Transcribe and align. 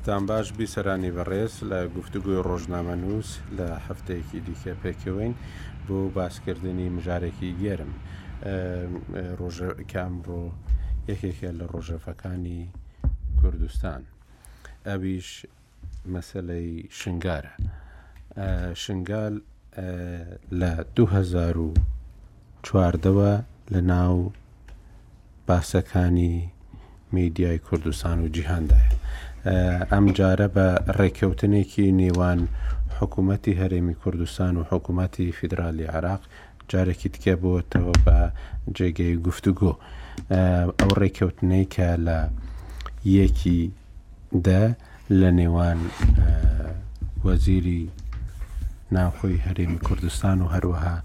کاتتان 0.00 0.24
باش 0.26 0.50
بیسەرانی 0.58 1.12
بەڕێز 1.16 1.52
لە 1.70 1.78
گفتوگوی 1.96 2.38
ڕۆژنامە 2.48 2.96
نووس 3.02 3.30
لە 3.58 3.68
هەفتەیەکی 3.86 4.38
دیکە 4.46 4.72
پێکەوەین 4.82 5.34
بۆ 5.86 5.98
باسکردنی 6.16 6.88
مژارێکی 6.96 7.50
گێرم 7.62 7.92
کامڕۆ 9.92 10.42
یەکێکە 11.10 11.50
لە 11.58 11.64
ڕۆژەفەکانی 11.74 12.62
کوردستان 13.40 14.02
ئەویش 14.86 15.28
مەسلەی 16.14 16.70
شنگارە 16.98 17.54
شنگال 18.82 19.34
لە 20.60 20.72
2014ەوە 20.96 23.32
لە 23.72 23.80
ناو 23.92 24.16
باسەکانی 25.48 26.34
میدیای 27.12 27.58
کوردستان 27.66 28.16
و 28.24 28.26
جیهاندایە 28.34 28.99
ئەم 29.46 30.06
جارە 30.18 30.48
بە 30.54 30.66
ڕێککەوتنێکی 30.98 31.86
نێوان 32.00 32.40
حکوومەتتی 32.98 33.52
هەرێمی 33.60 33.96
کوردستان 34.02 34.52
و 34.56 34.62
حکوومەتتی 34.70 35.34
فیدرالی 35.38 35.84
عراق 35.94 36.22
جارێکی 36.70 37.08
تکە 37.14 37.34
بۆتەوە 37.42 37.94
بە 38.04 38.18
جێگەی 38.76 39.14
گفتوگۆ 39.26 39.72
ئەو 40.82 40.92
ڕێککەوتنەی 41.00 41.64
کە 41.74 41.88
لە 42.06 42.20
یەکی 43.18 43.60
دە 44.46 44.62
لە 45.20 45.30
نێوان 45.38 45.78
وەزیری 47.24 47.82
ناوخۆی 48.94 49.42
هەرێمی 49.46 49.80
کوردستان 49.86 50.38
و 50.42 50.50
هەروەها 50.54 50.96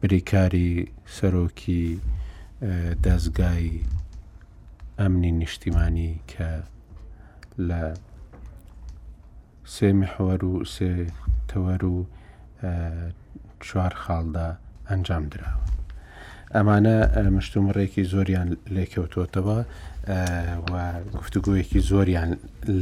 بریکاری 0.00 0.70
سەرۆکی 1.16 1.84
دەستگای 3.04 3.68
ئەمنی 5.00 5.32
نیشتیمانی 5.38 6.10
کە 6.30 6.50
لە 7.68 7.82
سێ 9.74 9.88
محوەر 10.00 10.40
و 10.52 10.64
سێ 10.74 10.94
تەوەەر 11.50 11.82
و 11.84 11.96
چوار 13.66 13.92
خاڵدا 14.02 14.48
ئەنجام 14.90 15.24
درراوە. 15.32 15.64
ئەمانە 16.54 16.96
مشتومڕێکی 17.36 18.04
زۆریان 18.12 18.48
لێکەوتۆتەوە 18.76 19.58
و 20.72 20.74
گفتوگویەکی 21.16 21.80
زۆریان 21.90 22.30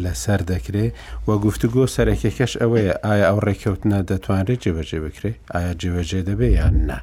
لەسەر 0.04 0.40
دەکرێ 0.52 0.86
و 1.26 1.30
گفتوگۆ 1.44 1.82
سەرەکێکەش 1.94 2.52
ئەوەیە 2.60 2.92
ئایا 3.06 3.26
ئەو 3.28 3.38
ڕێکەوتنە 3.46 3.98
دەتوانێت 4.10 4.58
جێبەجێ 4.64 4.98
بکرێ 5.06 5.32
ئایا 5.54 5.72
جێبەجێ 5.80 6.20
دەبێ 6.28 6.48
یان 6.58 6.76
نا 6.88 6.98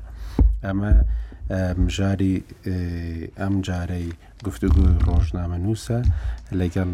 ئەمە 0.65 0.91
مژاری 1.51 2.35
ئەم 3.37 3.55
جارەی 3.67 4.07
گفتوگو 4.45 4.83
ڕۆژنامە 5.07 5.57
نووسە 5.65 5.97
لەگەڵ 6.59 6.89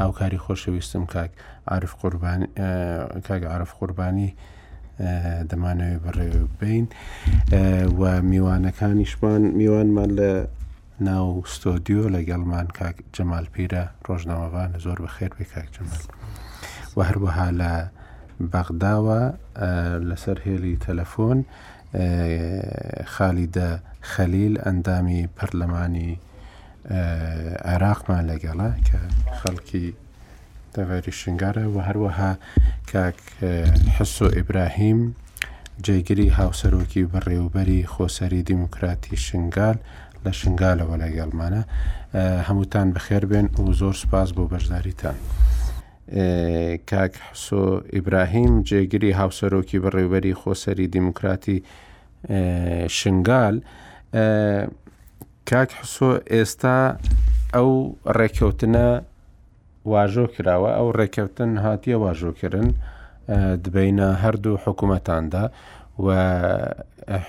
هاوکاری 0.00 0.42
خۆشەویستم 0.44 1.04
کاک 1.14 1.30
عرف 1.74 1.92
قوربانی 2.00 2.46
کاک 3.26 3.42
عرف 3.54 3.70
قوربانی 3.78 4.28
دەمانەوێت 5.50 6.02
بڕێ 6.04 6.26
بین 6.60 6.86
و 8.00 8.02
میوانەکانیشمان 8.30 9.42
میوانمان 9.58 10.10
لە 10.18 10.30
ناو 11.08 11.44
ستۆدیۆ 11.54 12.02
لەگەڵمان 12.16 12.66
کاک 12.78 12.96
جەمال 13.16 13.46
پیرە 13.54 13.82
ڕۆژنامەوانە 14.08 14.76
زۆر 14.84 14.98
بە 15.04 15.08
خێر 15.16 15.32
بێ 15.38 15.44
کاک 15.54 15.68
جەمال 15.76 16.02
و 16.96 16.98
هەروەها 17.08 17.48
لە 17.60 17.72
بەغداوە 18.52 19.20
لەسەر 20.10 20.38
هێلی 20.46 20.74
تەلەفۆن 20.86 21.40
خالیدە 23.16 23.68
خەلیل 24.12 24.54
ئەندامی 24.64 25.20
پەرلەمانی 25.36 26.10
عێراقمان 27.70 28.22
لەگەڵە 28.30 28.70
کە 28.88 29.00
خەڵکی 29.38 29.86
دەڤری 30.74 31.12
شنگارە 31.20 31.64
و 31.74 31.76
هەروەها 31.88 32.32
کاک 32.92 33.18
حس 33.96 34.14
و 34.22 34.26
ئیبراهیم 34.36 35.00
جێگیری 35.86 36.34
هاوسەرۆکی 36.38 37.08
بەڕێوبەری 37.12 37.80
خۆسەری 37.92 38.46
دیموکراتی 38.50 39.16
شنگال 39.26 39.76
لە 40.24 40.30
شنگالەوە 40.40 40.96
لەگەڵمانە 41.02 41.62
هەمووتان 42.48 42.88
بخێر 42.96 43.24
بێن 43.30 43.46
و 43.62 43.72
زۆر 43.80 43.94
سپاس 44.02 44.28
بۆ 44.36 44.42
بەشداریتان. 44.52 45.16
کاک 46.90 47.12
حسۆ 47.28 47.62
ئیبراهیم 47.94 48.54
جێگیری 48.68 49.10
هاوسەرۆکی 49.20 49.78
بەڕێوەری 49.84 50.38
خۆسەری 50.40 50.86
دیموکراتی 50.96 51.56
شنگال 52.98 53.54
کاک 55.50 55.70
حسۆ 55.80 56.10
ئێستا 56.32 56.76
ئەو 57.54 57.70
ڕێککەوتنە 58.18 58.88
واژۆ 59.92 60.24
کراوە 60.34 60.70
ئەو 60.78 60.88
ڕێککەوتن 60.98 61.50
هاتیە 61.66 61.96
واژۆکردن 62.04 62.68
دبینە 63.64 64.08
هەردوو 64.22 64.60
حکوومەتاندا 64.64 65.44
و 66.04 66.08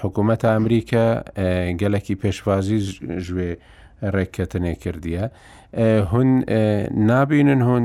حکوومەت 0.01 0.41
ئەمریکا 0.51 1.05
گەلکی 1.81 2.15
پێشوازی 2.21 2.79
ژێ 3.27 3.51
ڕێککەتنێ 4.15 4.75
کردیە 4.83 5.23
هون 6.11 6.29
نابینن 7.09 7.61
هون 7.67 7.83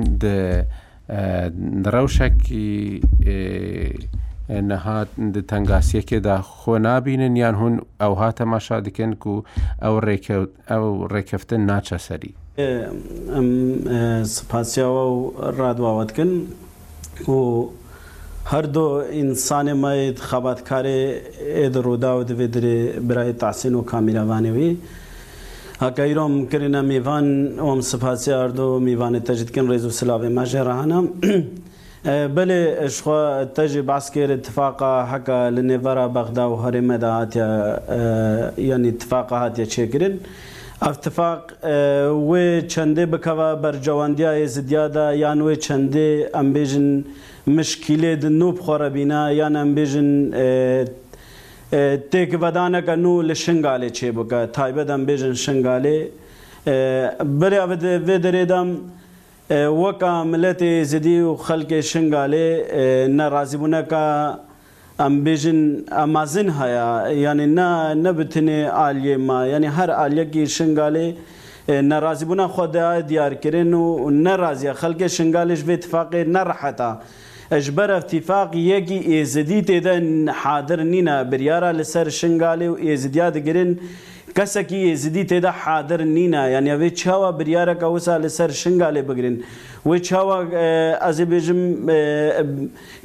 ڕەوشەکی 1.94 2.70
نەهات 4.70 5.08
تەنگاسیەکێدا 5.50 6.36
خۆ 6.58 6.74
نابینن 6.88 7.34
یان 7.42 7.54
هون 7.60 7.74
ئەو 8.02 8.12
هاتەماشا 8.22 8.76
دکەن 8.86 9.12
و 9.26 9.42
ئەو 9.84 9.94
ئەو 10.70 10.86
ڕێکەفتن 11.14 11.60
ناچە 11.70 11.98
سەری 12.06 12.32
ئەم 13.34 13.48
سپاسیاوە 14.36 15.04
و 15.14 15.16
ڕادواوەتکن 15.58 16.30
و 17.30 17.36
هەردوو 18.52 18.88
ئینسانێ 19.16 19.74
مەید 19.84 20.16
خەباتکارێ 20.30 21.00
ئێدە 21.60 21.78
ڕوودا 21.86 22.12
و 22.16 22.22
دەبێت 22.30 22.52
درێ 22.54 22.78
برای 23.08 23.32
تاسین 23.32 23.74
و 23.74 23.82
کامیرەوانەوەی 23.90 24.72
هکایرم 25.82 26.34
کرنا 26.52 26.80
میوان 26.90 27.26
وام 27.66 27.80
سپاسی 27.92 28.30
اردو 28.40 28.64
میوان 28.86 29.14
تجد 29.28 29.48
کن 29.54 29.64
رئیس 29.70 29.84
سلاوی 30.00 30.28
مجرهانم 30.38 31.04
بله 32.36 32.58
شخوا 32.96 33.20
تجي 33.56 33.80
بعسكر 33.90 34.30
اتفاقا 34.34 34.92
حكا 35.10 35.50
لنفرا 35.50 36.06
بغدا 36.16 36.44
وهرم 36.46 36.92
دا 37.02 37.08
هاتيا 37.18 37.48
يعني 38.58 38.88
اتفاقا 38.88 39.36
هاتيا 39.44 39.64
چكرن 39.74 40.14
اتفاق 40.82 41.42
و 42.30 42.60
چنده 42.74 43.02
بکوا 43.12 43.54
بر 43.54 43.76
جواندیا 43.86 44.46
زدیادا 44.46 45.06
یان 45.24 45.40
و 45.40 45.54
چنده 45.64 46.30
امبیژن 46.40 46.88
مشکلی 47.46 48.12
د 48.22 48.26
نوب 48.26 48.56
خوربینا 48.66 49.30
یان 49.32 49.56
امبیژن 49.56 50.10
تێک 52.10 52.30
بەدانەکە 52.42 52.94
نو 53.04 53.12
لە 53.28 53.34
شنگالێ 53.44 53.88
چێ 53.96 54.08
بکە 54.16 54.40
تایبەتم 54.56 55.02
بێژن 55.08 55.34
شنگالێ 55.44 55.98
بریا 57.40 57.64
بێ 58.08 58.16
دەرێدام 58.24 58.68
وەکە 59.82 60.12
ملەتی 60.32 60.72
زدی 60.92 61.16
و 61.28 61.30
خەلکێ 61.46 61.78
شنگالێ 61.92 62.46
نەڕازیبوونەکە 63.18 64.04
ئەم 65.00 65.14
بێژن 65.24 65.60
ئەمازن 65.98 66.48
هەیە 66.58 66.88
یعنی 67.24 67.46
نەبتنێ 68.04 68.60
ئالیێ 68.78 69.16
ما 69.28 69.38
یعنی 69.52 69.68
هەر 69.76 69.90
ئالیەکی 70.00 70.42
شنگالێ 70.56 71.06
نەڕازیبوونا 71.90 72.46
خۆدای 72.54 73.00
دیارکردن 73.10 73.72
و 73.82 73.84
نەڕازیە 74.26 74.72
خەلکێ 74.80 75.06
شنگالش 75.16 75.60
بێ 75.68 75.76
تفاقی 75.84 76.22
نەڕەحەتە. 76.36 76.90
اجبر 77.52 77.90
اتفاق 77.90 78.56
یکی 78.56 78.94
ایزدی 78.94 79.62
تیدن 79.68 80.28
حاضر 80.42 80.80
نینا 80.92 81.14
بریارا 81.30 81.70
لسر 81.78 82.08
شنگالی 82.08 82.66
و 82.68 82.74
ایزدیا 82.74 83.30
دگرن 83.34 83.70
کسا 84.36 84.62
کی 84.68 84.76
ایزدی 84.88 85.22
تیدا 85.30 85.50
حاضر 85.62 86.00
نینا 86.16 86.42
یعنی 86.54 86.70
اوی 86.72 86.90
چاوا 86.90 87.30
بریارا 87.38 87.74
کهوسا 87.80 88.16
لسر 88.24 88.50
شنگالی 88.62 89.02
بگرن 89.02 89.36
و 89.86 89.98
چاوا 90.06 90.36
از 91.08 91.18
بیجم 91.30 91.60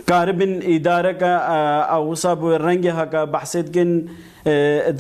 کاربن 0.10 0.54
اداره 0.76 1.14
که 1.22 1.30
اوسا 1.96 2.36
بو 2.42 2.48
رنگ 2.68 2.88
ها 2.88 3.06
که 3.06 3.22
بحثت 3.34 3.68
کن 3.76 3.90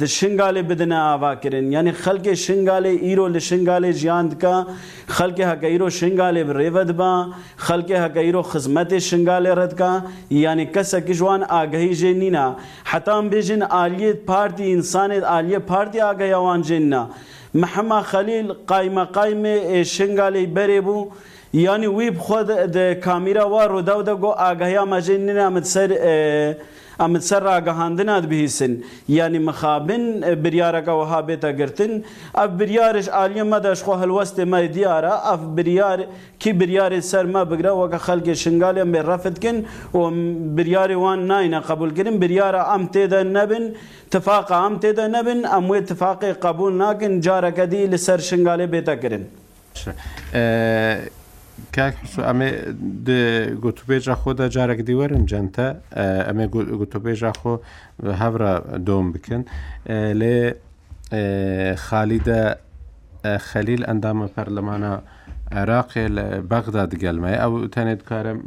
شنگال 0.08 0.62
بدنا 0.62 1.14
آوا 1.14 1.36
کرن 1.36 1.72
یعنی 1.72 1.92
خلق 1.92 2.34
شنگال 2.34 2.86
ایرو 2.86 3.28
لشنگال 3.28 3.92
جیاند 3.92 4.42
کا 4.42 4.66
خلق 5.08 5.40
حق 5.42 5.64
ایرو 5.64 5.90
شنگال 5.90 6.38
ریود 6.58 6.98
با 6.98 7.28
خلق 7.56 7.92
حق 7.92 8.18
ایرو 8.18 8.42
خدمت 8.42 8.98
شنگال 9.00 9.48
رد 9.48 9.76
کا 9.78 10.02
یعنی 10.30 10.66
کس 10.66 10.96
کجوان 10.96 11.44
آگهی 11.44 11.94
جنینا 11.96 12.56
حتام 12.86 13.30
بیجن 13.30 13.62
آلیت 13.62 14.18
پارتی 14.26 14.72
انسانیت 14.74 15.24
آلیت 15.24 15.62
پارتی 15.70 16.00
آگهیوان 16.02 16.62
جننا 16.62 17.10
محمد 17.54 18.04
خلیل 18.04 18.54
قایمه 18.68 19.04
قایمه 19.04 19.84
شنگالی 19.84 20.46
بری 20.46 20.82
بو 20.82 21.12
یعنی 21.54 21.88
وی 21.88 22.12
خود 22.12 22.48
د 22.48 22.94
کامیرا 23.00 23.50
و 23.54 23.62
رو 23.62 23.82
دو 23.82 24.02
دو 24.02 24.16
گو 24.18 24.28
آگهی 24.28 24.80
مجنینا 24.80 25.50
مد 25.50 25.64
سر 25.64 25.90
اه 26.02 26.75
ئەمت 27.02 27.24
سەرڕ 27.24 27.60
گەهاندنات 27.68 28.26
بهیسن 28.32 28.74
ینی 29.18 29.40
مخابن 29.48 30.04
بریارەکە 30.44 30.94
وها 31.00 31.20
بێتە 31.30 31.50
گرتن 31.60 31.94
ئەف 32.38 32.50
بریارش 32.60 33.08
عالیە 33.20 33.44
مەدەشخوا 33.54 33.96
هەلوەستێ 34.02 34.44
مای 34.52 34.68
دیارە 34.76 35.14
ئەف 35.28 35.42
بریار 35.58 36.00
کی 36.42 36.52
بریاری 36.62 37.00
سەرمە 37.12 37.42
بگرە 37.52 37.72
وەکە 37.82 38.00
خەلکی 38.08 38.34
شنگالیان 38.44 38.90
بێ 38.94 39.02
ڕەفتکن 39.10 39.58
و 39.98 40.02
بریاری 40.58 40.96
وان 41.04 41.20
ناینە 41.32 41.60
قبولگرن 41.70 42.16
بریارە 42.24 42.62
ئەم 42.72 42.84
تێدا 42.94 43.22
نەبن 43.36 43.66
تفاق 44.16 44.48
ئەم 44.62 44.76
تێدا 44.84 45.06
نەبن 45.16 45.40
ئەم 45.54 45.66
وێ 45.72 45.80
تفاقی 45.92 46.34
قبول 46.46 46.74
ناکن 46.84 47.14
جارەکەدی 47.26 47.90
لەسەر 47.94 48.20
شنگالی 48.30 48.68
بێتەگرن. 48.74 49.24
کاک 51.76 51.96
ئەمێ 52.30 52.50
گوتوبێژە 53.64 54.16
خۆدا 54.22 54.48
جارێک 54.56 54.82
دیوەرن 54.88 55.24
جەنتە 55.32 55.68
ئەمێ 56.28 56.46
گوتوبێژە 56.80 57.32
خۆ 57.42 57.54
هەورە 58.22 58.52
دۆم 58.88 59.06
بکەن 59.14 59.44
لێ 60.20 60.38
خالیدە 61.86 62.42
خەلیل 63.50 63.82
ئەندامە 63.88 64.28
پەرلەمانە 64.36 64.94
عێراقی 65.58 66.06
لە 66.16 66.26
بەغدا 66.52 66.84
دگەلمەیە 66.94 67.40
ئەو 67.44 67.54
تەنێت 67.76 68.02
کارم 68.10 68.40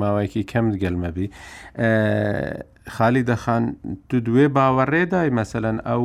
ماوەیەکی 0.00 0.42
کەم 0.52 0.66
دگەلمەبی 0.74 1.26
خالی 2.94 3.22
دەخان 3.30 3.62
تو 4.08 4.16
دوێ 4.26 4.46
باوەڕێدای 4.56 5.30
مەسەەن 5.38 5.76
ئەو 5.88 6.04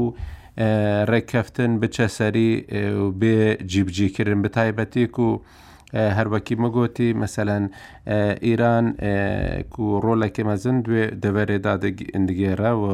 ڕێککەفتن 1.11 1.71
بچەسەری 1.81 2.51
و 3.03 3.07
بێ 3.21 3.37
جیبجیکردن 3.71 4.39
بتایبەتێک 4.45 5.15
و 5.19 5.29
هەروەکی 5.93 6.55
مەگوتی 6.63 7.13
مەسەەن 7.21 7.63
ئیران 8.45 8.85
و 9.77 9.99
ڕۆلەکە 10.05 10.43
مەزن 10.49 10.77
دوێ 10.85 11.03
دەبەرێدا 11.23 11.73
دگێرە 12.27 12.71
و 12.81 12.85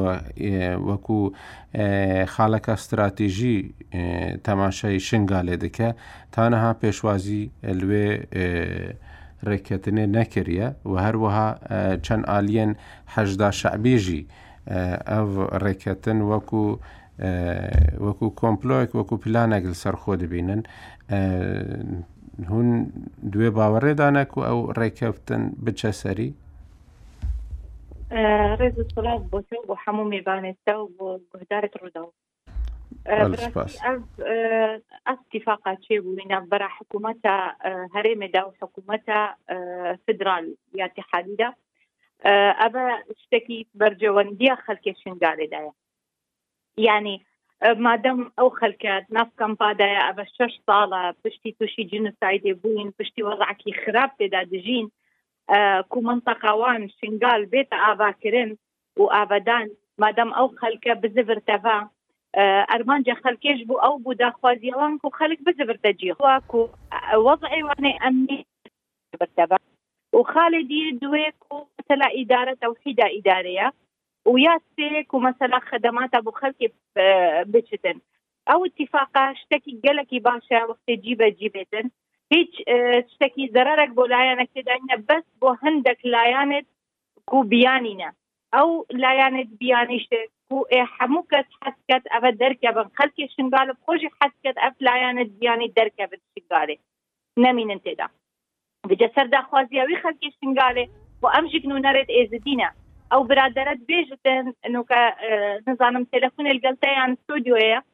وەکو 0.88 1.20
خاڵەکە 2.32 2.72
استراتیژی 2.78 3.58
تەماشای 4.46 5.00
شنگالێ 5.08 5.56
دەکە 5.64 5.88
تانەها 6.34 6.72
پێشوازی 6.82 7.44
لێ 7.88 8.08
ڕێککەتنێ 9.48 10.04
نەکردە 10.16 10.68
و 10.90 10.94
هەروەها 11.06 11.48
چەند 12.06 12.24
ئالین 12.30 12.70
هەشدا 13.14 13.50
شعبێژی 13.60 14.22
ئەو 15.12 15.28
ڕێکەتن 15.62 16.18
وەکو 16.30 16.64
وەکو 18.06 18.26
کۆمپلۆیک 18.40 18.90
وەکو 18.98 19.14
پلانەگل 19.22 19.74
سەرخۆ 19.82 20.14
دەبینن 20.22 20.62
هون 22.50 22.66
دوێ 23.32 23.50
باوەڕێدانەک 23.56 24.30
و 24.36 24.40
ئەو 24.48 24.58
ڕێکەوتن 24.78 25.42
بچە 25.64 25.90
سەری 26.00 26.28
ڕێز 28.58 28.76
سڵات 28.94 29.22
بۆ 29.30 29.38
بۆ 29.68 29.74
هەموو 29.84 30.10
میبانێستا 30.14 30.74
و 30.78 30.88
بۆ 30.96 31.08
گهدارێت 31.34 31.74
ڕوودا 31.80 32.02
ئەتیفاقا 35.08 35.72
چێ 35.84 35.96
بووینە 36.04 36.38
بەرا 36.50 36.68
حکوومەتە 36.78 37.34
هەرێمێدا 37.94 38.42
و 38.46 38.54
حکوومەتە 38.60 39.18
فدرال 40.04 40.46
یاتیحالیدا 40.80 41.50
ئەبە 42.60 42.84
شتێکی 43.22 43.58
بەرجەوەندیە 43.80 44.54
خەلکێ 44.66 44.92
شنگالێدایە 45.02 45.72
ینی 46.88 47.16
مادەم 47.86 48.18
ئەو 48.38 48.48
خەلکات 48.60 49.04
نافکەم 49.16 49.52
پادایە 49.62 50.00
ئەە 50.06 50.24
شش 50.36 50.54
ساڵە 50.66 51.02
پشتی 51.22 51.52
تووشی 51.58 51.84
جنسایدێ 51.92 52.52
بووین 52.62 52.90
پشتی 52.98 53.26
وەزعکی 53.28 53.72
خراپ 53.82 54.10
پێدا 54.18 54.42
دژین 54.52 54.86
کو 55.90 55.98
منتەقاوان 56.08 56.80
شنگال 56.98 57.42
بێتە 57.52 57.76
ئاواکردن 57.84 58.50
و 59.00 59.04
ئاوادان 59.14 59.66
مادەم 60.02 60.30
ئەو 60.38 60.46
خەلکە 60.60 60.92
بزبرتەوا 61.02 61.78
ئەرمانجە 62.72 63.14
خەلکێش 63.24 63.58
بوو 63.68 63.82
ئەو 63.84 63.94
بوو 64.02 64.18
داخوازیەوان 64.22 64.92
و 65.04 65.16
خەلک 65.18 65.38
بزبرتە 65.46 65.90
جیخوا 66.00 66.36
و 66.50 66.66
وەزعی 67.26 67.62
وانەی 67.68 68.00
ئەمنی 68.02 68.40
برتەوا 69.20 69.58
و 70.18 70.22
خاڵی 70.32 70.62
دیێ 70.70 70.88
دوێ 71.02 71.26
و 71.52 71.58
مثلا 71.78 72.06
ئیدارە 72.18 72.54
تەوحیدا 72.62 73.06
ئیدارەیە 73.16 73.68
وياتك 74.28 75.14
ومثلا 75.14 75.58
خدمات 75.58 76.14
ابو 76.14 76.30
خلكي 76.30 76.72
بشتن 77.46 78.00
او 78.48 78.64
اتفاقه 78.64 79.30
اشتكي 79.30 79.80
قلكي 79.88 80.18
باشا 80.18 80.64
وقت 80.64 80.78
تجيبه 80.88 81.28
جيبتن 81.28 81.90
هيك 82.32 82.68
اشتكي 83.04 83.44
آه، 83.44 83.52
ضررك 83.52 83.88
بولايانا 83.88 84.44
كده 84.44 84.72
ان 84.72 84.96
بس 85.10 85.24
بو 85.40 85.54
هندك 85.62 85.98
لايانت 86.04 86.66
كو 87.26 87.42
بيانينا 87.42 88.12
او 88.54 88.86
لايانت 88.90 89.48
بيانيشتك 89.60 90.30
كو 90.48 90.62
إيه، 90.62 90.84
حموكت 90.84 91.46
حسكت 91.62 92.06
ابا 92.12 92.30
دركبن 92.30 92.88
خلكي 92.96 93.28
شنغال 93.36 93.72
بخوشي 93.72 94.08
حسكت 94.20 94.58
اف 94.58 94.74
لايانت 94.80 95.30
بياني 95.30 95.68
دركبن 95.76 96.18
شنغالي 96.38 96.78
نمين 97.38 97.70
انتدا 97.70 98.08
بجسر 98.86 99.26
دا 99.26 99.40
خوازي 99.42 99.82
اوي 99.82 99.96
خلكي 99.96 100.34
شنغالي 100.44 100.88
كنو 101.64 101.76
نرد 101.76 102.06
ازدينا 102.10 102.64
إيه 102.64 102.87
او 103.12 103.22
برادرات 103.24 103.76
بيجتن 103.78 104.52
انه 104.66 104.84
آه، 104.90 105.58
نظام 105.68 106.04
تليفون 106.04 106.46
القلتي 106.46 106.86
عن 106.86 107.12
استوديو 107.12 107.54
استوديوية 107.56 107.84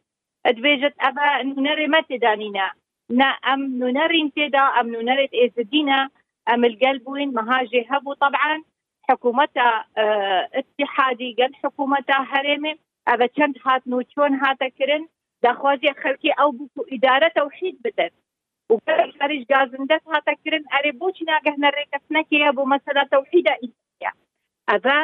ادبيجت 0.46 0.94
ابا 1.00 1.42
نري 1.42 1.86
ما 1.86 2.00
تدانينا 2.00 2.72
نا 3.10 3.24
ام 3.24 3.60
نري 3.90 4.22
انتدا 4.22 4.58
ام 4.58 4.88
نري 4.96 5.28
ازدينا 5.46 6.08
ام 6.48 6.64
القلب 6.64 7.08
وين 7.08 7.34
مهاجي 7.34 7.86
هبو 7.90 8.12
طبعا 8.12 8.62
حكومتها 9.08 9.86
اه 9.98 10.48
اتحادي 10.54 11.36
قد 11.38 11.50
حكومتها 11.64 12.26
هرمي 12.32 12.74
ابا 13.08 13.26
تشند 13.26 13.54
هات 13.66 13.88
نوتشون 13.88 14.34
هاتا 14.34 14.68
كرن 14.68 15.06
دخوازي 15.42 15.88
خلقي 16.04 16.30
او 16.40 16.50
بوكو 16.50 16.82
اداره 16.92 17.28
توحيد 17.28 17.78
بدن 17.84 18.10
وبرج 18.70 19.18
خارج 19.20 19.46
جازندت 19.50 20.02
هاتا 20.08 20.32
كرن 20.44 20.64
اري 20.78 20.92
بوچ 20.92 21.22
ناقه 21.26 21.56
نري 21.58 22.48
ابو 22.48 22.64
مسألة 22.64 23.02
توحيدة 23.12 23.58
أذا 24.70 24.98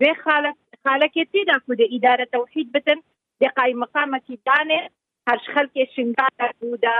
بێ 0.00 0.12
خاڵک 0.24 0.56
خاڵکێ 0.84 1.22
تێدا 1.32 1.56
کو 1.66 1.72
دە 1.80 1.86
ئیدارە 1.94 2.26
تەوحید 2.34 2.68
بتن 2.74 2.98
دقای 3.40 3.72
مقامەکی 3.82 4.36
دانێ 4.48 4.80
هەرش 5.28 5.44
خەلکێ 5.54 5.84
شنغال 5.94 6.36
بوودا 6.60 6.96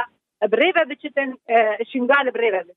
برێبە 0.53 0.83
بچتن 0.91 1.31
اه، 1.53 1.77
شنگال 1.91 2.27
برێبە 2.37 2.63
بن 2.67 2.77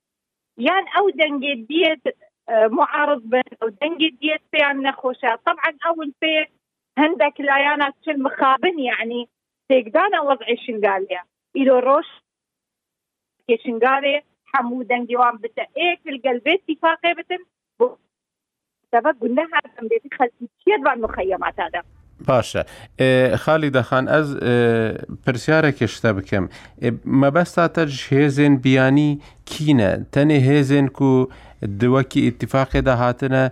یان 0.68 0.86
ئەو 0.94 1.06
دەنگێ 1.22 1.54
دیت 1.70 2.04
اه، 2.14 2.68
معارض 2.78 3.22
بن 3.34 3.50
أو 3.62 3.68
دەنگێ 3.82 4.10
دیت 4.22 4.44
پێیان 4.54 4.78
نەخۆشە 4.88 5.32
طبعا 5.48 5.70
ئەول 5.86 6.10
پێ 6.22 6.36
هەندێک 7.02 7.36
لایانە 7.50 7.88
شن 8.06 8.18
مخابن 8.28 8.76
یعنی 8.90 9.22
تێکدانە 9.70 10.18
شنغال 10.22 10.56
شنگالە 10.66 11.20
ئیرۆ 11.58 11.78
روش 11.88 12.10
کێ 13.48 13.56
شنگالێ 13.64 14.16
حموو 14.52 14.84
دەنگیوان 14.92 15.36
بتە 15.44 15.64
ئێک 15.80 16.00
القلبێ 16.14 16.54
اتفاقي 16.60 17.14
بتن 17.20 17.42
دەبە 18.94 19.12
گونە 19.22 19.46
هاتم 19.54 19.86
بێتی 19.92 20.10
خەلکی 20.18 20.46
چێتوان 20.64 20.98
مخەیەماتادا 21.06 21.82
پاشە 22.28 22.62
خالی 23.44 23.72
دەخان 23.78 24.06
ئەس 24.14 24.28
پرسیارێکی 25.24 25.88
شتە 25.96 26.10
بکەم 26.18 26.46
مەبەستاتە 27.22 27.84
هێزێن 28.12 28.54
بیانی 28.64 29.12
کینە 29.52 29.92
تەنێ 30.14 30.38
هێزێن 30.50 30.88
و 31.08 31.12
دووەکی 31.82 32.20
ئیتیفاقی 32.28 32.82
داهاتنە 32.88 33.44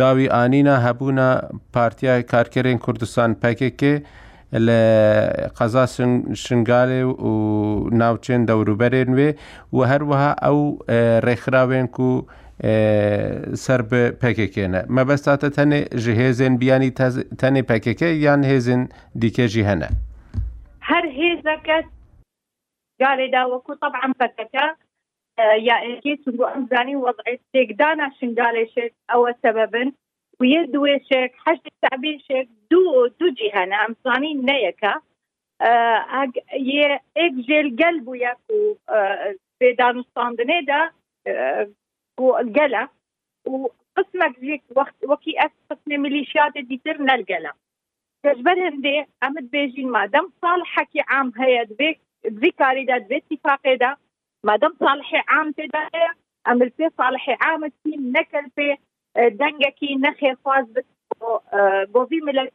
داوی 0.00 0.26
ئانینە 0.34 0.76
هەبوونە 0.86 1.28
پارتیای 1.74 2.22
کارکەرێن 2.32 2.78
کوردستان 2.84 3.30
پەکێکێ 3.42 3.94
لە 4.66 4.80
قەزا 5.58 5.84
شنگالێ 6.44 7.02
و 7.28 7.34
ناوچێن 8.00 8.42
دەوروبەرێن 8.48 9.10
وێ 9.16 9.28
و 9.72 9.78
هەروەها 9.90 10.32
ئەو 10.44 10.60
ڕێکخراوێن 11.26 11.86
و 12.06 12.10
سەر 13.64 13.80
پێکێکێنە 14.22 14.80
مەبەستاتە 14.96 15.48
تەنێ 15.56 15.80
ژ 16.02 16.04
هێزن 16.20 16.52
بیانی 16.62 16.90
تەنێ 17.40 17.62
پەکەکە 17.70 18.08
یان 18.26 18.40
هێزن 18.50 18.82
دیکەژی 19.22 19.64
هەنە 19.68 19.88
هەر 20.90 21.04
هێزەکە 21.18 21.78
گالێدا 23.02 23.42
وەکو 23.52 23.72
طبعا 23.82 24.08
پەکەکە 24.20 24.64
یاکی 25.70 26.14
چونگو 26.24 26.44
ئەمزانی 26.52 26.96
وەضعی 27.04 27.36
تێکدانا 27.52 28.06
شنگالێشێک 28.18 28.92
ئەوە 29.12 29.30
سەبەبن 29.42 29.88
و 30.40 30.42
یە 30.54 30.62
دوێشێک 30.72 31.32
هەشت 31.46 31.64
تعبیرشێک 31.82 32.46
دوو 32.70 33.00
دوجی 33.18 33.50
هەنە 33.56 33.76
ئەمزانی 33.82 34.32
نەیەکە 34.48 34.94
ئەک 36.14 36.32
ژێرگەل 37.46 37.96
بوو 38.04 38.16
یەک 38.26 38.40
و 38.52 38.60
بێدانوستاندنێدا 39.58 40.82
والقلق 42.22 42.90
وقسمك 43.46 44.40
جيك 44.40 44.62
وقت 44.76 44.94
وكي 45.04 45.34
قسم 45.70 46.00
ميليشيات 46.02 46.56
اللي 46.56 46.80
ترنا 46.84 47.14
القلق 47.14 47.54
تجبرهم 48.22 48.72
هندي 48.72 49.04
امد 49.24 49.50
بيجين 49.50 49.90
ما 49.90 50.06
دام 50.06 50.32
صالحكي 50.42 50.98
عام 51.08 51.32
هيا 51.38 51.62
دبيك 51.62 52.00
بذكاري 52.24 52.84
دا 52.84 52.98
دبي 52.98 53.16
اتفاقي 53.32 53.76
دا 53.76 53.96
ما 54.44 54.56
دام 54.56 54.74
صالحي 54.80 55.22
عام 55.28 55.52
تدا 55.52 55.88
امل 56.48 56.70
في 56.70 56.90
صالحي 56.98 57.36
عام 57.40 57.66
تيم 57.84 58.12
نكل 58.16 58.50
في 58.56 58.76
آه، 59.16 59.28
دنگكي 59.28 59.94
نخي 60.00 60.36
فاز 60.44 60.64
بس 60.70 60.84
آه، 61.22 61.40
آه، 61.52 61.84
بوفي 61.84 62.20
ملك 62.20 62.52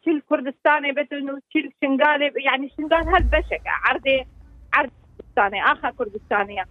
تشيل 0.00 0.20
كردستاني 0.28 0.92
بتنو 0.92 1.38
تشيل 1.50 1.72
شنغالي 1.84 2.32
يعني 2.44 2.68
شنغال 2.76 3.08
هالبشك 3.08 3.62
عرضي 3.66 4.26
عرض 4.74 4.90
كردستاني 4.90 5.64
اخر 5.64 5.90
كردستانية 5.90 6.64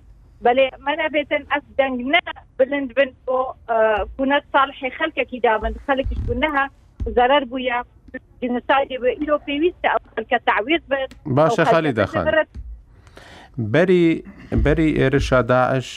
بەێ 0.46 0.66
منە 0.86 1.08
بێتن 1.16 1.44
ئەس 1.54 1.64
دەنگ 1.80 1.98
نە 2.14 2.22
بلند 2.60 2.90
بن 2.98 3.10
بۆ 3.26 3.40
کوونەت 4.16 4.44
ساڵحی 4.54 4.90
خەلکەکی 5.00 5.40
دابن 5.46 5.74
خەلکیش 5.88 6.20
بوونەها 6.28 6.64
زەرەر 7.18 7.44
بووە 7.52 7.78
جنسادی 8.42 8.98
بە 9.04 9.10
ئیرۆ 9.20 9.38
پێویستە 9.48 9.88
ئەو 9.94 10.02
خەلکە 10.14 10.38
تعویز 10.50 10.84
بێت 10.92 11.12
باشە 11.38 11.64
خالی 11.74 11.94
دەخان. 12.00 12.24
بەری 13.74 14.06
بەری 14.66 14.90
ئێرشا 15.00 15.42
داعش 15.52 15.88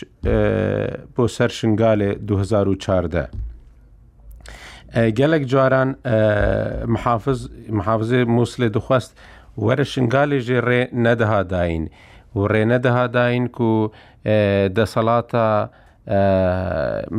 بۆ 1.14 1.24
سەر 1.36 1.50
شنگالێ 1.58 2.10
2014 2.18 3.28
گەلک 5.18 5.42
جاران 5.52 5.88
محافظ 6.94 7.48
محافزێ 7.68 8.24
مووسێ 8.24 8.68
دخواست 8.76 9.20
وەرە 9.64 9.84
شنگالی 9.92 10.40
ژێ 10.46 10.60
ڕێ 10.68 10.82
نەدەهاداین 11.04 11.82
و 12.36 12.40
ڕێ 12.52 12.62
نەدەهاداین 12.72 13.44
و 13.62 13.90
دەسەڵاتە 14.78 15.46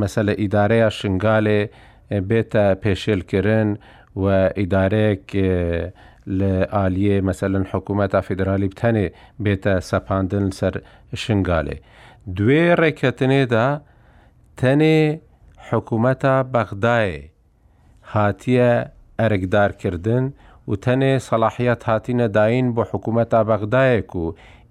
مەسەلە 0.02 0.34
ئیدارەیە 0.42 0.90
شنگالێ 1.00 1.62
بێتە 2.30 2.66
پێشێلکردن 2.84 3.70
و 4.22 4.26
ئیدارەیەک 4.60 5.26
لە 6.40 6.54
ئالیێ 6.76 7.18
مەسەلەن 7.30 7.66
حکوومەتە 7.72 8.20
فیدرالی 8.28 8.68
بتەنێ 8.74 9.08
بێتە 9.46 9.74
سەپاندن 9.90 10.46
سەر 10.60 10.76
شنگالێ. 11.24 11.78
دوێ 12.38 12.66
ڕێکەتنێدا 12.82 13.68
تەنێ 14.60 15.00
حکوومەتە 15.70 16.36
بەغدایێ 16.54 17.22
هاتیە 18.14 18.72
ئەرگدارکردن 19.20 20.26
و 20.70 20.72
تەنێ 20.86 21.14
سەلاحیت 21.28 21.82
هاتینە 21.90 22.28
داین 22.38 22.66
بۆ 22.76 22.84
حکوومەتە 22.92 23.40
بەغدایەک 23.50 24.12
و 24.22 24.26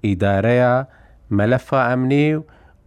ئیدارەیە 0.05 0.77
مەلەفا 1.41 1.81
ئەمنی 1.89 2.35
و 2.37 2.41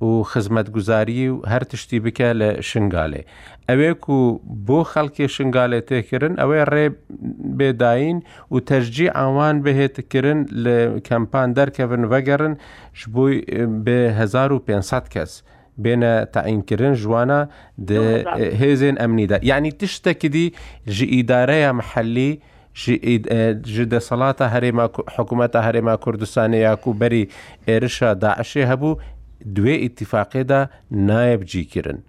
و 0.08 0.24
خزمەتگوزاری 0.32 1.24
و 1.34 1.42
هەر 1.52 1.64
تشتی 1.72 2.00
بکە 2.06 2.30
لە 2.40 2.50
شنگالێ 2.70 3.22
ئەوێک 3.70 4.02
و 4.10 4.20
بۆ 4.68 4.80
خەڵکی 4.92 5.26
شنگالێ 5.36 5.80
تێکردن 5.90 6.34
ئەوەی 6.42 6.64
ڕێ 6.72 6.86
بێداین 7.58 8.18
و 8.52 8.56
تەژجی 8.70 9.10
ئەوان 9.18 9.56
بهێتکردن 9.66 10.40
لە 10.64 10.78
کەمپان 11.08 11.50
دەرکەون 11.58 12.04
وەگەرن 12.12 12.54
بووی 13.14 13.38
بە 13.86 14.00
1500 14.14 15.08
کەس. 15.14 15.32
بێنە 15.84 16.14
تاعینکردن 16.34 16.94
ژوانە 17.02 17.40
هێزێن 18.62 18.96
ئەمنیدا 19.02 19.38
یعنی 19.50 19.72
تشتێکی 19.82 20.30
دی 20.36 20.46
ژ 20.96 20.98
ئیدارەیە 21.16 21.72
محەلی 21.80 22.32
جدە 22.86 24.00
سەڵاتە 24.10 24.46
هەرێما 24.54 24.86
حکوومەتە 25.16 25.60
هەرێما 25.68 25.96
کوردستانی 26.04 26.66
إرشا 26.68 26.94
بەری 27.02 27.24
ئێرشە 27.68 28.10
داعشێ 28.24 28.64
هەبوو 28.72 28.94
دوێ 29.56 29.76
ئیتیفاقێدا 29.84 30.62
نایە 31.10 31.38
بجیکردن. 31.42 32.00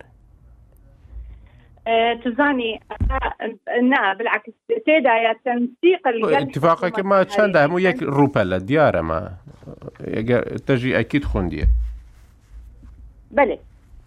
آه، 1.87 2.15
تزاني 2.25 2.81
آه، 2.81 3.81
نا 3.83 4.15
بالعكس 4.15 4.53
تدا 4.87 5.33
تنسيق 5.45 6.03
اتفاقك 6.37 6.99
ما 7.01 7.23
تشان 7.25 7.53
ده 7.53 7.67
مو 7.67 7.79
يك 7.79 8.03
روبلا 8.03 8.59
ديارة 8.59 9.01
ما 9.01 9.31
تجي 10.67 11.01
أكيد 11.01 11.25
خوندية 11.25 11.69
بله 13.31 13.59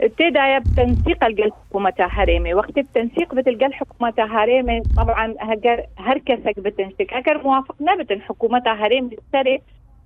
ابتدى 0.03 0.59
بتنسيق 0.71 1.23
الجل 1.23 1.51
حكومة 1.51 1.93
هريمي 1.99 2.53
وقت 2.53 2.77
التنسيق 2.77 3.35
بتلقى 3.35 3.65
الحكومة 3.65 4.13
هريمي 4.19 4.81
طبعا 4.97 5.35
هجر 5.39 5.85
هركسك 5.97 6.59
بتنسيق 6.59 7.13
هكر 7.17 7.37
موافق 7.43 7.75
نابت 7.79 8.13
حكومة 8.21 8.63
هريمي 8.67 9.15
سري 9.31 9.61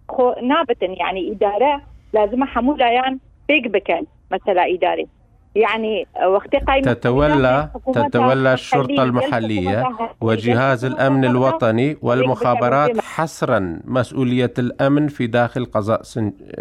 خو 0.09 0.33
نابتن 0.43 0.93
يعني 0.93 1.31
إدارة 1.31 1.81
لازم 2.13 2.43
حمولة 2.43 2.85
يعني 2.85 3.19
بيك 3.47 3.67
بكل 3.67 4.05
مثلا 4.31 4.65
إداري 4.73 5.07
يعني 5.55 6.07
وقت 6.27 6.55
قايمة 6.55 6.93
تتولى 6.93 7.69
تتولى 7.95 8.53
الشرطة 8.53 9.03
المحلية 9.03 9.83
وجهاز 10.21 10.85
الأمن 10.85 11.25
الوطني 11.25 11.97
والمخابرات 12.01 12.99
حصرا 13.01 13.79
مسؤولية 13.85 14.53
الأمن 14.59 15.07
في 15.07 15.27
داخل 15.27 15.65
قضاء 15.65 16.01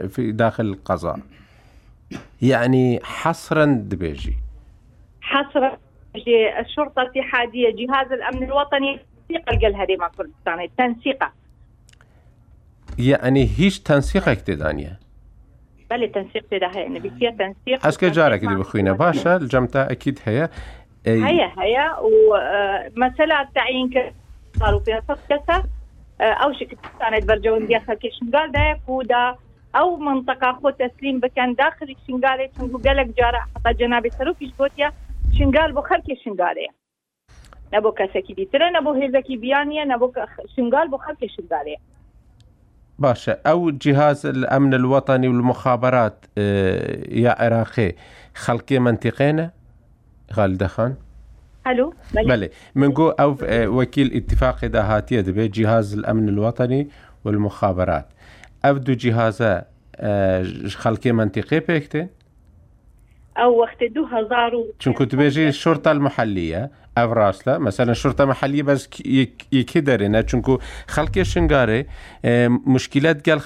في 0.08 0.32
داخل 0.32 0.64
القضاء 0.64 1.16
يعني 2.42 3.00
حصرا 3.04 3.64
دبيجي 3.64 4.36
حصرا 5.20 5.78
الشرطه 6.60 7.02
الاتحاديه 7.02 7.68
جهاز 7.86 8.12
الامن 8.12 8.42
الوطني 8.42 9.00
تنسيق 9.28 9.50
القلهري 9.52 9.96
مع 9.96 10.08
كردستان 10.08 10.68
تنسيقه 10.78 11.32
يعني 12.98 13.50
هيش 13.58 13.80
تنسيق 13.80 14.28
اكتدانيه 14.28 15.00
بله 15.90 16.06
تنسيق 16.06 16.44
تدا 16.50 16.66
يعني 16.66 16.76
هي 16.76 16.82
يعني 16.82 16.98
بكي 16.98 17.30
تنسيق 17.30 17.86
اسك 17.86 18.04
جارك 18.04 18.40
دي 18.40 18.46
بخوينا 18.54 18.92
باشا 18.92 19.36
الجمتا 19.36 19.90
اكيد 19.92 20.18
هيا 20.24 20.50
هيا 21.06 21.50
هيا 21.58 21.90
آه، 21.90 22.02
ومساله 22.96 23.48
تعيين 23.54 23.90
صاروا 24.60 24.80
فيها 24.80 25.02
صفقه 25.08 25.64
آه، 26.20 26.22
او 26.24 26.52
شكل 26.52 26.76
سنه 27.00 27.18
برجون 27.26 27.66
دي 27.66 27.76
اخر 27.76 27.94
كيشن 27.94 28.30
قال 28.34 28.52
ده 28.52 28.78
فودا 28.86 29.36
او 29.76 29.96
منطقه 29.96 30.52
خو 30.62 30.70
تسليم 30.70 31.20
بكان 31.20 31.54
داخل 31.54 31.94
شنغالي 32.06 32.50
چون 32.58 32.76
قالك 32.76 33.06
جاره 33.18 33.40
حتى 33.56 33.74
جناب 33.78 34.08
سروكي 34.08 34.48
شبوتيا 34.48 34.92
شنغال 35.38 35.72
بو 35.72 35.80
خلک 35.80 36.14
شنگاله 36.24 36.66
نبو 37.74 37.94
کەسێکی 37.98 38.32
دیترە 38.38 38.68
نبو 38.76 38.94
هێزەکی 39.00 39.34
بیانە 39.42 39.84
نبو 39.92 40.12
شنغال 40.56 40.88
بو 40.88 40.96
خەڵکی 40.98 41.28
شدارێ 41.36 41.76
باشا 42.98 43.34
او 43.46 43.70
جهاز 43.70 44.26
الأمن 44.26 44.74
الوطني 44.74 45.28
والمخابرات 45.28 46.24
آه، 46.38 46.42
يا 47.10 47.42
عراقي 47.42 47.92
خلقي 48.34 48.78
منطقينا 48.78 49.50
غالدة 50.34 50.66
خان 50.66 50.96
الو 51.66 51.94
بله 52.14 52.50
منقو 52.74 53.08
او 53.08 53.36
آه، 53.42 53.66
وكيل 53.66 54.16
اتفاق 54.16 54.64
دهاتيه 54.66 55.20
دبي 55.20 55.48
جهاز 55.48 55.94
الامن 55.94 56.28
الوطني 56.28 56.88
والمخابرات 57.24 58.06
ئەو 58.64 58.76
دوو 58.84 58.94
جیهازە 59.04 59.48
خەڵکی 60.82 61.06
منتیقی 61.16 61.60
پێکتێ 61.70 62.02
ئەو 63.38 63.50
وەختە 63.60 63.86
دو 63.96 64.62
چونکو 64.78 65.04
دبێژی 65.10 65.52
شورتە 65.62 65.90
محەلیە 66.06 66.62
ئەو 66.98 67.10
ڕاستە 67.18 67.54
مەسەە 67.66 67.92
شورتە 68.02 68.24
محەلی 68.32 68.62
بەس 68.68 68.82
یکی 69.60 69.80
دەرێنە 69.88 70.20
چونکو 70.30 70.54
خەڵکی 70.94 71.22
شنگارێ 71.32 71.80
مشکلات 72.74 73.18
گەل 73.28 73.40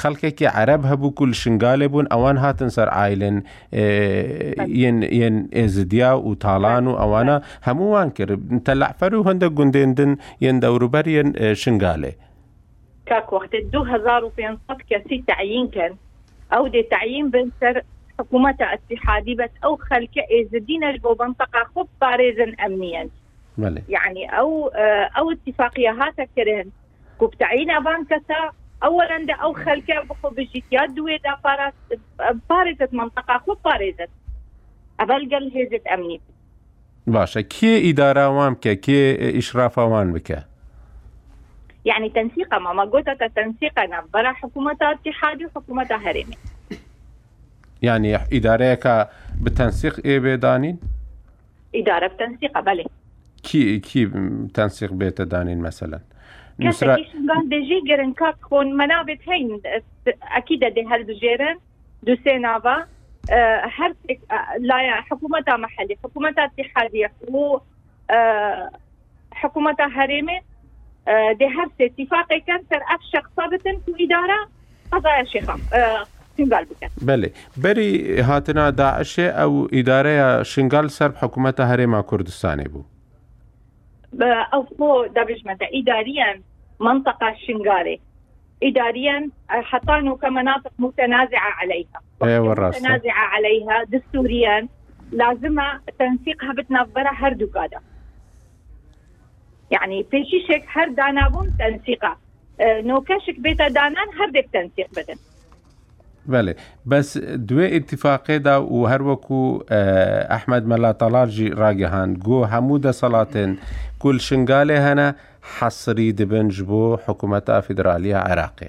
خەڵکێکی 0.00 0.46
عەرب 0.56 0.82
هەبوو 0.90 1.10
کول 1.18 1.32
شنگالێ 1.42 1.86
بوون 1.92 2.06
ئەوان 2.14 2.36
هاتن 2.44 2.68
سەر 2.76 2.88
ئایلن 2.98 3.36
یەن 5.22 5.36
ئێزدیا 5.56 6.12
و 6.26 6.30
تاڵان 6.44 6.84
و 6.90 6.92
ئەوانە 7.02 7.36
هەمووان 7.66 8.08
کرد 8.16 8.40
تەلعفەر 8.66 9.12
و 9.14 9.26
هەندە 9.28 9.46
گوندێندن 9.58 10.12
یەن 10.46 10.56
دەوروبەر 10.62 11.06
یەن 11.18 11.28
شنگالێ 11.62 12.12
کاک 13.10 13.32
وقتی 13.32 13.58
كاسي 14.90 15.24
تعيين 15.26 15.68
كان 15.68 15.96
او 16.52 16.66
دي 16.66 16.82
تعيين 16.82 17.30
تعین 17.30 17.30
بن 17.30 17.50
اتحادي 18.60 18.96
حکوومەتە 18.98 19.64
او 19.64 19.76
خلك 19.76 20.18
ايز 20.30 20.48
دينا 20.56 20.88
جبو 20.96 21.14
بۆ 21.20 21.24
خب 21.74 21.86
خۆ 22.00 22.64
امنيا 22.64 23.08
مالي. 23.58 23.82
يعني 23.88 24.38
او 24.38 24.68
آه، 24.68 25.10
او 25.18 25.30
اتفاقيه 25.30 25.90
هاتا 25.92 26.24
كرهن 26.36 26.70
كوب 27.18 27.34
ابان 27.42 28.04
كسا 28.04 28.50
اولا 28.84 29.18
دا 29.24 29.34
او 29.34 29.52
خلك 29.52 30.06
بخو 30.10 30.28
بجيتيات 30.30 30.90
دوي 30.90 31.16
دا 31.18 31.36
بارات 32.50 32.92
منطقه 32.94 33.38
خب 33.38 33.58
بارزت 33.64 34.10
ابل 35.00 35.36
قل 35.36 35.50
هيزت 35.54 35.86
امني 35.86 36.20
باشا 37.06 37.40
كي 37.40 37.90
اداره 37.90 38.28
وامك 38.28 38.68
كي 38.80 39.38
اشرافة 39.38 39.84
وان 39.84 40.12
يعني 41.84 42.08
تنسيق 42.08 42.54
ما 42.54 42.82
قطة 42.84 43.16
التنسيق 43.22 43.78
نبرا 43.80 44.32
حكومة 44.32 44.76
اتحاد 44.82 45.42
وحكومة 45.42 45.86
هرمي 45.90 46.36
يعني 47.82 48.16
إيه 48.16 48.26
إدارة 48.32 49.08
بتنسيق 49.42 50.00
إيه 50.04 50.18
بيدانين؟ 50.18 50.78
إدارة 51.74 52.06
بالتنسيق 52.08 52.60
بلي 52.60 52.86
كي 53.42 53.78
كي 53.78 54.06
تنسيق 54.54 54.92
بيت 54.92 55.22
دانين 55.22 55.58
مثلا 55.60 56.00
نسرا 56.60 56.94
كان 56.96 57.48
دجي 57.48 57.80
جيرن 57.86 58.12
كاك 58.12 58.36
هون 58.52 58.76
منابت 58.76 59.18
هين 59.28 59.60
أكيد 60.22 60.64
دي 60.64 60.86
هل 60.86 61.18
جيرن 61.20 61.58
دو 62.02 62.16
سينافا 62.24 62.76
أه 63.30 63.62
هر 63.76 63.90
آه، 64.10 64.56
لا 64.60 64.80
يعني 64.82 65.02
حكومة 65.02 65.44
محلية 65.48 65.96
حكومة 66.04 66.34
اتحادية 66.54 67.12
و 67.28 67.58
آه، 68.10 68.70
حكومة 69.32 69.76
هرمي 69.80 70.40
آه، 71.08 71.32
دهبت 71.32 71.70
اتفاق 71.80 72.26
كانسر 72.46 72.80
أفشق 72.94 73.30
صابتن 73.36 73.78
في 73.86 74.04
إدارة 74.04 74.36
قضايا 74.92 75.24
شيخ 75.24 75.50
آه، 75.74 76.04
شنغال 76.38 76.64
بكن 76.64 76.88
بله 77.02 77.30
بري 77.56 78.20
هاتنا 78.22 78.70
داعش 78.70 79.20
أو 79.20 79.68
إدارة 79.72 80.42
شنغال 80.42 80.90
سر 80.90 81.12
حكومة 81.12 81.54
هريما 81.58 82.00
كردستاني 82.02 82.64
بو 82.64 82.82
أو 84.54 84.62
بو 84.62 85.06
دبج 85.06 85.48
متى 85.48 85.80
إداريا 85.82 86.40
منطقة 86.80 87.34
شنغالي 87.46 88.00
إداريا 88.62 89.28
حطانه 89.48 90.16
كمناطق 90.16 90.70
متنازعة 90.78 91.50
عليها 91.60 92.00
أيوة 92.22 92.48
متنازعة 92.68 93.24
عليها 93.26 93.84
دستوريا 93.84 94.68
لازمة 95.12 95.80
تنسيقها 95.98 96.52
بتنظرها 96.52 97.12
هردو 97.14 97.46
یعنی 99.70 99.96
يعني 100.04 100.06
پێشیشێک 100.12 100.62
دانابون 100.96 100.96
دانابوون 100.96 101.48
تەنسیقا 101.58 102.14
أه، 102.60 102.80
نوكاشك 102.80 103.40
بيتا 103.40 103.68
دانان 103.68 104.06
هەردێک 104.18 104.48
تنسيق 104.52 104.88
بدن 104.96 105.16
بس 106.86 107.18
دو 107.18 107.68
دوێ 107.68 107.80
دا 108.38 108.56
و 108.62 108.88
طلال 109.14 109.64
أه، 109.70 110.26
ئەحمد 110.28 111.40
راگهان 111.58 112.14
گو 112.14 112.44
همو 112.44 112.76
دا 112.78 112.92
صلاتين 112.92 113.56
كل 114.00 114.18
شنگاله 114.18 114.78
هنا 114.92 115.14
حصري 115.58 116.12
دبنج 116.12 116.52
جبو 116.58 116.96
حکوومەتە 116.96 117.50
فیدراالیە 117.60 118.18
عێراقی 118.28 118.68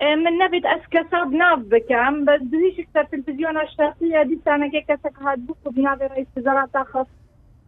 أه، 0.00 0.14
من 0.14 0.32
نەبێت 0.46 0.64
ئەس 0.64 0.82
کەساب 0.94 1.68
بكام 1.70 2.24
بس 2.24 2.40
بە 2.40 2.44
دویش 2.50 2.74
سەر 2.94 3.04
تلویزیۆنە 3.10 3.64
شتاسیە 3.70 4.28
دیسانەکەی 4.28 4.84
کەسەک 4.90 5.14
هاات 5.22 5.38
بوو 5.38 5.72
بناوێ 5.74 6.08
ڕیزەرات 6.08 6.70
تا 6.72 6.84
خەست 6.84 7.23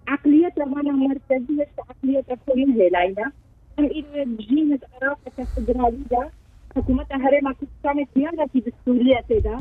عقليتنا 0.09 0.65
مركزيه 0.67 1.67
عقليتها 1.89 2.37
كلها 2.47 2.89
لينا 2.91 3.33
الى 3.79 4.37
جينة 4.41 4.79
أراقة 5.03 5.33
الفدرالية 5.39 6.31
حكومتها 6.77 7.17
هرما 7.17 7.53
كتسامة 7.53 8.07
سيانة 8.15 8.47
في 8.47 8.61
دستورية 8.61 9.21
تدا 9.29 9.61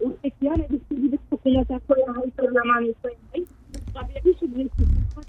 وسيانة 0.00 0.64
دستورية 0.66 1.10
بسكولاتها 1.32 1.80
كلها 1.88 2.14
هاي 2.22 2.32
برلمان 2.38 2.82
يسوي 2.92 3.46
قبل 3.94 4.12
بيش 4.24 4.40
بالسياسات 4.40 5.24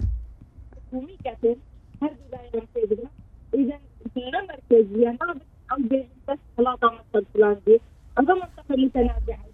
حكومي 0.76 1.16
كتير 1.24 1.56
هر 2.02 2.10
دولة 2.52 2.66
تدا 2.74 3.08
إذا 3.54 3.78
كنا 4.14 4.42
مركزية 4.46 5.08
ما 5.20 5.32
بس 5.32 5.42
أو 5.72 5.76
بيجي 5.76 6.08
بس 6.28 6.38
ثلاثة 6.56 6.90
منطقة 6.90 7.24
فلانية 7.34 7.78
هذا 8.18 8.34
منطقة 8.34 8.64
متنازعة 8.76 9.44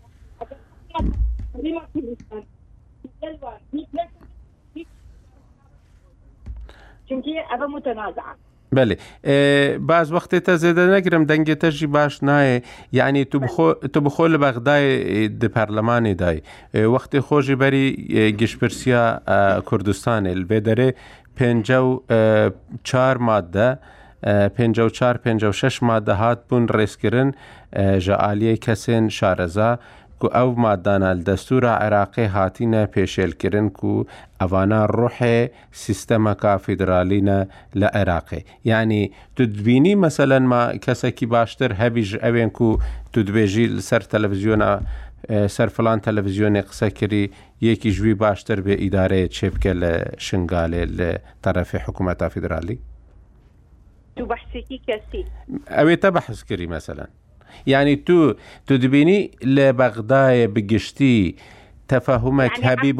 هذا 0.42 0.56
منطقة 0.94 1.18
هرما 1.54 1.80
كردستان 1.94 2.42
الجلوان 3.24 3.60
چونکی 7.08 7.32
ئەە 7.50 7.66
متەنازعان 7.74 8.36
بله 8.72 8.96
باز 9.86 10.12
وقتی 10.12 10.40
تا 10.40 10.56
زیده 10.56 10.86
نگیرم 10.94 11.24
دنگی 11.24 11.54
تا 11.54 11.70
جی 11.70 11.86
باش 11.86 12.22
نایه 12.22 12.62
یعنی 12.92 13.24
تو 13.92 14.00
بخو 14.00 14.26
لبغدای 14.26 15.28
دی 15.28 15.48
پرلمانی 15.48 16.14
دای 16.14 16.40
وقتی 16.74 17.20
خوشی 17.20 17.54
بری 17.54 17.92
گشپرسیا 18.40 19.20
کردستانه 19.70 20.30
البدره 20.30 20.94
پنجو 21.36 22.00
چار 22.84 23.16
ماده 23.18 23.78
پێ 24.56 24.78
و 24.78 24.88
4 24.88 25.16
5 25.16 25.50
6 25.50 25.80
مادە 25.82 26.08
هات 26.08 26.38
بوون 26.48 26.66
ڕێزکردن 26.68 27.30
ژە 28.00 28.14
عالیە 28.24 28.56
کەسێن 28.64 29.04
شارەزا 29.18 29.78
و 30.24 30.26
ئەو 30.36 30.50
مادانە 30.64 31.10
دەستورە 31.28 31.72
عێراقی 31.82 32.26
هاتینە 32.36 32.82
پێشێلکردن 32.94 33.66
و 33.84 34.06
ئەوانە 34.40 34.80
ڕحێ 34.98 35.38
سیستەمەکە 35.84 36.52
فیدرالینە 36.64 37.38
لە 37.80 37.88
عێراقی 37.98 38.42
یعنی 38.70 39.02
تودبینی 39.36 39.94
مەسەەن 40.04 40.44
ما 40.52 40.62
کەسێکی 40.84 41.26
باشتر 41.34 41.70
هەبیژ 41.82 42.10
ئەوێن 42.24 42.50
و 42.64 42.68
تودبێژی 43.12 43.66
سەر 43.88 44.02
تەلەڤزیۆنە 44.12 44.70
سەر 45.56 45.68
فلان 45.76 45.98
تەلەڤزیۆنێ 46.06 46.62
قسەکردی 46.68 47.24
یەکی 47.68 47.90
ژوی 47.96 48.14
باشتر 48.24 48.58
بێ 48.66 48.74
ئیدارەیە 48.84 49.28
چێبکە 49.36 49.72
لە 49.82 49.92
شنگالێ 50.26 50.82
لە 50.98 51.10
تەرەفی 51.44 51.78
حکوومەتا 51.86 52.28
فیدرالی 52.34 52.76
دوو 54.16 54.26
بەحسێکی 54.32 54.78
کەسی 54.86 55.22
ئەوێ 55.76 55.94
تە 56.02 56.08
بەحسکردی 56.16 56.68
مەسەەن 56.74 57.00
یعنی 57.72 57.96
تو 58.08 58.18
تو 58.70 58.78
دبینی 58.84 59.18
لە 59.56 59.66
بەغدایە 59.80 60.48
بگشتی 60.54 61.36
تەفەهمەك 61.92 62.56
هەبی 62.66 62.92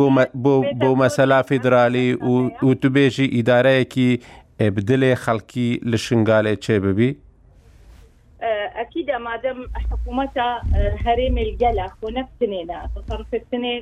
بۆ 0.83 0.91
مەسەلا 1.03 1.43
فیدراالی 1.49 2.07
و 2.13 2.75
تو 2.85 2.89
بێژی 2.97 3.29
ئیدارەیەکی 3.37 4.11
بدلێ 4.77 5.15
خەڵکی 5.25 5.69
لە 5.91 5.97
شنگالێ 6.07 6.55
چێ 6.65 6.79
ببی؟ 6.85 7.11
أكيد 8.83 9.11
ما 9.27 9.37
دام 9.43 9.59
حكومتها 9.91 10.61
هريم 11.07 11.39
الجلا 11.39 11.87
ونفس 12.03 12.33
سنينا 12.41 12.81
تصرف 12.97 13.35
السنة 13.35 13.75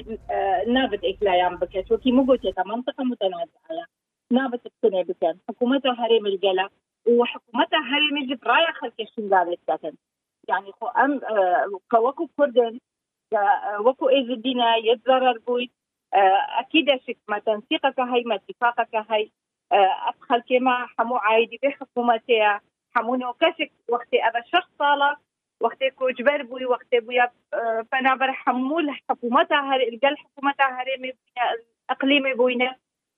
نابت 0.76 1.00
إكلايام 1.04 1.56
بكت 1.56 1.92
وكي 1.92 2.12
مقوتة 2.12 2.62
منطقة 2.66 3.04
متنازعة 3.04 3.86
نابت 4.32 4.60
السنة 4.66 5.02
بكت 5.02 5.36
حكومتها 5.48 5.94
هريم 6.04 6.26
الجلا 6.26 6.68
وحكومتها 7.06 7.82
هريم 7.92 8.16
الجبرايا 8.22 8.72
خلق 8.80 8.92
الشنغال 9.00 9.56
السكن 9.56 9.92
يعني 10.48 10.72
خو 10.80 10.86
ام 10.86 11.20
آه، 11.24 11.80
كوكو 11.90 12.28
كردن 12.38 12.78
آه، 13.34 13.80
وكو 13.80 14.08
ايز 14.08 14.30
دينا 14.38 14.76
يتضرر 14.76 15.38
بوي 15.38 15.70
آه، 16.14 16.60
اكيد 16.60 16.86
شك 17.08 17.18
ما 17.28 17.38
تنسيقك 17.38 18.00
هاي 18.00 18.22
ما 18.26 18.34
اتفاقك 18.34 18.96
هاي 19.10 19.30
ادخل 20.08 20.42
كما 20.48 20.86
حمو 20.98 21.16
عايدي 21.16 21.58
بحكومتها 21.62 22.60
حمو 22.94 23.14
نوكاشك 23.14 23.72
وقت 23.88 24.08
ابا 24.14 24.40
شخص 24.52 24.68
صالة 24.78 25.16
وقت 25.60 25.84
كوج 25.84 26.22
بربوي 26.22 26.64
وقت 26.66 26.94
بويا 26.94 27.30
فنابر 27.92 28.32
حمو 28.32 28.92
حكومتها 29.10 29.76
القل 29.76 30.16
حكومتها 30.16 30.82
هريمي 30.82 31.12
اقليمي 31.90 32.34
بوينا 32.34 32.76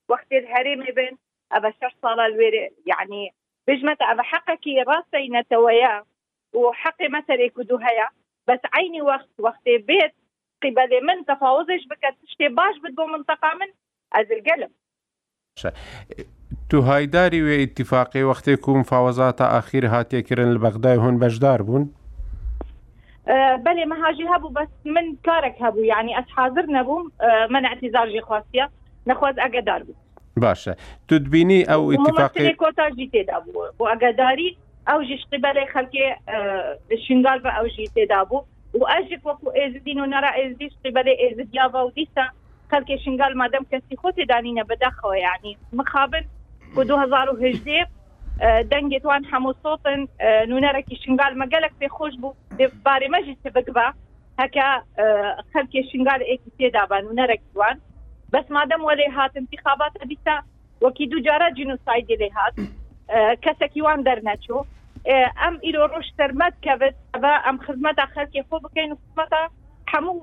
وقت 0.09 0.33
الهاري 0.33 0.77
مبين 0.77 1.19
ابا 1.53 1.71
شخص 1.71 1.93
صالة 2.03 2.27
الويري 2.27 2.71
يعني 2.87 3.35
بجمة 3.69 3.97
ابا 4.01 4.23
حقك 4.23 4.61
راسي 4.89 5.29
نتوياه 5.29 6.05
وحقي 6.53 7.09
مثلا 7.09 7.27
تريكدو 7.37 7.77
هيا 7.77 8.09
بس 8.49 8.61
عيني 8.75 9.03
وقت 9.03 9.29
وقت 9.39 9.63
بيت 9.67 10.15
قبل 10.63 11.07
من 11.07 11.25
تفاوضش 11.25 11.87
بك 11.91 12.17
تشتي 12.23 12.49
باش 12.49 12.77
بدو 12.91 13.07
منطقة 13.07 13.51
من 13.61 13.67
از 14.13 14.27
القلم 14.33 14.71
تو 16.71 17.05
داري 17.05 17.43
و 17.43 17.63
اتفاقي 17.63 18.23
وقتی 18.23 18.57
که 18.57 18.71
مفاوضات 18.71 19.41
آخر 19.41 19.87
هاتي 19.87 20.23
كرن 20.23 20.53
لبغدای 20.55 20.97
هون 20.97 21.19
بجدار 21.19 21.63
بون؟ 21.63 21.95
أه 23.29 23.57
بلي 23.57 23.85
ما 23.87 24.09
هاجي 24.09 24.27
هبو 24.35 24.49
بس 24.49 24.69
من 24.85 25.17
كارك 25.17 25.55
هبو 25.63 25.79
يعني 25.79 26.19
أتحاضر 26.19 26.63
نبو 26.67 27.11
أه 27.21 27.47
من 27.51 27.65
اعتذار 27.65 28.09
جي 28.09 28.21
خواسيا 28.21 28.69
نخواز 29.07 29.39
أقدار 29.39 29.83
بون 29.83 29.95
باشا 30.37 30.77
تدبيني 31.09 31.73
أو 31.75 31.93
اتفاقي 31.93 32.23
ممثلي 32.43 32.53
كوتا 32.57 32.89
جي 32.89 33.27
ابو 33.31 33.51
بو 33.53 33.67
وأقداري 33.85 34.59
اوجي 34.89 35.19
قبل 35.33 35.67
خلقي 35.75 36.17
الشنغال 36.93 37.39
باوجي 37.43 37.85
تدابو 37.97 38.43
واجك 38.75 39.27
وكو 39.27 39.51
ازدين 39.51 40.01
ونرى 40.01 40.47
ازديش 40.47 40.73
قبل 40.87 41.05
ازد 41.31 41.55
يابا 41.55 41.81
وديسا 41.83 42.29
خلقي 42.73 42.99
شنغال 42.99 43.39
مادام 43.39 43.65
كسي 43.65 43.97
خوتي 43.97 44.25
دانينا 44.25 44.63
بدخو 44.63 45.13
يعني 45.13 45.59
مخابن 45.73 46.25
و 46.77 46.81
2018 46.81 48.63
دنگت 48.63 49.07
وان 49.07 49.25
حمو 49.27 49.55
صوتن 49.63 50.09
نونرى 50.23 50.83
كي 50.83 50.97
شنغال 51.07 51.39
مقالك 51.39 51.73
في 51.81 51.89
خوش 51.89 52.15
بو 52.15 52.35
باري 52.85 53.09
مجلس 53.09 53.39
بقبا 53.45 53.95
هكا 54.39 54.83
خلقي 55.55 55.83
شنغال 55.93 56.23
ايكي 56.23 56.51
تدابا 56.71 57.01
نونرى 57.01 57.39
وان 57.55 57.79
بس 58.33 58.51
مادام 58.51 58.85
ولي 58.85 59.07
هات 59.13 59.37
انتخابات 59.37 59.93
ابيسا 60.03 60.43
وكي 60.83 61.07
دو 61.07 61.19
جارة 61.21 61.49
جنوسايدي 61.49 62.15
لهات 62.15 62.55
کەسێکی 63.45 63.81
وان 63.87 64.01
دەرنەچوو 64.07 64.59
ئەم 65.43 65.55
ئیرۆ 65.65 65.83
ڕۆژ 65.93 66.07
سەرمەد 66.19 66.55
کەوت 66.65 66.97
بە 67.23 67.33
ئەم 67.47 67.57
خزمەتە 67.65 68.05
خەرکی 68.15 68.43
خۆ 68.49 68.57
بکەین 68.65 68.91
خزمەتە 69.03 69.43
هەموو 69.93 70.17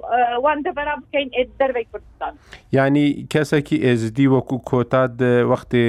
وان 0.44 0.60
دەبرا 0.66 0.96
بکەین 1.04 1.28
دەروی 1.60 1.86
کوردستان 1.92 2.34
ینی 2.78 3.08
کەسێکی 3.34 3.78
ئێزدی 3.86 4.28
وەکو 4.36 4.58
کۆتاد 4.70 5.16
وەختێ 5.50 5.84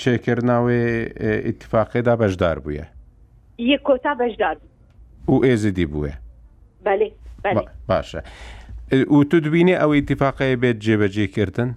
چێکردناوێ 0.00 0.82
ئاتفاقیدا 1.46 2.14
بەشدار 2.22 2.56
بووە 2.64 2.84
یەک 3.72 3.80
کۆتا 3.88 4.12
بەشدار 4.22 4.56
و 5.30 5.34
ئێزدی 5.46 5.86
بووە 5.92 6.12
باشە 7.90 8.20
و 9.16 9.24
تو 9.30 9.36
دوبینێ 9.44 9.74
ئەو 9.82 9.90
ئاتفاقەیە 9.96 10.56
بێت 10.62 10.78
جێبەجێکردن؟ 10.84 11.70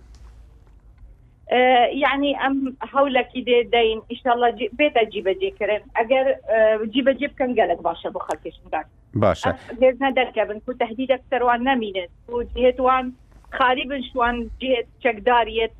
آه، 1.53 1.85
يعني 1.85 2.47
ام 2.47 2.75
هولا 2.93 3.21
كده 3.21 3.61
دين 3.71 4.01
ان 4.11 4.15
شاء 4.23 4.35
الله 4.35 4.49
جي 4.49 4.69
بيتا 4.73 5.03
جيبه 5.03 5.31
جي 5.33 5.49
كرن 5.51 5.81
اگر 5.97 6.35
آه، 6.49 6.81
جيبه 6.83 7.11
جيب 7.11 7.31
كان 7.31 7.55
قالك 7.59 7.83
باشا 7.83 8.09
بو 8.09 8.19
خلقش 8.19 8.59
مدار 8.65 8.83
باشا 9.13 9.55
جزنا 9.81 10.07
أه، 10.07 10.11
دركا 10.11 10.43
بنكو 10.43 10.71
تهديد 10.71 11.11
اكثر 11.11 11.43
وان 11.43 11.63
نمينت 11.63 12.09
وجهت 12.29 12.79
وان 12.79 13.13
خارب 13.59 14.01
شوان 14.13 14.49
جهت 14.61 14.87
چكداريت 15.03 15.73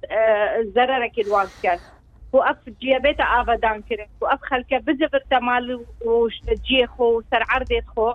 زرر 0.76 1.08
كد 1.08 1.28
وان 1.30 1.48
كان 1.64 1.78
وقف 2.34 2.70
جيه 2.82 2.98
بيتا 2.98 3.24
آفا 3.24 3.56
دان 3.56 3.82
كرن 3.82 4.06
وقف 4.22 4.40
خلقه 4.42 4.78
بزبر 4.78 5.22
تمال 5.32 5.86
وشتجيه 6.06 6.86
سر 6.86 7.22
سرعردت 7.32 7.86
خو 7.96 8.12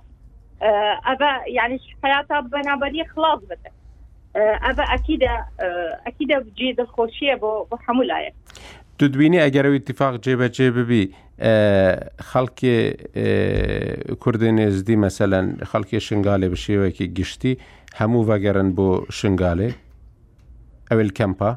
يعني 0.61 1.01
أبا 1.07 1.41
يعني 1.47 1.79
حياتها 2.03 2.41
بنابري 2.41 3.05
خلاص 3.05 3.41
بتك 3.45 3.73
ئەە 4.37 4.85
ئەکیدا 4.93 5.35
ئەکیدا 6.07 6.37
جێ 6.59 6.69
دڵخۆشیە 6.79 7.35
بۆ 7.43 7.51
بۆ 7.71 7.77
هەمولایە 7.87 8.33
تو 8.99 9.05
دوبینی 9.13 9.41
ئەگەرەوەی 9.45 9.81
اتفاق 9.83 10.15
جێبەجێ 10.25 10.67
ببی 10.77 11.05
خەڵکی 12.31 12.75
کوردی 14.23 14.51
نێزدی 14.59 14.97
مەسەلەن 15.05 15.47
خەڵکی 15.71 15.97
شنگالێ 16.09 16.49
بشێوەیەکی 16.53 17.07
گشتی 17.19 17.53
هەموو 18.01 18.27
بەگەرن 18.29 18.69
بۆ 18.77 18.89
شنگالێ 19.19 19.69
ئەوێ 20.91 21.05
کەمپا 21.19 21.53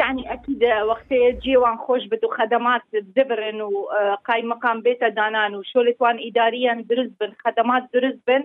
یعنی 0.00 0.22
ئەکیدا 0.30 0.76
وەختەیە 0.90 1.30
جێوان 1.44 1.76
خۆش 1.84 2.02
بێت 2.10 2.22
و 2.24 2.34
خەدەمات 2.36 2.84
دەبرن 3.16 3.58
و 3.70 3.72
قای 4.26 4.42
مەقام 4.50 4.78
بێتە 4.86 5.08
دانان 5.18 5.52
و 5.54 5.62
شۆلتوان 5.72 6.16
ئیداریان 6.24 6.78
درست 6.90 7.14
بن 7.20 7.32
خەدەمات 7.42 7.84
درست 7.94 8.20
بن 8.28 8.42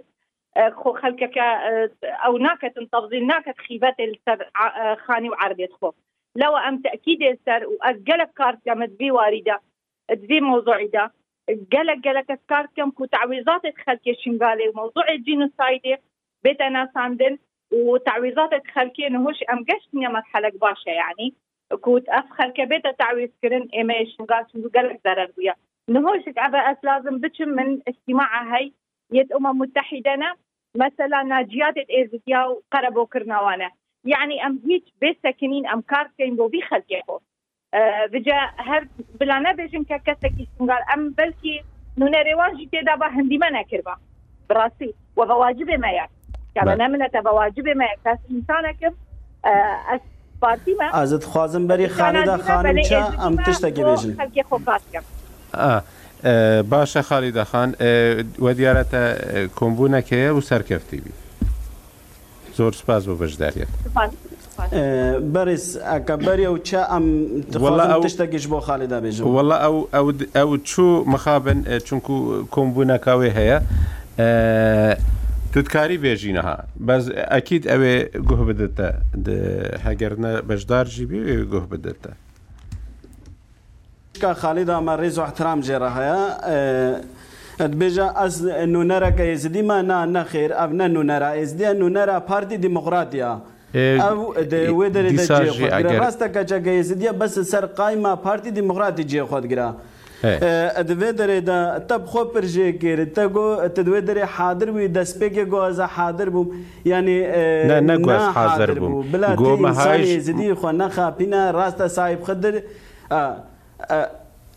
خو 0.75 0.89
کە 1.35 1.39
اه، 1.39 2.23
ئەو 2.23 2.35
او 2.49 2.69
تەفزیل 2.93 3.23
ناکەت 3.31 3.57
خیبەتێ 3.65 3.97
خيبات 3.97 3.97
السر 4.05 4.39
اه، 4.55 4.95
خاني 5.01 5.29
عربێت 5.45 5.73
خۆ 5.79 5.89
لو 6.43 6.51
ام 6.67 6.79
تاكيد 6.85 7.23
السر 7.27 7.61
واجلك 7.71 8.33
كارت 8.41 8.59
گەلک 8.69 8.89
تبي 8.93 9.11
وارده 9.17 9.57
واریدا 9.57 9.59
موضوع 9.59 10.47
مۆزۆعیدا 10.79 11.03
گەلک 11.75 11.99
گەلەکەس 12.07 12.41
كارت 12.53 12.69
و 12.85 12.91
كتعويضات 13.01 13.61
خلك 13.85 14.07
شنگالێ 14.25 14.67
وموضوع 14.71 15.07
جین 15.27 15.41
و 15.45 15.49
سایدێ 15.61 15.95
بێتە 16.47 16.67
ناساندن 16.77 17.37
وتعويضاتك 17.73 18.63
خلكين 18.77 19.15
وهوش 19.17 19.39
ام 19.53 19.63
قشتني 19.71 20.07
مرحلك 20.07 20.55
باشا 20.61 20.89
يعني 20.91 21.33
كنت 21.81 22.09
افخر 22.09 22.49
كبيتا 22.49 22.91
تعويض 22.91 23.29
كرن 23.41 23.67
اما 23.81 24.05
شنقال 24.05 24.45
شنو 24.53 24.69
قالك 24.75 24.99
ضرر 25.05 25.29
ويا 25.37 25.55
نهوش 25.89 26.21
لازم 26.83 27.17
بتشم 27.19 27.49
من 27.49 27.79
اجتماع 27.87 28.29
هاي 28.55 28.73
يد 29.13 29.33
امم 29.33 29.57
متحدة 29.59 30.35
مثلا 30.75 31.21
ناجیات 31.27 31.75
ئێزیا 31.95 32.41
و 32.51 32.61
قەرە 32.75 32.91
بۆ 32.95 33.03
کردناوانە 33.15 33.69
یعنی 34.13 34.35
ئەم 34.43 34.53
هیچ 34.67 34.85
بێسەکنین 35.01 35.65
ئەم 35.71 35.81
کارکەین 35.91 36.33
بۆ 36.37 36.45
بی 36.49 36.61
خەلکێکۆ 36.69 37.17
بجا 38.13 38.41
هەر 38.67 38.83
بلانە 39.21 39.53
بێژم 39.57 39.83
کە 39.89 39.97
کەسێکی 40.07 40.45
سنگال 40.57 40.83
ئەم 40.89 41.01
بەلکی 41.19 41.55
نونەرێوانژی 41.99 42.69
تێدا 42.71 42.95
بە 43.01 43.07
هەندیمە 43.15 43.49
نەکردە 43.57 43.95
بڕاستی 44.49 44.91
و 45.17 45.21
بەواجبێ 45.29 45.77
مەیە 45.85 46.05
کابەە 46.55 46.87
منەتە 46.93 47.19
بەواجبێ 47.25 47.73
مەیە 47.81 47.97
کەس 48.05 48.19
ئینسانەکەم 48.31 48.93
ئەس 49.89 50.01
ئازت 50.95 51.23
خوازم 51.31 51.63
بەری 51.69 51.87
خانەدا 51.95 52.35
خانچە 52.47 52.99
ئەم 53.21 53.35
تشتەکی 53.45 53.83
بێژن 53.89 54.13
خەلکی 54.21 54.43
خۆ 54.49 54.57
پاس 54.67 54.83
کەم 54.93 55.03
باشە 56.69 57.01
خالی 57.01 57.31
دەخان 57.31 57.75
وە 58.41 58.51
دیارەتە 58.57 59.53
کۆمبوونەکەیە 59.55 60.33
و 60.33 60.41
سەرکەفتی 60.41 60.99
بی 61.05 61.11
زۆر 62.57 62.71
سپاس 62.73 63.05
بۆ 63.05 63.13
بەشداریت 63.21 63.67
بەرز 65.33 65.65
ئەکەبەری 65.77 66.45
و 66.53 66.57
چە 66.69 66.81
ئەم 66.89 67.05
تشتەکیش 68.03 68.45
بۆ 68.47 68.59
خالی 68.67 68.87
دابێژ 68.87 69.19
وڵ 69.21 69.51
ئەو 70.35 70.57
چوو 70.69 71.03
مخابن 71.13 71.79
چونکو 71.87 72.15
کۆمبوونەکەوێ 72.55 73.29
هەیە 73.37 73.59
توتکاری 75.53 75.97
بێژینەها 76.05 76.57
بەس 76.87 77.03
ئەکییت 77.33 77.63
ئەوێ 77.71 77.95
گوه 78.29 78.41
بدەتە 78.49 78.89
هەگەرنە 79.85 80.31
بەشدارژی 80.49 81.05
بێ 81.09 81.43
گوه 81.53 81.65
بدەتە 81.71 82.11
که 84.21 84.33
خالد 84.33 84.69
اما 84.69 84.95
رز 84.95 85.17
و 85.19 85.21
احترام 85.21 85.59
جره 85.61 85.89
هيا 85.89 86.29
دبیجا 87.59 88.09
از 88.15 88.45
نونرا 88.45 89.11
که 89.11 89.23
یزدی 89.23 89.61
ما 89.61 89.81
نه 89.81 90.05
نه 90.05 90.23
خیر 90.23 90.53
او 90.53 90.73
نه 90.73 90.87
نونرا 90.87 91.35
یزدی 91.37 91.73
نونرا 91.79 92.19
پارتی 92.19 92.57
دموکراتیا 92.57 93.41
او 93.75 94.33
د 94.33 94.53
ودر 94.69 95.01
د 95.01 95.23
جې 95.25 95.49
خود 95.55 95.73
راسته 95.91 96.27
کچا 96.29 96.59
که 96.59 96.69
یزدی 96.71 97.09
بس 97.09 97.39
سر 97.39 97.65
قایما 97.65 98.15
پارتی 98.15 98.51
دموکراتی 98.51 99.03
جې 99.09 99.19
خود 99.21 99.43
ګرا 99.53 99.69
د 100.87 100.91
ودرې 101.01 101.39
د 101.49 101.85
تب 101.89 102.05
خو 102.05 102.21
پرځې 102.33 102.81
کې 102.81 103.13
ته 103.15 103.27
ګو 103.33 103.67
ته 103.75 103.81
د 103.83 103.87
ودرې 103.93 104.25
حاضر 104.37 104.69
وي 104.69 104.87
د 104.87 105.03
سپېګې 105.03 105.45
ګو 105.51 105.55
از 105.57 105.79
حاضر 105.79 106.29
بم 106.29 106.47
یعنی 106.85 107.17
نه 107.67 107.79
نه 107.79 107.97
ګو 108.05 108.09
حاضر 108.37 108.73
بم 108.73 108.91
ګو 109.41 109.51
مهاج 109.65 110.17
زدي 110.19 110.53
خو 110.53 110.71
نه 110.71 110.87
خاپینه 110.89 111.51
راسته 111.51 111.87
صاحب 111.87 112.23
خدر 112.23 112.53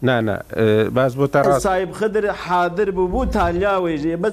نه 0.02 0.20
نه 0.20 0.42
باز 0.88 1.16
بو 1.16 1.26
تر 1.26 1.58
صاحب 1.58 1.92
خضر 1.92 2.30
حاضر 2.30 2.90
بو 2.90 3.06
بو 3.06 3.24
تالیا 3.26 3.82
ویجی 3.82 4.16
بس 4.16 4.32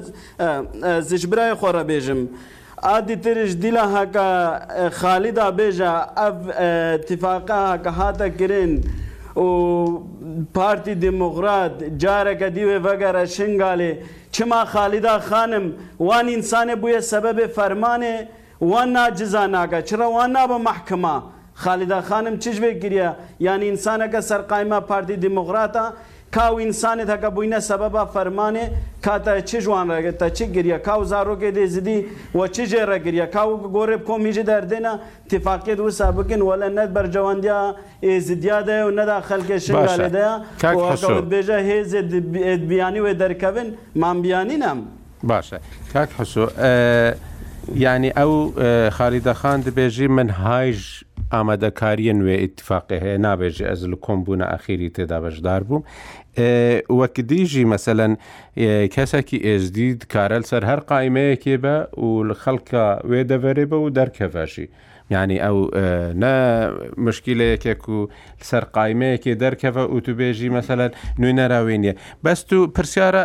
زش 1.01 1.25
برای 1.27 1.53
خورا 1.53 1.83
بیجم 1.83 2.27
ادی 2.83 3.15
ترش 3.15 3.51
دیلا 3.61 3.85
هکا 3.95 4.29
خالدا 4.91 5.51
بیجا 5.51 5.91
اف 6.17 6.35
اتفاقا 6.57 7.53
هکا 7.73 7.91
هاتا 7.91 8.29
کرین 8.29 8.83
و 9.37 9.41
پارتی 10.53 10.95
دموکرات 10.95 11.83
جاره 11.97 12.35
کدیو 12.35 12.79
وگره 12.87 13.25
شنگاله 13.25 13.97
چما 14.31 14.65
خالدا 14.65 15.19
خانم 15.19 15.73
وان 15.99 16.27
انسان 16.29 16.75
بوی 16.75 17.01
سبب 17.01 17.47
فرمانه 17.47 18.27
وان 18.61 18.89
ناجزانه 18.91 19.81
چرا 19.81 20.11
وان 20.11 20.31
نابه 20.31 20.57
محکمه 20.57 21.21
Halida 21.57 22.03
Hanım 22.11 22.39
çizve 22.39 22.71
giriyor. 22.71 23.11
Yani 23.39 23.65
insana 23.65 24.11
ka 24.11 24.21
serkayma 24.21 24.85
parti 24.85 25.21
demokrata 25.21 25.93
kao 26.31 26.61
insani 26.61 27.05
ta 27.05 27.21
ka 27.21 27.35
buyna 27.35 27.61
sababa 27.61 28.05
fermane 28.05 28.69
ka 29.01 29.23
ta 29.23 29.45
çi 29.45 29.61
jwan 29.61 29.89
ra 29.89 30.17
ta 30.17 30.33
çi 30.33 30.51
giriya 30.51 30.83
kao 30.83 31.05
zaro 31.05 31.39
ke 31.39 31.55
de 31.55 31.67
zidi 31.67 32.09
ve 32.35 32.51
çi 32.53 32.65
je 32.65 32.87
ra 32.87 32.97
giriya 32.97 33.31
kao 33.31 33.71
goreb 33.71 34.05
kom 34.05 34.25
hije 34.25 34.47
derdena 34.47 34.99
tifaqiyet 35.29 35.79
u 35.79 35.91
sabikin 35.91 36.39
wala 36.39 36.69
net 36.69 36.95
ber 36.95 37.05
jawandiya 37.05 37.75
zidiya 38.03 38.67
de 38.67 38.85
u 38.85 38.95
neda 38.95 39.23
halke 39.29 39.59
şingale 39.59 40.13
de 40.13 40.25
o 40.75 40.95
ka 41.01 41.31
beja 41.31 41.59
hez 41.59 41.93
biyani 42.69 43.03
ve 43.03 43.19
derkavin 43.19 43.77
man 43.95 44.23
biyani 44.23 44.59
nam 44.59 44.77
باشه 45.33 45.57
کاک 45.93 46.09
حسو 46.19 46.43
یعنی 47.85 48.09
او 48.23 48.31
خالد 48.97 49.27
خان 49.41 49.59
دبیجی 49.65 50.07
من 50.17 50.29
هایج 50.45 50.79
ئامادەکاریە 51.35 52.13
نوێ 52.19 52.35
ئتیفاقی 52.45 52.97
هەیە 53.03 53.17
نابێژی 53.25 53.67
ئەز 53.69 53.81
لە 53.91 53.97
کۆمبوونە 54.05 54.45
ئەخیری 54.51 54.89
تێدا 54.95 55.17
بەشدار 55.25 55.61
بووم. 55.67 55.83
وەک 56.99 57.15
دیژی 57.31 57.69
مەسەەن 57.73 58.13
کەسێکی 58.95 59.43
ئێزدید 59.47 59.99
کارەل 60.13 60.43
سەر 60.51 60.63
هەر 60.69 60.79
قایمەیەکێ 60.89 61.55
بە 61.63 61.75
و 62.07 62.11
خەڵکە 62.43 62.83
وێ 63.09 63.21
دەڤێ 63.29 63.65
بە 63.71 63.77
و 63.83 63.93
دەرکەڤەشی. 63.97 64.67
یعنی 65.11 65.39
ئەو 65.39 65.69
نە 66.21 66.33
مشکلەیەکێک 67.07 67.81
و 67.89 67.97
سەر 68.49 68.63
قایمەیەکی 68.77 69.35
دەرکەوە 69.43 69.83
و 69.93 69.99
تو 70.05 70.11
بێژی 70.19 70.51
مەسەلەن 70.57 70.91
نوێ 71.21 71.31
نەراوێنیە 71.39 71.93
بەست 72.25 72.49
و 72.53 72.57
پرسیارە 72.75 73.23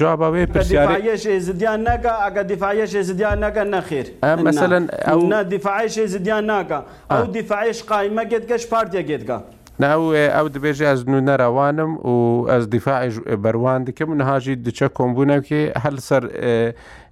جواباوێ 0.00 0.44
پرسیارش 0.54 1.28
زیان 1.28 1.88
نەگە 1.88 2.12
ئەگە 2.24 2.42
دیفاعش 2.50 2.92
زیان 2.96 3.38
نەگە 3.44 3.64
نەخیر 3.74 4.06
مەمثلەن 4.44 4.84
ئەو 5.10 5.20
نە 5.32 5.40
دیفاعش 5.54 5.94
زیان 6.14 6.44
ناکە 6.50 6.80
ئەو 7.12 7.26
دیفاعش 7.38 7.78
قایمە 7.90 8.24
گێت 8.30 8.44
گەشت 8.50 8.66
پارتیا 8.72 9.02
گێتگە. 9.08 9.38
ناو 9.80 10.02
ئەو 10.36 10.46
دەبێژی 10.54 10.84
ئەس 10.90 11.00
نو 11.10 11.18
نەراوانم 11.28 11.92
و 12.10 12.14
ئەس 12.52 12.64
دیفاع 12.74 13.00
بەروان 13.44 13.80
دکەم 13.86 14.10
نهاژی 14.20 14.54
دچە 14.66 14.88
کۆمبوونەکە 14.98 15.60
هەل 15.84 15.96
سەر 16.08 16.22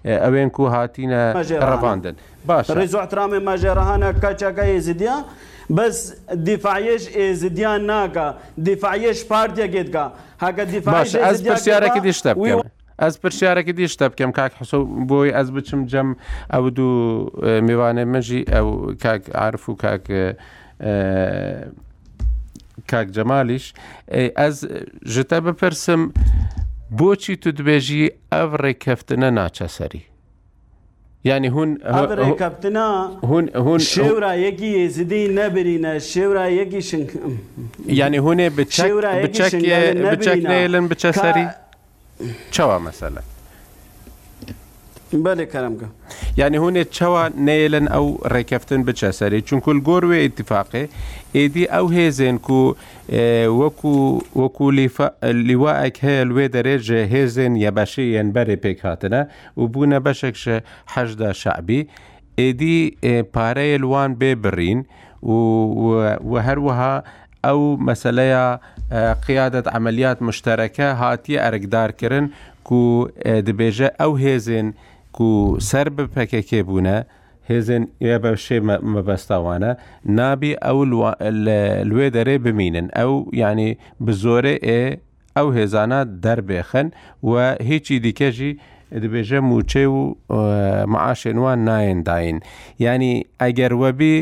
ئەوێن 0.05 0.51
کو 0.57 0.65
هاتیینە 0.75 1.21
ڕەواندن 1.71 2.15
باش 2.47 2.67
ڕێزواترامێ 2.79 3.41
مەژێرەهانە 3.49 4.09
کەچەکە 4.23 4.65
ێزیدیا 4.77 5.17
بەس 5.77 5.97
دیفاعش 6.49 7.05
ئێزیدیان 7.19 7.83
ناکە 7.91 8.27
دیفاعش 8.69 9.19
پارتێکێتکە 9.31 10.05
هەکە 10.45 10.65
دیفاش 10.75 11.11
ئەس 11.25 11.39
پرسیارێکی 11.49 12.01
دیشتە 12.07 12.31
ئەس 13.03 13.15
پرسیارێکی 13.23 13.75
دیشتە 13.81 14.05
بکەم 14.13 14.33
کاک 14.39 14.53
حسە 14.61 14.79
بۆی 15.11 15.31
ئەس 15.39 15.49
بچم 15.57 15.81
جەم 15.93 16.09
ئەو 16.53 16.65
دوو 16.77 16.95
میوانە 17.67 18.05
مەژی 18.13 18.43
ئەو 18.55 18.67
کاک 19.05 19.23
عرف 19.35 19.65
و 19.69 19.75
کاک 19.85 20.05
کاک 22.91 23.09
جەمالیش 23.17 23.65
ئەس 24.43 24.57
ژتە 25.15 25.39
بپرسم 25.47 26.01
بۆچی 26.99 27.37
تو 27.43 27.51
دبێژی 27.59 28.05
ئەو 28.33 28.49
ڕێککەفتنە 28.63 29.29
ناچەسەری 29.39 30.03
ینی 31.25 31.49
هون 31.55 31.71
ڕێککەفتنا 32.21 32.89
هون 33.29 33.45
هون 33.65 33.79
شێورا 33.93 34.33
یەکی 34.47 34.71
زدی 34.97 35.25
نەبرینە 35.39 35.93
شێورا 36.13 36.45
یەکی 36.61 36.81
شنگ 36.89 37.09
ینی 38.03 38.19
هوێ 38.25 38.49
بچێورا 38.59 39.13
بچەکێ 39.25 39.81
بچەکێ 40.15 40.59
لەن 40.73 40.85
بچەسەری 40.91 41.45
چاوا 42.55 42.79
مەسەلە 42.87 43.23
بەێ 45.25 45.47
کەرمگە 45.53 45.89
یعنی 46.39 46.57
هون 46.57 46.73
نیلن 46.73 46.85
او 46.85 46.85
هوونێت 46.85 46.89
چاوە 46.97 47.25
نێلن 47.47 47.87
ئەو 47.95 48.07
ڕێکەفتن 48.33 48.81
بچە 48.89 49.05
اتفاقه 49.09 49.41
چونکل 49.49 49.77
گۆروێ 49.89 50.19
ئاتفاقێ 50.25 50.85
ئێدی 51.35 51.65
ئەو 51.75 51.87
وکو 51.87 52.75
و 53.49 53.65
وەکو 53.65 53.93
وەکو 54.41 54.67
لیواەک 55.49 55.97
هەیە 56.05 56.23
لێ 56.37 56.47
دەرێژە 56.55 57.01
هێزن 57.13 57.53
یە 57.65 57.71
بەشی 57.79 58.07
یەنبەرێ 58.19 58.57
پێک 58.65 58.79
هاتنە 58.87 59.23
و 59.57 59.63
بوونە 59.73 59.99
بەشێکشە 60.07 60.57
حەشدا 60.93 61.31
شعبی 61.41 61.81
ئێدی 62.39 62.79
اه، 63.03 63.23
پاره 63.35 63.77
لوان 63.83 64.11
به 64.21 64.35
برین 64.45 64.81
و 66.31 66.33
هەروەها 66.47 66.95
ئەو 67.47 67.61
مەسلەیە 67.89 68.45
اه، 68.57 69.15
قیادەت 69.27 69.67
ئەعملیات 69.73 70.19
مشتەرەکە 70.29 70.87
هاتی 71.01 71.35
ئەرگدارکردن 71.45 72.27
کو 72.67 72.83
اه، 73.09 73.43
دبێژە 73.47 73.89
او 74.03 74.13
هێزن 74.23 74.67
و 75.21 75.27
سەر 75.71 75.89
بپەکێکێ 75.97 76.61
بوونە 76.69 76.99
هێزن 77.51 77.85
ئێ 78.05 78.17
بە 78.23 78.33
شێ 78.45 78.59
مەبەستاوانە 78.93 79.73
نابی 80.17 80.53
ئەو 80.65 80.79
لێ 81.95 82.09
دەرێ 82.17 82.37
بمینن 82.45 82.87
ئەو 82.99 83.13
ینی 83.43 83.71
بزۆرە 84.05 84.55
ئێ 84.67 84.83
ئەو 85.37 85.49
هێزانە 85.57 86.01
دەربێخن 86.25 86.87
و 87.31 87.33
هیچی 87.69 87.97
دیکەژی 88.07 88.53
دەبێژە 89.03 89.41
موچێ 89.51 89.87
و 89.97 89.99
معاشێنوان 90.93 91.59
نایەنداین 91.69 92.37
ینی 92.85 93.15
ئەگەر 93.43 93.73
وەبی 93.83 94.17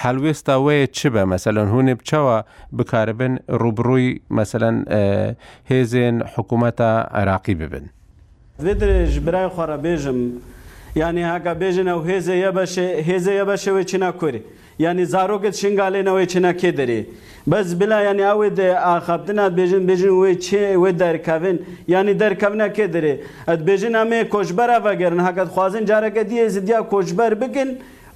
هەلوێستا 0.00 0.54
وەیە 0.64 0.86
چ 0.96 1.00
بە 1.14 1.22
مەسەلەن 1.32 1.68
هوێ 1.72 1.94
بچەوە 2.00 2.36
بکاربن 2.76 3.34
ڕوبڕووی 3.60 4.08
مەسەن 4.36 4.76
هێزێن 5.70 6.16
حکوومەتە 6.32 6.90
عراقی 7.18 7.54
ببن. 7.62 7.86
زدر 8.62 8.90
جبرای 9.14 9.48
خورا 9.56 9.76
بیجم 9.84 10.16
یعنی 11.00 11.22
هاگا 11.30 11.52
بیجن 11.62 11.88
او 11.94 12.00
هیزه 12.10 12.34
یبشه 12.44 12.86
هیزه 13.08 13.32
یبشه 13.40 13.70
وی 13.76 13.84
چنا 13.90 14.10
کوری 14.20 14.40
یعنی 14.84 15.02
زاروکت 15.14 15.54
شنگالی 15.60 16.02
نوی 16.02 16.26
چنا 16.32 16.52
که 16.52 16.70
داری 16.72 17.06
بس 17.50 17.74
بلا 17.80 17.98
یعنی 18.06 18.22
او 18.34 18.44
د 18.48 18.60
اخابتنا 18.96 19.44
بیجن 19.58 19.82
بیجن 19.88 20.08
وی 20.20 20.34
چه 20.46 20.62
وی 20.82 20.92
درکوین 21.02 21.56
یعنی 21.92 22.12
درکوینه 22.22 22.68
که 22.76 22.84
داری 22.94 23.12
اد 23.48 23.60
بیجن 23.68 23.94
همه 24.00 24.18
کشبر 24.34 24.70
وگرن 24.84 25.20
هاگا 25.26 25.44
خوازن 25.54 25.84
جارکه 25.90 26.22
دیه 26.30 26.48
زدیا 26.54 26.80
کشبر 26.92 27.32
بگن 27.42 27.70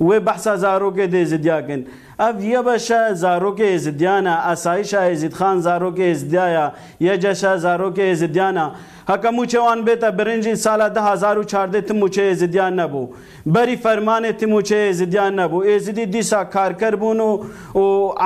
و 0.08 0.20
بحثا 0.28 0.52
زاروکه 0.62 1.06
دیه 1.12 1.24
زدیا 1.32 1.58
گن 1.68 1.82
اب 2.18 2.40
یه 2.44 2.62
باشه 2.62 3.14
زاروک 3.14 3.60
ازدیانا 3.74 4.34
اسایش 4.34 4.94
ازد 4.94 5.32
خان 5.32 5.60
زاروک 5.60 6.00
ازدیایا 6.00 6.72
یه 7.00 7.18
جشه 7.18 7.56
زاروک 7.56 7.98
ازدیانا 7.98 8.72
حکا 9.08 9.30
موچه 9.30 9.58
وان 9.60 9.80
بیتا 9.84 10.10
برنجی 10.10 10.54
سال 10.56 10.88
ده 10.88 11.02
هزار 11.02 11.38
و 11.38 11.44
چارده 11.44 11.80
تموچه 11.80 12.22
ازدیان 12.22 12.80
نبو 12.80 13.08
بری 13.46 13.76
فرمان 13.76 14.32
تموچه 14.32 14.76
ازدیان 14.90 15.38
نبو 15.38 15.58
ازدی 15.74 16.06
دیسا 16.06 16.44
کارکر 16.44 16.94
بونو 16.94 17.42
و 17.74 17.78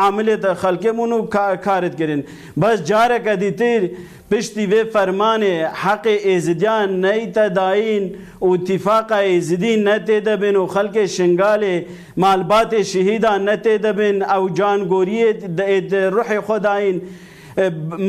عاملت 0.02 0.52
خلقه 0.52 0.92
بونو 0.92 1.26
کارت 1.64 1.94
کرن 1.98 2.22
بس 2.62 2.78
جاره 2.88 3.18
کدی 3.18 3.50
تیر 3.50 3.90
پشتی 4.30 4.66
و 4.66 4.84
فرمان 4.94 5.42
حق 5.82 6.06
ازدیان 6.36 7.04
نیتا 7.06 7.48
داین 7.48 8.14
و 8.40 8.46
اتفاق 8.50 9.12
ازدی 9.12 9.76
نتی 9.82 10.20
دبین 10.20 10.56
و 10.56 10.66
خلق 10.66 11.06
شنگال 11.06 11.80
مالبات 12.16 12.82
شهیدان 12.82 13.48
نتی 13.48 13.77
دبن 13.78 14.22
او 14.22 14.48
جان 14.50 14.84
گوری 14.88 15.32
د 15.32 15.94
روح 15.94 16.40
خداین 16.46 16.98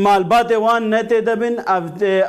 malbatê 0.06 0.56
wan 0.58 0.84
netê 0.92 1.26
debin 1.26 1.58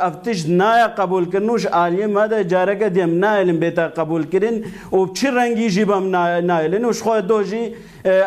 ev 0.03 0.13
tişt 0.25 0.49
naya 0.49 0.87
qebûlkirin 0.99 1.49
û 1.49 1.59
ji 1.59 1.69
aliyê 1.69 2.07
me 2.07 2.31
de 2.31 2.49
careke 2.49 2.89
dêm 2.95 3.21
naelin 3.21 3.61
bêta 3.63 3.91
qebûlkirin 3.99 4.65
û 4.93 5.15
çi 5.15 5.33
rengî 5.35 5.69
jî 5.71 5.89
bem 5.89 6.13
naelin 6.49 6.83
û 6.89 6.93
ji 6.95 7.01
xwe 7.01 7.19
do 7.29 7.43
jî 7.43 7.75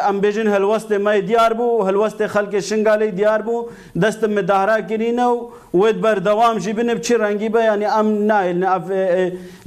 em 0.07 0.17
bêjin 0.23 0.47
helwestê 0.55 0.97
me 0.99 1.27
diyar 1.27 1.51
bû 1.51 1.67
helwestê 1.89 2.27
xelkê 2.33 2.57
şingalê 2.69 3.17
diyar 3.17 3.39
bû 3.41 3.65
destin 3.95 4.29
me 4.31 4.47
dahra 4.47 4.87
kirîne 4.87 5.21
û 5.33 5.49
wê 5.75 6.03
berdewam 6.03 6.59
jî 6.59 6.77
binib 6.77 7.03
çi 7.03 7.19
rengî 7.19 7.53
be 7.53 7.61
yanî 7.61 7.83
em 7.99 8.27
naelin 8.27 8.61
ev 8.75 8.85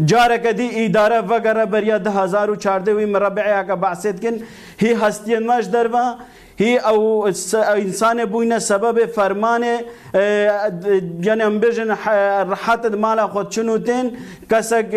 careke 0.06 0.58
dî 0.58 0.66
îdare 0.86 1.30
vegere 1.30 1.72
beriya 1.72 1.96
2014 1.98 2.84
wî 2.84 3.06
me 3.06 3.20
rebeya 3.20 3.66
ke 3.66 3.72
behsêdkin 3.72 4.36
hî 4.82 4.90
hestiyên 4.94 5.44
me 5.56 5.62
ji 5.62 5.72
derve 5.72 6.04
هی 6.58 6.76
او 6.78 7.26
انسان 7.54 8.24
بوینه 8.24 8.58
سبب 8.58 9.06
فرمان 9.06 9.64
یعنی 11.28 11.42
هم 11.46 11.54
بجن 11.62 11.90
راحت 12.52 12.84
مال 13.04 13.20
خود 13.32 13.48
چنوتین 13.54 14.06
کسک 14.50 14.88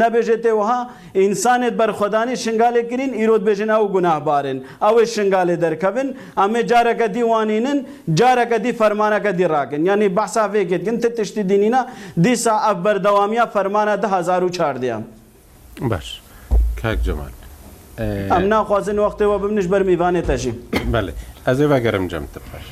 نبجته 0.00 0.52
وها 0.52 0.80
انسانت 1.14 1.72
بر 1.72 1.92
خدانی 1.92 2.36
شنگال 2.36 2.82
کرین 2.90 3.14
ایرود 3.14 3.44
بجن 3.44 3.70
او 3.70 3.88
گناه 3.88 4.24
بارن 4.24 4.58
او 4.82 5.04
شنگال 5.04 5.56
درکبن 5.56 6.08
امی 6.36 6.62
جارک 6.62 7.00
دیوانینن 7.16 7.78
جارک 8.14 8.52
دی 8.64 8.72
فرمانک 8.72 9.26
دی 9.26 9.44
راکن 9.44 9.86
یعنی 9.86 10.08
بحثا 10.08 10.48
فکر 10.48 10.78
کن 10.84 10.96
تتشتی 11.02 11.42
دینینا 11.42 11.82
دیسا 12.24 12.54
اب 12.70 12.82
بردوامیا 12.82 13.46
فرمان 13.46 13.96
ده 13.96 14.08
هزارو 14.08 14.48
چار 14.56 14.74
دیم 14.82 15.02
باش 15.90 16.20
کک 16.82 16.98
جمال 17.06 17.32
ئەم 17.98 18.44
ناخوازن 18.52 18.96
وەختەوە 19.04 19.36
ببنش 19.42 19.66
بەرمیوانێت 19.72 20.26
تەژیم 20.30 20.56
بەێ 20.92 21.12
ئەزێ 21.46 21.66
بەگەرم 21.72 22.04
جەمتە 22.12 22.40
پاش 22.48 22.66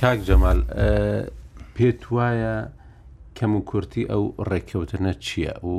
کاک 0.00 0.18
جەمال 0.28 0.58
پێت 1.76 2.00
وایە 2.16 2.56
کەم 3.38 3.52
و 3.58 3.60
کورتی 3.70 4.02
ئەو 4.12 4.24
ڕێککەوتنە 4.50 5.12
چییە 5.24 5.54
و 5.66 5.72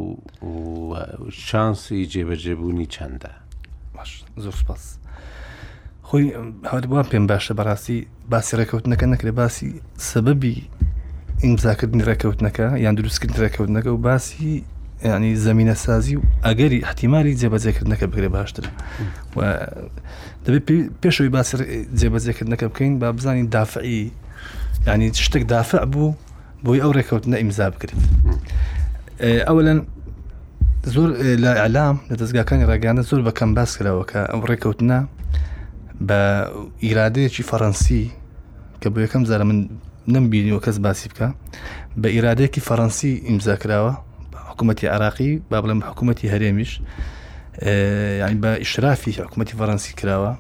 شانسی 1.48 2.00
جێبەجێبوونی 2.12 2.88
چەندە 2.94 3.32
زۆر 4.44 4.56
سپاس 4.62 4.84
خۆی 6.08 6.26
هەردووان 6.72 7.06
پێم 7.12 7.26
باشە 7.32 7.54
بەڕاستی 7.60 7.98
باسی 8.32 8.58
ڕێککەوتنەکە 8.60 9.06
نەکرێ 9.14 9.32
باسی 9.40 9.70
سەبەبی 10.10 10.56
ئیمزاکردنی 11.44 12.04
ڕێککەوتنەکە 12.10 12.66
یان 12.86 12.94
دروستکردن 12.96 13.40
ڕێککەوتنەکە 13.44 13.90
و 13.96 13.98
باسی 14.08 14.54
ینی 15.06 15.36
زمینە 15.36 15.74
سازی 15.76 16.16
و 16.16 16.22
ئەگەری 16.44 16.84
احتیمماری 16.84 17.38
جێبەجێکردنەکە 17.38 18.04
بگرێ 18.12 18.30
باشتر 18.38 18.66
دەبێت 20.46 20.66
پێشەوەی 21.02 21.30
باسی 21.36 21.56
جێبەجێکردنەکە 22.00 22.64
بکەین 22.72 23.00
با 23.00 23.12
بزانین 23.12 23.46
دافعی 23.50 24.12
ینی 24.88 25.12
شتێک 25.26 25.44
دافع 25.54 25.86
بوو 25.94 26.16
بۆی 26.64 26.80
ئەو 26.84 26.92
ڕێکەوتنە 26.98 27.36
ئیمزا 27.42 27.68
بکرێت 27.74 28.00
ئەولەن 29.48 29.80
زۆر 30.94 31.10
لە 31.44 31.52
ئەلام 31.64 31.96
لە 32.10 32.16
دەستگاکانی 32.22 32.66
ڕێگانە 32.70 33.02
زۆر 33.10 33.22
بەکەم 33.28 33.50
باس 33.58 33.72
کراەوە 33.78 34.04
کە 34.12 34.20
ئەم 34.32 34.42
ڕێکەوتنە 34.50 35.00
بە 36.08 36.20
ئیرادەیەکی 36.86 37.44
فەڕەنسی 37.50 38.04
کە 38.82 38.88
بۆ 38.94 38.98
یەکەم 39.06 39.24
زارە 39.30 39.44
من 39.50 39.60
نمبینیەوە 40.16 40.62
کەس 40.66 40.78
باسی 40.86 41.08
بکە 41.12 41.28
بە 42.02 42.08
ئیرادەیەکی 42.16 42.62
فەڕەنسی 42.68 43.12
ئیمزا 43.28 43.56
کراوە 43.64 43.94
حکوومەتتی 44.58 44.88
عراقی 44.88 45.42
آه، 45.54 45.56
يعني 45.60 45.74
با 45.74 45.92
هريمش 46.30 46.82
يعني 47.62 48.36
باشراف 48.36 49.08
یعنی 49.08 49.46
فرنسي 49.46 49.94
كراوا 49.96 50.36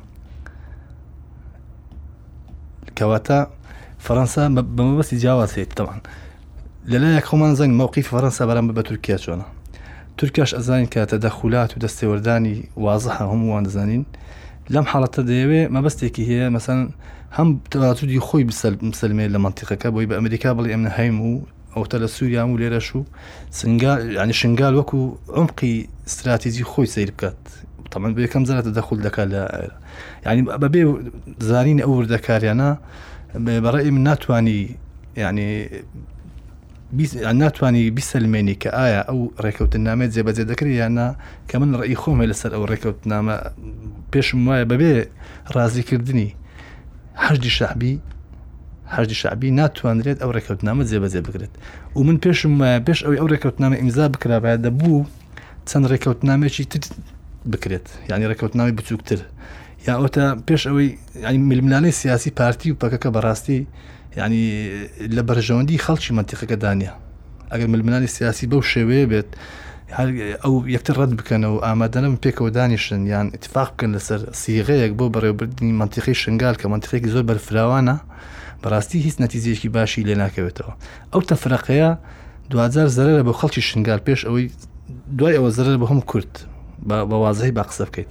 كواتا 2.97 3.51
فرنسا 3.99 4.47
کراوە 4.77 4.81
بس 4.99 5.09
فەەنسا 5.09 5.15
طبعا 5.15 5.19
جیاوازێت 5.21 5.79
تەوان 5.81 5.99
لەلایەک 6.87 7.33
موقف 7.33 7.35
فرنسا 7.35 7.65
مووقی 7.67 8.03
فەەنسا 8.03 8.39
بەرام 8.41 8.79
بە 8.81 8.83
تورکیا 8.83 9.17
چۆنە 9.17 9.43
تورکاش 10.17 10.55
ئەزانین 10.55 10.87
کە 10.91 11.09
تەدەخولات 11.09 11.73
و 11.75 11.79
دەستێوەردانی 11.79 12.63
وازە 12.77 13.11
هەمووان 13.19 13.63
دەزانین 13.67 14.05
لەم 14.69 14.85
حاڵەتە 14.85 15.21
دەیەوێ 15.29 15.67
مەبەستێکی 15.69 16.23
هەیە 16.29 16.49
مەسەن 16.57 16.91
هەم 17.37 17.59
تەواتودی 17.71 18.19
خۆی 18.19 18.47
بسەلمێ 18.49 19.29
لە 19.33 19.37
منتیقەکە 19.37 19.87
بۆی 19.93 20.05
بە 20.09 20.13
ئەمریکا 20.19 20.49
بڵێ 20.57 20.69
ئەمە 20.73 20.89
هەیم 20.97 21.21
و 21.21 21.41
او 21.77 21.83
لە 22.01 22.07
سوريا 22.17 22.43
مو 22.45 22.57
ليرا 22.57 22.79
شو 22.79 23.03
سنغال 23.51 23.99
يعني 24.17 24.33
شنغال 24.33 24.75
وكو 24.75 25.17
عمقي 25.37 25.73
استراتيجي 26.07 26.63
خوي 26.63 26.85
سير 26.85 27.07
بكات 27.11 27.37
طبعا 27.91 28.13
بكم 28.13 28.45
زارە 28.45 28.63
تدخل 28.65 28.97
دەکات 29.07 29.29
يعني 30.25 30.41
بابي 30.41 30.85
بەبێ 31.41 31.81
اول 31.87 32.07
دكا 32.07 32.51
انا 32.51 32.77
يعني، 33.35 33.59
برايي 33.61 33.91
من 33.91 34.15
يعني, 35.17 35.69
يعني 37.15 37.39
ناتواني 37.39 37.89
بيسلميني 37.89 38.53
كايا 38.55 38.99
او 39.09 39.31
ريكوت 39.41 39.75
النامات 39.75 40.09
زي 40.11 40.23
بزي 40.23 40.43
ذكري 40.43 40.85
انا 40.85 41.01
يعني 41.01 41.15
كمان 41.47 41.67
من 41.71 41.79
ڕێی 41.81 41.97
خۆمێ 42.01 42.53
او 42.53 42.65
ريكوت 42.65 42.97
ڕێکەوت 43.05 43.51
بيش 44.13 44.35
ما 44.35 44.65
وایە 44.65 45.07
رازي 45.57 45.81
كردني 45.83 46.35
هەشدی 47.23 47.49
شەحبی 47.59 47.99
هەردی 48.95 49.15
شعبی 49.21 49.49
ناتوانرێت 49.59 50.17
ئەو 50.23 50.31
ڕێکەوتنامە 50.37 50.83
جێبەجێ 50.89 51.19
بکرێت 51.27 51.53
و 51.97 52.03
من 52.07 52.17
پێشم 52.25 52.53
پێش 52.87 52.99
ئەوی 53.05 53.17
ئەو 53.21 53.27
ڕێکەوتنامە 53.33 53.75
ئیمزا 53.79 54.05
بکرابە 54.13 54.51
دەبوو 54.65 54.99
چەند 55.69 55.85
ڕێکەوتنامێکی 55.91 56.63
تر 56.71 56.79
بکرێت 57.53 57.87
یعنی 58.09 58.23
ڕێکەوتنامی 58.31 58.73
بچووکتر 58.77 59.19
یا 59.87 59.93
ئەوتە 59.99 60.25
پێش 60.47 60.63
ئەوەی 60.69 60.87
ینی 61.27 61.39
میلملانەی 61.49 61.93
سیاسی 62.01 62.29
پارتی 62.39 62.71
و 62.71 62.75
پەکەکە 62.81 63.09
بەڕاستی 63.15 63.59
ینی 64.19 64.45
لە 65.15 65.21
بەرژەوەندی 65.29 65.81
خەڵکی 65.85 66.11
منتیقەکە 66.17 66.55
دانیا 66.63 66.93
ئەگەر 67.51 67.67
ململانی 67.73 68.07
سیاسی 68.17 68.45
بەو 68.51 68.61
شێوەیە 68.73 69.05
بێت 69.11 69.29
ئەو 70.43 70.53
یەکتر 70.75 70.95
ڕەت 70.99 71.11
بکەنەوە 71.19 71.59
ئامادەنم 71.67 72.15
پێکەوە 72.23 72.49
دانیشن 72.57 73.01
یان 73.13 73.27
اتفاق 73.37 73.69
بکەن 73.73 73.91
لەسەر 73.95 74.19
سیغەیەک 74.41 74.91
بۆ 74.99 75.05
بەڕێوبردننی 75.13 75.73
منتیقی 75.81 76.15
شنگال 76.23 76.55
کە 76.61 76.65
منتیقێکی 76.73 77.09
زۆر 77.13 77.23
بەرفراوانە 77.29 77.95
بەڕاستی 78.63 78.97
هیچ 79.05 79.15
نەتیزیەکی 79.23 79.69
باشی 79.75 80.03
لێ 80.07 80.15
ناکەوێتەوە 80.23 80.73
ئەو 81.13 81.21
تەفرەقەیە 81.29 81.89
دوزار 82.51 82.87
زەرە 82.97 83.23
بە 83.27 83.33
خەڵکی 83.39 83.61
شنگال 83.69 83.99
پێش 84.07 84.21
ئەوەی 84.27 84.47
دوای 85.17 85.35
ئەوە 85.37 85.49
زەرە 85.57 85.71
بە 85.81 85.87
هەم 85.91 86.01
کورت 86.09 86.33
بەوازەی 86.89 87.51
با 87.57 87.63
قسە 87.69 87.83
بکەیت 87.87 88.09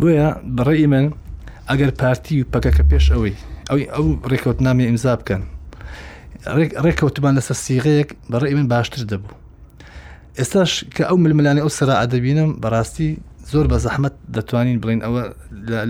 بۆیە 0.00 0.28
بەڕێی 0.56 0.86
من 0.94 1.06
ئەگەر 1.70 1.90
پارتی 2.00 2.34
و 2.40 2.44
پەکەکە 2.52 2.82
پێش 2.90 3.04
ئەوەی 3.14 3.34
ئەوی 3.70 3.84
ئەو 3.94 4.06
ڕێکەوت 4.30 4.58
نامی 4.66 4.84
ئیمزا 4.88 5.14
بکەن 5.20 5.42
ڕێکەوتمان 6.86 7.34
لەسەر 7.38 7.56
سیغەیەک 7.66 8.08
بەڕێی 8.32 8.54
من 8.58 8.66
باشتر 8.72 9.02
دەبوو 9.12 9.34
ئێستاش 10.38 10.72
کە 10.94 11.02
ئەو 11.08 11.16
ململانی 11.24 11.60
ئەو 11.64 11.70
سرا 11.78 11.94
ئەدەبینم 12.02 12.50
بەڕاستی 12.62 13.10
زۆر 13.52 13.66
بە 13.72 13.78
زەحمت 13.84 14.14
دەتوانین 14.36 14.78
بڵین 14.82 15.00
ئەوە 15.06 15.22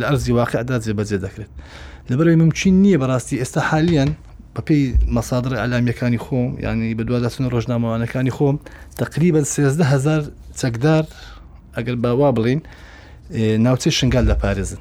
لە 0.01 0.07
ئەرزی 0.09 0.33
واقعدا 0.38 0.77
جێبەجێ 0.85 1.18
دەکرێت 1.25 1.53
لەبەرەوەی 2.11 2.38
ممچین 2.42 2.75
نییە 2.83 2.99
بەڕاستی 3.03 3.37
ئێستا 3.42 3.61
حالیان 3.71 4.11
بەپی 4.57 4.81
مەسادر 5.16 5.53
ئەلامیەکانی 5.62 6.21
خۆم 6.25 6.49
ینی 6.66 6.95
بەدوواداتن 6.99 7.45
ڕۆژنامەوانەکانی 7.55 8.33
خۆم 8.37 8.57
تقریبا 9.03 9.40
سهزار 9.55 10.23
چەکدار 10.61 11.05
ئەگەر 11.77 11.97
باوا 12.05 12.29
بڵین 12.37 12.61
ناوچەی 13.66 13.92
شنگال 13.99 14.25
لە 14.31 14.37
پارێزن 14.42 14.81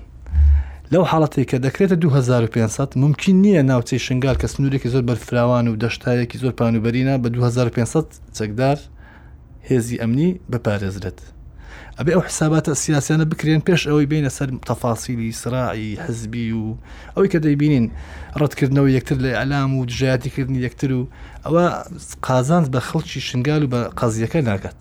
لەو 0.94 1.04
حاڵەتێک 1.12 1.48
کە 1.52 1.58
دەکرێتە 1.66 1.96
2500 2.04 2.94
ممکن 3.04 3.34
نییە 3.42 3.62
ناوچەی 3.70 4.00
شنگال 4.08 4.36
کە 4.42 4.46
سنوورێکی 4.54 4.90
زۆر 4.94 5.02
بەرفراوان 5.10 5.68
و 5.68 5.76
دەشتایەکی 5.84 6.38
زۆر 6.42 6.52
پانوبەرینە 6.60 7.16
بە 7.24 7.28
2500 7.30 8.06
چەکدار 8.38 8.78
هێزی 9.70 9.98
ئەمنی 10.02 10.40
بپارێزرێت 10.52 11.20
ئەبێ 12.00 12.12
ئەو 12.16 12.24
حساباتە 12.30 12.72
سیاسیانە 12.84 13.26
بکرێن 13.32 13.62
پێش 13.70 13.82
ئەوەی 13.90 14.08
بینە 14.12 14.30
سەر 14.38 14.50
تەفاسیلی 14.70 15.32
سرراعی 15.42 16.00
حزبی 16.06 16.52
و 16.60 16.66
ئەوەی 17.16 17.30
کە 17.34 17.40
دەیبینین 17.46 17.86
ڕەتکردنەوە 18.42 18.90
یەکتر 18.98 19.18
لە 19.26 19.32
ئەلام 19.40 19.70
و 19.78 19.86
دژایەتیکردنی 19.92 20.60
یەکتر 20.68 20.92
و 21.00 21.04
ئەوە 21.46 21.66
قازانز 22.28 22.68
بە 22.74 22.80
خەڵکی 22.90 23.20
شنگال 23.30 23.62
و 23.64 23.72
بە 23.74 23.80
قازیەکە 24.00 24.40
ناکات 24.50 24.78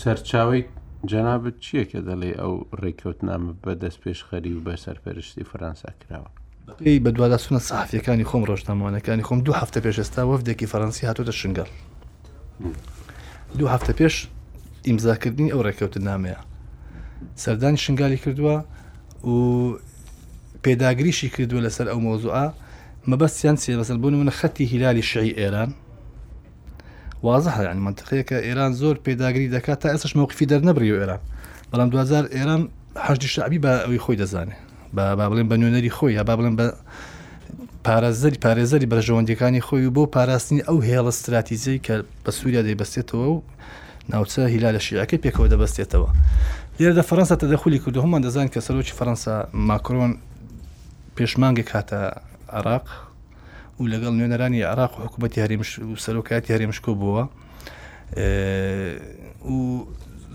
سەرچاوی 0.00 0.62
جەنابەت 1.10 1.56
چییە 1.64 1.84
کە 1.90 2.00
دەڵێ 2.08 2.32
ئەو 2.40 2.54
ڕێکوتنامە 2.82 3.52
بەدەست 3.64 3.98
پێش 4.04 4.18
خەری 4.28 4.52
و 4.56 4.60
بە 4.66 4.74
سەرپەرشتی 4.84 5.44
فەرەنسا 5.50 5.90
کراوە 6.00 6.30
پێی 6.78 6.98
بە 7.04 7.10
دووادا 7.16 7.38
سونە 7.44 7.60
سافیەکانی 7.70 8.24
خۆم 8.30 8.42
ڕۆژنامانەکانی 8.50 9.24
خۆم 9.28 9.40
دوو 9.46 9.56
هەفتە 9.60 9.78
پێشستا 9.86 10.22
وەفدێکی 10.30 10.66
فەرەنسی 10.72 11.04
هاتوۆتە 11.08 11.34
شنگەر 11.42 11.68
دوو 13.58 13.68
هەفتە 13.74 13.92
پێش 14.00 14.14
ئیمزاکردنی 14.88 15.50
ئەو 15.52 15.60
ڕێککەوتن 15.66 16.02
نامەیە 16.08 16.40
سەردانی 17.44 17.78
شنگالی 17.84 18.18
کردووە 18.24 18.56
و 19.32 19.36
پێداگریشی 20.64 21.28
کردووە 21.34 21.60
لەسەر 21.66 21.86
ئەو 21.90 22.00
مۆزوعە 22.06 22.46
مەبەستیان 23.10 23.56
سێ 23.62 23.70
بەسەر 23.80 23.96
بوون 24.02 24.14
منە 24.20 24.32
خەتی 24.40 24.64
هیلالی 24.72 25.02
شعی 25.12 25.32
ئێران 25.40 25.70
وازە 27.26 27.50
هەیان 27.58 27.78
منتقەیەکە 27.86 28.36
ئێران 28.46 28.72
زۆر 28.80 28.96
پێداگری 29.06 29.52
دەکات 29.56 29.78
تا 29.82 29.88
ئەسش 29.92 30.12
مووقفی 30.16 30.46
دەرنەبری 30.50 30.88
و 30.92 31.00
ئێران 31.00 31.20
بەڵام 31.70 31.88
2000 31.90 32.26
ئێران 32.36 32.62
هەشتی 33.06 33.28
شعبی 33.34 33.58
بە 33.64 33.72
ئەوی 33.84 33.98
خۆی 34.04 34.16
دەزانێت 34.22 34.56
با 34.94 35.16
با 35.16 35.24
بڵێن 35.30 35.48
بە 35.50 35.56
نوێنەری 35.60 35.90
خۆی 35.96 36.12
یا 36.18 36.22
با 36.24 36.34
بڵێن 36.36 36.56
بە 36.60 36.66
پارێزەری 37.86 38.38
پارێزەری 38.44 38.86
بەرژەوەندەکانی 38.92 39.60
خۆی 39.66 39.86
و 39.86 39.90
بۆ 39.96 40.04
پاراستنی 40.16 40.62
ئەو 40.68 40.78
هێڵە 40.88 41.08
استراتیزیی 41.12 41.80
کە 41.86 41.94
بە 42.26 42.30
سووریا 42.38 42.62
دەیبەستێتەوە 42.66 43.14
و 43.30 43.42
ناوچە 44.12 44.42
هیلا 44.52 44.70
لە 44.76 44.80
شیعەکە 44.86 45.16
پێکەوە 45.24 45.48
دەبستێتەوە 45.52 46.08
لێرە 46.80 46.94
دە 46.98 47.02
فەرەنسا 47.08 47.36
تەدەخولی 47.42 47.78
کرد 47.84 47.96
هەمان 48.04 48.20
دەزان 48.26 48.48
کە 48.52 48.60
سەرۆکی 48.66 48.94
فەرەنسا 48.98 49.34
ماکرۆن 49.68 50.12
پێشمانگە 51.16 51.64
کاتە 51.70 52.00
عراق 52.56 52.86
و 53.80 53.82
لەگەڵ 53.92 54.12
نوێنەرانی 54.18 54.60
عراق 54.72 54.92
و 54.96 55.00
حکوومەتی 55.04 55.38
هەریمش 55.44 55.70
و 55.88 55.92
سەرۆکایەتی 56.04 56.50
هەرێمشکۆ 56.54 56.92
بووە 57.00 57.24
و 59.50 59.58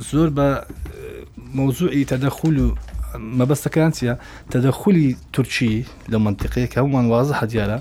زۆر 0.10 0.30
بە 0.38 0.48
مۆزوعی 1.58 2.04
تەدەخول 2.12 2.56
و 2.64 2.68
مەبەستەکانسیە 3.40 4.14
تەدەخولی 4.54 5.08
تورکی 5.36 5.76
لە 6.12 6.18
منطقەیە 6.26 6.68
کە 6.74 6.78
هەمومان 6.80 7.06
وازە 7.12 7.34
حەدیارە 7.42 7.80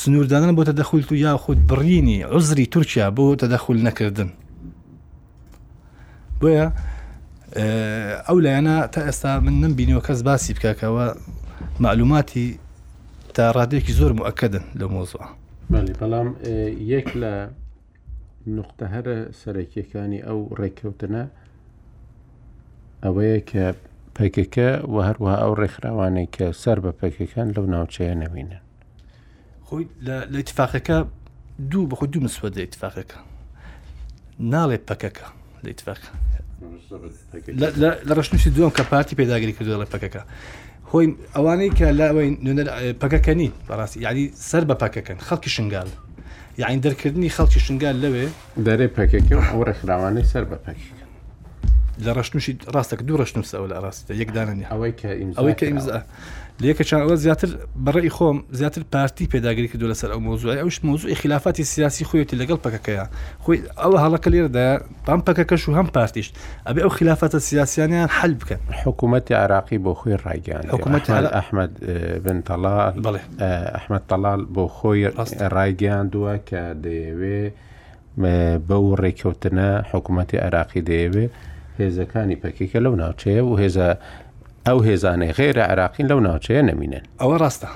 سنووردانن 0.00 0.52
بۆ 0.56 0.62
تەدەخول 0.70 1.02
و 1.10 1.14
یاخود 1.26 1.58
بڕینی 1.70 2.18
عزری 2.34 2.66
تورکیا 2.74 3.06
بۆ 3.16 3.24
تەدەخول 3.42 3.78
نەکردن 3.88 4.28
بۆیە 6.40 6.66
ئەو 8.28 8.38
لایەنە 8.44 8.88
تا 8.92 9.00
ئێستا 9.08 9.40
من 9.44 9.54
نمبینیەوە 9.62 10.02
کەس 10.06 10.22
باسی 10.24 10.54
بکەکەوە 10.54 11.18
معلوماتی 11.80 12.58
تا 13.34 13.44
ڕادێکی 13.56 13.92
زۆر 13.98 14.12
موەکەدن 14.18 14.64
لە 14.80 14.86
مۆزوە 14.94 15.26
بەڵام 15.72 16.28
یەک 16.94 17.08
لە 17.22 17.32
نقطە 18.56 18.84
هەرە 18.94 19.16
سەرەکیەکانی 19.40 20.20
ئەو 20.26 20.38
ڕێککەوتنە 20.58 21.24
ئەوەیە 23.04 23.40
کە 23.50 23.64
پێکەکە 24.16 24.68
و 24.92 24.96
هەروەها 25.08 25.36
ئەو 25.42 25.52
ڕێکخراوانەی 25.60 26.26
کە 26.36 26.46
سەر 26.62 26.78
بە 26.84 26.90
پێکەکان 27.00 27.48
لەو 27.56 27.66
ناوچەیە 27.74 28.14
نەوینن 28.22 28.62
خۆی 29.66 29.84
لە 30.32 30.38
اتفاقەکە 30.42 30.96
دوو 31.70 31.88
بەخۆ 31.90 32.04
دوو 32.12 32.22
مسوەدە 32.26 32.60
اتفاقەکە 32.66 33.18
ناڵێ 34.52 34.78
پەکەکە 34.88 35.26
لەیتفاق 35.66 35.98
لە 38.08 38.12
ڕشنوشتی 38.18 38.50
دوم 38.50 38.70
کە 38.78 38.80
پارتی 38.90 39.16
پێداگری 39.16 39.52
کردو 39.58 39.82
لە 39.84 39.86
پەکەکە 39.92 40.22
هۆی 40.92 41.06
ئەوانەی 41.34 41.70
کە 41.78 41.86
لاوەی 41.98 42.30
پەکەکەنی 43.02 43.48
بەڕاستی 43.68 43.96
یعنی 44.06 44.24
سەر 44.50 44.62
بە 44.68 44.74
پاکەکەن 44.82 45.18
خەڵکی 45.28 45.50
شنگال 45.56 45.88
یعنی 46.58 46.80
دەرکردنی 46.86 47.30
خەڵکی 47.36 47.60
شنگال 47.66 47.96
لەوێ 48.02 48.26
دەرێ 48.66 48.86
پەکەکە 48.96 49.34
ئەو 49.50 49.62
ڕێکخراوانەی 49.68 50.24
سەر 50.32 50.44
بە 50.50 50.56
پەکەکە 50.64 50.99
لە 52.06 52.12
ڕشتنوشی 52.18 52.52
ڕاستەکە 52.74 53.02
دوو 53.08 53.18
ڕشتنووسە 53.24 53.54
ئەو 53.58 53.66
لە 53.70 53.74
ئاراستە 53.78 54.12
یەکدانانی 54.20 54.64
ئەوەی 54.72 54.92
کە 55.00 55.68
ئیمزا 55.68 56.02
لەکەچان 56.62 57.00
ئەوە 57.04 57.16
زیاتر 57.24 57.50
بەڕێی 57.86 58.10
خۆم 58.16 58.36
زیاتر 58.52 58.82
پارتی 58.92 59.28
او 60.12 60.20
موضوع 60.20 60.60
اوش 60.60 60.60
موضوع 60.60 60.60
خلافات 60.60 60.60
السياسي 60.60 60.88
مۆزوعی 60.88 61.14
خلافاتی 61.20 61.64
سیاسی 61.64 62.04
خۆیەتی 62.04 62.34
لەگەڵ 62.42 62.58
پکەکەیە 62.64 63.06
خۆی 63.44 63.58
ئەوە 63.82 63.98
هەڵەکە 64.04 64.28
لێرەدا 64.34 64.82
پام 65.06 65.22
شو 65.56 65.72
هم 65.74 65.86
بارتيش 65.94 66.32
ابي 66.66 66.82
او 66.84 66.88
خلافات 66.88 67.34
السياسية 67.34 67.82
يعني 67.82 68.06
حل 68.06 68.34
بکەن 68.42 68.60
حکوومەتتی 68.86 69.34
عراقی 69.34 69.78
بۆ 69.78 69.94
خۆی 69.96 70.16
ڕایگەیان 70.16 70.74
حکوومەت 70.74 71.10
احمد 71.10 71.72
اه، 71.82 72.18
بن 72.18 72.40
طلال 72.40 72.94
ئەحمد 73.06 73.42
احمد 73.74 74.00
طلال 74.08 74.44
بو 74.44 74.66
خوي 74.68 75.10
دووە 75.10 76.34
کە 76.50 76.60
دەیەوێ 76.84 77.52
اه، 78.24 78.58
بەو 78.68 78.94
ڕێککەوتنە 79.02 79.84
حكومة 79.92 80.26
عراقي 80.46 80.80
دەیەوێت 80.90 81.32
هێزەکانی 81.82 82.36
پەکێکە 82.44 82.76
لەو 82.84 82.94
ناوچەیە 83.00 83.42
و 83.48 83.56
هێز 83.62 83.76
ئەو 84.66 84.78
هێزانەی 84.88 85.32
غێرە 85.38 85.64
عراقین 85.72 86.06
لەو 86.10 86.20
ناوچەیە 86.26 86.62
نەمینێن 86.70 87.04
ئەوە 87.22 87.36
ڕاستە 87.42 87.70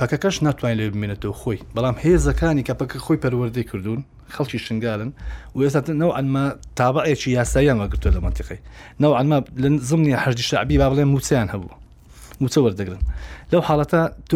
پەکەکەش 0.00 0.36
ناتوانین 0.46 0.78
لێ 0.80 0.86
بمێنێتەوە 0.94 1.34
خۆی 1.42 1.58
بەڵام 1.74 1.96
هێزەکانی 2.04 2.62
کە 2.68 2.74
پەکە 2.80 2.98
خۆی 3.04 3.18
پەروەردەی 3.24 3.64
کردوون 3.70 4.00
خەڵکی 4.34 4.58
شنگالن 4.66 5.10
و 5.54 5.58
ئێستا 5.64 5.90
نەو 6.02 6.10
ئەمە 6.18 6.42
تابعێکی 6.80 7.30
یاسایی 7.38 7.68
ئەمەگرتو 7.72 8.08
لە 8.16 8.20
منتیقی 8.24 8.58
نەو 9.02 9.12
ئەمە 9.18 9.38
لە 9.62 9.68
زمنی 9.90 10.14
هەردی 10.24 10.42
شعبی 10.50 10.78
با 10.82 10.86
بڵێ 10.92 11.04
موچیان 11.14 11.48
هەبوو 11.54 11.72
موچە 12.42 12.58
وەردەگرن 12.66 13.02
لەو 13.52 13.60
حاڵەتە 13.68 14.00
تو 14.28 14.34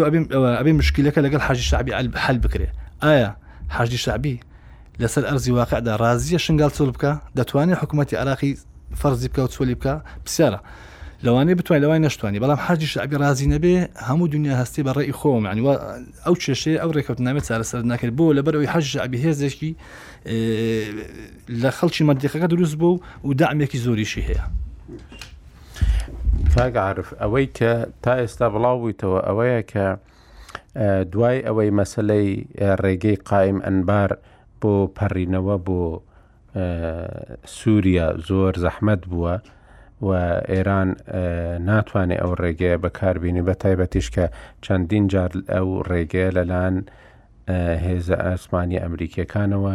ئەبێ 0.59 0.73
مشکلەکە 0.81 1.19
لەگەڵ 1.27 1.41
حاجی 1.47 1.63
شعبی 1.71 1.93
حل 2.25 2.39
بکرێ 2.45 2.69
ئایا 3.05 3.31
حاجی 3.77 3.99
شعبی 4.07 4.37
لەسەر 5.01 5.25
ئەرزی 5.29 5.51
واقعدا 5.59 5.95
رازیە 6.05 6.39
شنگال 6.47 6.71
چۆل 6.77 6.91
بکە 6.97 7.13
دەتوانێت 7.39 7.79
حکوومەتتی 7.83 8.17
عراقی 8.23 8.51
فەرزی 8.97 9.29
بکە 9.29 9.39
و 9.41 9.47
چۆلی 9.49 9.75
بکە 9.75 9.95
پرسیارە 10.27 10.59
لەوانەیە 11.25 11.55
بتوانین 11.55 11.85
لەوای 11.85 11.99
نشتوانانی 12.01 12.41
بەڵام 12.45 12.59
حاجی 12.67 12.87
شعبی 12.87 13.17
رازی 13.17 13.47
نەبێ 13.57 13.99
هەموو 14.03 14.27
دنیا 14.29 14.65
هەستی 14.65 14.83
بە 14.87 14.93
ڕێی 14.97 15.13
خۆم 15.19 15.43
ینی 15.51 15.63
ئەو 16.27 16.35
کێشەیە 16.43 16.79
ئەو 16.83 16.91
ڕێکەوت 16.97 17.21
نامێت 17.27 17.45
چارەسەر 17.49 17.81
ناکرد 17.93 18.15
بۆ 18.19 18.25
لە 18.37 18.43
بەرەوەی 18.47 18.69
حەج 18.75 18.99
عبی 19.05 19.19
هێزێکی 19.25 19.73
لە 21.63 21.71
خەڵکی 21.79 22.03
مەدیقەکە 22.11 22.47
دروست 22.55 22.75
بوو 22.81 22.99
و 23.25 23.31
دامێکی 23.41 23.79
زۆریشی 23.85 24.23
هەیە. 24.29 24.43
تاگعاعرف 26.57 27.09
ئەوەی 27.23 27.47
کە 27.59 27.73
تا 28.05 28.13
ئێستا 28.25 28.47
بڵاوبوویتەوە 28.55 29.19
ئەوەیە 29.29 29.61
کە 29.73 29.85
دوای 31.13 31.39
ئەوەی 31.47 31.71
مەسلەی 31.79 32.29
ڕێگەی 32.83 33.17
قایم 33.29 33.59
ئەنبار 33.67 34.11
بۆ 34.63 34.73
پەڕینەوە 34.97 35.57
بۆ 35.67 35.83
سووریا 37.45 38.07
زۆر 38.29 38.53
زەحمت 38.65 39.01
بووە 39.11 39.39
و 40.07 40.11
ئێران 40.53 40.89
ناتوانێت 41.69 42.21
ئەو 42.23 42.33
ڕێگەیە 42.43 42.77
بەکاربیێنی 42.85 43.43
بە 43.49 43.55
تایبەتیش 43.63 44.07
کە 44.15 44.27
چەندین 44.65 45.05
جار 45.13 45.31
ئەو 45.55 45.69
ڕێگەیە 45.91 46.31
لەلاەن 46.37 46.77
هێزە 47.85 48.17
ئاسمانی 48.27 48.81
ئەمریکیەکانەوە 48.85 49.75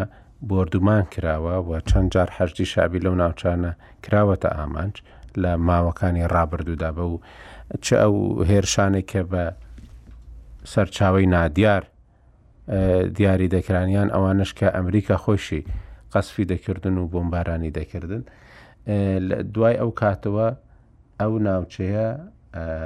بردومان 0.50 1.04
کراوە 1.14 1.56
و 1.68 1.72
چەند 1.90 2.08
جار 2.14 2.30
هەشتی 2.38 2.66
شابی 2.74 3.00
لەو 3.06 3.16
ناوچانە 3.22 3.72
کراوەتە 4.06 4.50
ئامانج 4.60 4.94
لە 5.42 5.52
ماوەکانی 5.68 6.28
ڕابردوودا 6.34 6.90
بە 6.98 7.04
و 7.12 7.16
چ 7.86 7.88
ئەو 8.02 8.16
هێرشانێک 8.50 9.08
کە 9.12 9.22
بە 9.32 9.44
سەرچاوی 10.74 11.26
نادیار 11.36 11.84
دیاری 13.16 13.48
دەکرانیان 13.56 14.10
ئەوانش 14.16 14.52
کە 14.60 14.68
ئەمریکا 14.76 15.16
خۆشی 15.26 15.64
قەسفی 16.14 16.46
دەکردن 16.46 16.98
و 16.98 17.08
بۆمبارانی 17.14 17.72
دەکردن 17.80 18.22
دوای 19.56 19.78
ئەو 19.82 19.92
کاتەوە 20.02 20.48
ئەو 21.20 21.34
ناوچەیە 21.48 22.08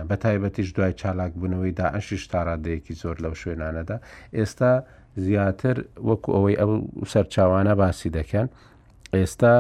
بە 0.10 0.16
تایبەتیش 0.24 0.70
دوای 0.76 0.94
چالاک 0.94 1.32
بوونەوەی 1.42 1.74
داعشیش 1.82 2.24
تاڕادەیەکی 2.32 2.94
زۆر 3.02 3.18
لەو 3.24 3.34
شوێنانەدا 3.42 3.98
ئێستا 4.38 4.72
زیاتر 5.26 5.76
وەکو 6.08 6.30
ئەوەی 6.36 6.56
ئەو 6.62 6.72
سەرچاوانە 7.14 7.74
باسی 7.82 8.10
دەکەن 8.18 8.48
ئێستا 9.16 9.54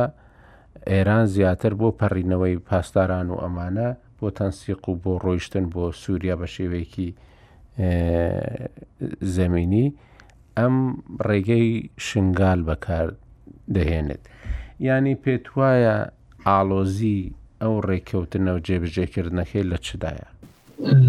ئێران 0.91 1.25
زیاتر 1.35 1.73
بۆ 1.79 1.87
پەڕینەوەی 1.99 2.55
پاسداران 2.69 3.27
و 3.29 3.35
ئەمانە 3.43 3.89
بۆ 4.19 4.27
تەنسیق 4.37 4.81
و 4.89 4.93
بۆ 5.03 5.13
ڕۆیشتن 5.23 5.65
بۆ 5.73 5.83
سووریا 6.01 6.35
بە 6.41 6.47
شێوەیەکی 6.55 7.09
زمینی 9.35 9.87
ئەم 10.57 10.75
ڕێگەی 11.27 11.67
شنگال 12.07 12.61
بەکار 12.69 13.09
دەهێنێت 13.75 14.21
ینی 14.89 15.15
پێت 15.23 15.45
وایە 15.57 15.95
ئالۆزی 16.47 17.19
ئەو 17.61 17.73
ڕێککەوتنە 17.87 18.51
و 18.55 18.63
جێبجێکردنەکەی 18.67 19.69
لە 19.71 19.77
چدایە 19.87 20.27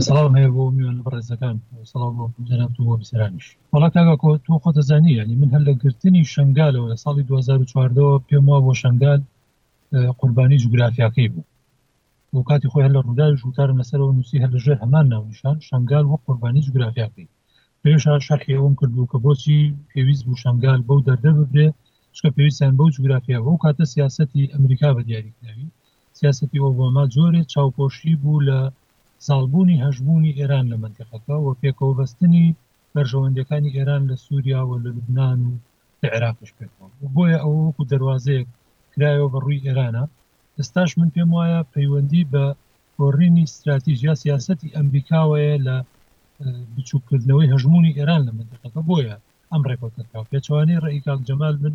سلام 0.09 0.33
هەیە 0.39 0.51
بۆ 0.55 0.63
میوان 0.77 0.99
بەڕێزەکان 1.05 1.57
سلام 1.93 2.13
بۆ 2.19 2.25
جەناب 2.49 2.71
بۆ 2.87 2.95
بسرانیش 3.01 3.47
وڵاتگا 3.75 4.15
تۆ 4.47 4.53
خۆتەزانی 4.63 5.13
ینی 5.19 5.35
من 5.43 5.51
هەر 5.55 5.63
لە 5.69 5.73
گرتنی 5.83 6.23
شنگالەوە 6.35 6.89
لە 6.93 6.97
ساڵی 7.05 7.25
2014ەوە 7.31 8.17
پێم 8.27 8.45
وە 8.53 8.59
بۆ 8.67 8.73
شنگال 8.83 9.21
قوربانی 10.21 10.61
جوگرافیاکەی 10.65 11.29
بوو 11.33 11.45
و 12.41 12.43
کاتی 12.49 12.71
خۆی 12.73 12.85
هەر 12.87 12.93
لە 12.97 13.01
ڕووداوی 13.07 13.39
ژووتارم 13.43 13.77
لەسەرەوە 13.81 14.13
نووسی 14.17 14.43
هەر 14.43 14.51
لەژێر 14.57 14.79
هەمان 14.85 15.07
ناونیشان 15.13 15.57
شنگال 15.69 16.05
وە 16.11 16.17
قوربانی 16.25 16.65
جوگرافیاکەی 16.67 17.29
پێش 17.83 18.05
شەرخی 18.27 18.59
ئەوم 18.59 18.75
کردو 18.81 19.09
کە 19.11 19.17
بۆچی 19.25 19.59
پێویست 19.91 20.23
بوو 20.27 20.41
شنگال 20.45 20.81
بەو 20.89 21.01
دەردە 21.07 21.31
ببرێ 21.39 21.69
چکە 22.17 22.31
پێویستیان 22.37 22.75
بەو 22.79 22.93
جوگرافیا 22.95 23.39
ئەو 23.45 23.57
کاتە 23.65 23.85
سیاستی 23.95 24.51
ئەمریکا 24.53 24.89
بە 24.97 25.03
دیاریکراوی 25.09 25.69
سیاستی 26.19 26.63
ئۆباما 26.65 27.05
جۆرێ 27.15 27.43
چاوپۆشی 27.53 28.15
بوو 28.23 28.45
لە 28.49 28.59
ساڵبوونی 29.27 29.81
هەشببوونی 29.85 30.37
ئێران 30.39 30.65
لە 30.73 30.77
منتیقەکە 30.83 31.35
و 31.41 31.49
پێکەوە 31.61 31.93
بەستنی 31.99 32.47
بەرژەوەندەکانی 32.95 33.75
ئێران 33.77 34.03
لە 34.11 34.15
سووریاوە 34.25 34.77
لە 34.85 34.91
لوبناان 34.95 35.39
و 35.47 35.53
لە 36.03 36.09
عێراقش 36.15 36.51
پێکەوە 36.59 36.89
بۆیە 37.17 37.39
ئەوکو 37.43 37.89
دەواازەیەک 37.91 38.49
کرایەوە 38.93 39.29
بە 39.33 39.39
ڕووی 39.45 39.63
ئێرانە 39.67 40.05
ئێستاش 40.59 40.91
من 40.99 41.09
پێم 41.15 41.31
وایە 41.37 41.61
پەیوەندی 41.75 42.25
بە 42.33 42.45
گۆڕینی 43.01 43.45
استراتیژیا 43.49 44.15
سیاستی 44.25 44.73
ئەمریکاوەیە 44.77 45.55
لە 45.67 45.77
بچووکردنەوەی 46.75 47.51
هەژمونی 47.53 47.97
ئێران 47.99 48.23
لە 48.27 48.33
منتیقەکە 48.39 48.81
بۆیە 48.89 49.17
ئەم 49.51 49.63
ڕێکوتەکە 49.69 50.19
پێچوانەی 50.31 50.83
ڕێیکاک 50.85 51.21
جەمال 51.31 51.57
بن 51.63 51.75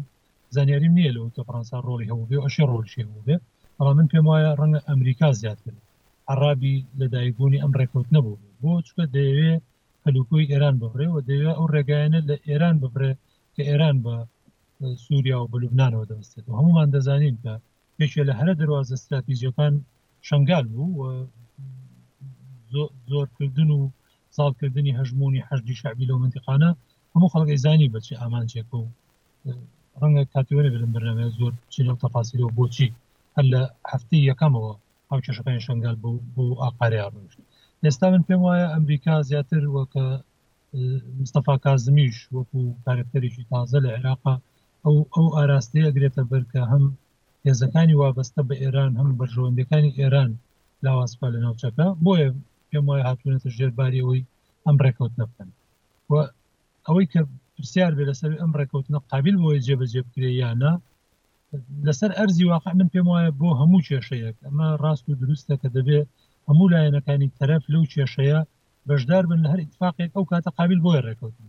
زانیاریم 0.56 0.94
نییە 0.98 1.12
لەەوە 1.16 1.30
کە 1.36 1.42
فەرەنسا 1.48 1.78
ڕۆلی 1.88 2.10
هەبێ 2.12 2.38
ئەشی 2.46 2.70
ڕۆژی 2.72 3.04
بێ 3.28 3.36
بەڵام 3.78 3.96
من 3.98 4.08
پێم 4.12 4.26
وایە 4.30 4.52
ڕەنگە 4.60 4.80
ئەمریکا 4.90 5.30
زیاد 5.42 5.60
کرد 5.66 5.80
عرابی 6.34 6.78
لە 7.00 7.06
دایکبوونی 7.14 7.62
ئەم 7.64 7.72
ڕێکوت 7.80 8.08
نەبوو 8.16 8.42
بۆ 8.62 8.72
چکە 8.88 9.04
دەیەوێ 9.16 9.54
هەلوکوی 10.06 10.50
ئێران 10.52 10.76
ببرێەوە 10.82 11.20
دەوێت 11.28 11.56
ئەو 11.58 11.66
ڕێگایەنە 11.74 12.20
لە 12.30 12.36
ئێران 12.48 12.76
ببرێ 12.84 13.12
کە 13.56 13.62
ئێران 13.70 13.98
بە 14.06 14.16
سووریا 15.06 15.38
و 15.42 15.50
بلوبنانەوە 15.54 16.06
دەستێت 16.12 16.46
و 16.48 16.58
هەمومان 16.60 16.88
دەزانین 16.96 17.36
کە 17.44 17.54
پێشێ 17.98 18.24
لە 18.30 18.34
هەرە 18.40 18.54
دەواازە 18.62 18.94
استراتیزیەکان 18.98 19.74
شنگال 20.28 20.66
بوو 20.74 20.98
زۆرکردن 23.12 23.70
و 23.78 23.80
ساڵکردنی 24.38 24.98
هەژمونی 25.00 25.46
هەشتی 25.50 25.74
شعبی 25.82 26.10
لە 26.10 26.16
منتیقانە 26.22 26.70
هەموو 27.14 27.32
خەڵگەی 27.34 27.62
زانی 27.66 27.92
بچی 27.94 28.20
ئامانچێک 28.22 28.70
و 28.74 28.84
ڕەنگە 30.02 30.24
کاتیوەرە 30.34 30.70
برم 30.76 30.92
بەرنامە 30.96 31.26
زۆر 31.38 31.54
چلە 31.74 31.94
تەفاسی 32.02 32.38
و 32.46 32.54
بۆچی 32.58 32.90
هەر 33.36 33.46
لە 33.54 33.62
هەفتی 33.92 34.26
یەکەمەوە 34.30 34.74
ئەو 35.10 35.20
کێشەکانی 35.26 35.66
شنگال 35.66 35.96
بوو 36.04 36.24
بۆ 36.34 36.44
ئاقاریار 36.62 37.12
ڕژ 37.24 37.36
ئێستا 37.84 38.08
من 38.14 38.24
پێم 38.28 38.42
وایە 38.46 38.68
ئەمریکا 38.74 39.16
زیاتر 39.30 39.64
وەکە 39.76 40.06
مستەفا 41.22 41.56
کازمیش 41.66 42.18
وەکو 42.36 42.60
کارکتەریشی 42.86 43.48
تازە 43.52 43.80
لە 43.86 43.90
عێراقا 43.96 44.36
ئەو 44.86 44.96
ئەو 45.14 45.28
ئاراستەیە 45.36 45.90
گرێتە 45.96 46.22
بەرکە 46.32 46.62
هەم 46.72 46.84
هێزەکانی 47.46 47.98
وابەستە 48.02 48.42
بە 48.50 48.56
ئێران 48.64 48.92
هەم 49.00 49.10
بەژەوەندەکانی 49.20 49.96
ئێران 50.00 50.32
لاواسپا 50.86 51.28
لە 51.34 51.40
ناوچەکە 51.46 51.88
بۆیە 52.06 52.30
پێم 52.70 52.86
وایە 52.90 53.08
هاتوونەتە 53.10 53.50
ژێرباریەوەی 53.58 54.28
ئەم 54.66 54.76
ڕێکوت 54.84 55.14
نەبن 55.20 55.50
ئەوەی 56.86 57.08
کە 57.14 57.22
پرسیار 57.58 57.92
بێ 57.98 58.04
لەسەر 58.12 58.32
ئەم 58.42 58.52
ڕێکوتنە 58.60 59.00
قابل 59.12 59.36
بۆی 59.44 59.64
جێبەجێ 59.66 60.02
بکرێ 60.08 60.32
یانە 60.42 60.72
لەسەر 61.88 62.12
ئەرزی 62.18 62.50
واقع 62.52 62.72
من 62.80 62.88
پێم 62.94 63.08
وایە 63.12 63.32
بۆ 63.40 63.50
هەموو 63.60 63.86
کێشەیەک 63.88 64.36
ئەمە 64.46 64.68
ڕاست 64.82 65.06
و 65.08 65.18
دروستە 65.22 65.54
کە 65.62 65.68
دەبێ 65.76 66.00
هەموو 66.48 66.72
لایەنەکانی 66.74 67.34
تەرەف 67.40 67.64
لەو 67.74 67.84
کێشەیە 67.94 68.40
بەشدار 68.88 69.24
بن 69.30 69.40
لە 69.44 69.48
هەر 69.54 69.60
اتفاقێک 69.66 70.12
ئەو 70.16 70.24
کاتە 70.32 70.50
قابل 70.58 70.80
بۆیە 70.86 71.02
ڕێکوتن 71.08 71.48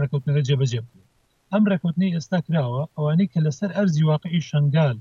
ڕێکوتنەکە 0.00 0.42
جێبەجێ 0.48 0.80
بکرێ 0.84 1.04
ئەم 1.52 1.62
ڕێکوتنی 1.70 2.12
ئێستا 2.16 2.38
کراوە 2.46 2.82
ئەوانەی 2.96 3.30
کە 3.32 3.38
لەسەر 3.46 3.70
ئەرزی 3.76 4.06
واقعی 4.10 4.40
شنگال 4.50 4.96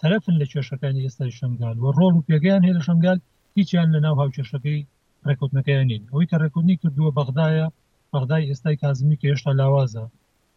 تەرەفن 0.00 0.34
لە 0.40 0.46
کێشەکانی 0.52 1.04
ئێستای 1.06 1.32
شنگال 1.38 1.76
و 1.82 1.86
ڕۆڵ 1.98 2.14
و 2.16 2.24
پێگەیان 2.28 2.62
هەیە 2.66 2.76
لە 2.78 2.82
شنگال 2.88 3.18
هیچیان 3.58 3.88
لە 3.94 3.98
ناو 4.04 4.14
هاوچێشەکەی 4.20 4.80
ڕێکوتنەکەیان 5.28 5.86
نین 5.90 6.02
ئەوەی 6.10 6.28
کە 6.30 6.36
ڕێکوتنی 6.42 6.76
کردووە 6.82 7.10
بەغدایە 7.18 7.66
بەغدای 8.14 8.46
ئێستای 8.50 8.76
کازمی 8.82 9.16
کە 9.20 9.26
هێشتا 9.32 9.52
لاوازە 9.60 10.04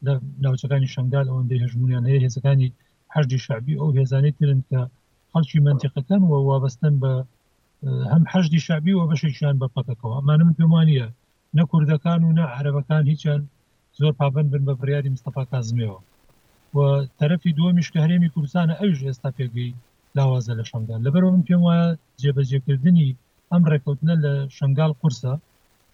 لە 0.05 0.13
ناوچەکانی 0.43 0.91
شنگال 0.95 1.27
ئەوەندەی 1.29 1.63
هەژمونیان 1.63 2.03
هەیە 2.09 2.19
هێزەکانی 2.25 2.69
هەردی 3.13 3.39
شعبی 3.45 3.79
ئەو 3.79 3.89
هێزانەی 3.97 4.33
ترن 4.37 4.61
کە 4.69 4.81
خەڵکی 5.31 5.59
منتیقەکەن 5.67 6.21
و 6.31 6.33
وابستن 6.49 6.93
بە 7.01 7.13
هەم 8.11 8.23
حەشتی 8.31 8.59
شعبی 8.67 8.93
و 8.95 9.07
بەشێکیان 9.11 9.55
بە 9.61 9.67
پەکەکەەوە 9.75 10.15
ئەمانم 10.17 10.49
پێمانە 10.57 11.07
نە 11.57 11.63
کوردەکان 11.71 12.19
و 12.23 12.35
نە 12.39 12.45
عربەکان 12.57 13.03
هیچیان 13.11 13.41
زۆر 13.99 14.13
پابند 14.19 14.49
بن 14.53 14.63
بە 14.67 14.73
بریاری 14.79 15.13
مستەفا 15.15 15.43
کازمەوە 15.51 15.99
و 16.75 16.79
تەرەفی 17.19 17.55
دووەمیش 17.57 17.87
کە 17.93 17.99
هەرێمی 18.03 18.31
کوردستانە 18.33 18.73
ئەوش 18.81 18.99
ئێستا 19.07 19.29
پێگەی 19.37 19.71
لاوازە 20.17 20.53
لە 20.59 20.63
شنگال 20.71 20.99
لەبەر 21.05 21.23
من 21.33 21.43
پێم 21.47 21.61
وایە 21.65 21.87
جێبەجێکردنی 22.21 23.09
ئەم 23.51 23.63
ڕێکوتنە 23.71 24.15
لە 24.23 24.33
شنگال 24.57 24.91
قورسە 24.99 25.33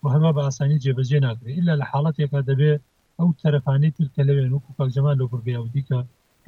و 0.04 0.06
هەمە 0.16 0.32
بە 0.36 0.42
ئاسانی 0.46 0.82
جێبەجێ 0.84 1.18
ناکرێت 1.28 1.56
إلا 1.60 1.74
لە 1.82 1.86
حاڵاتێکا 1.92 2.40
دەبێت 2.50 2.80
ئەو 3.20 3.30
تەرەفانی 3.42 3.96
ترکە 3.98 4.22
لەوێن 4.28 4.52
و 4.54 4.64
کوپەکجەمان 4.66 5.16
لە 5.20 5.26
بورگیاودیکە 5.32 6.00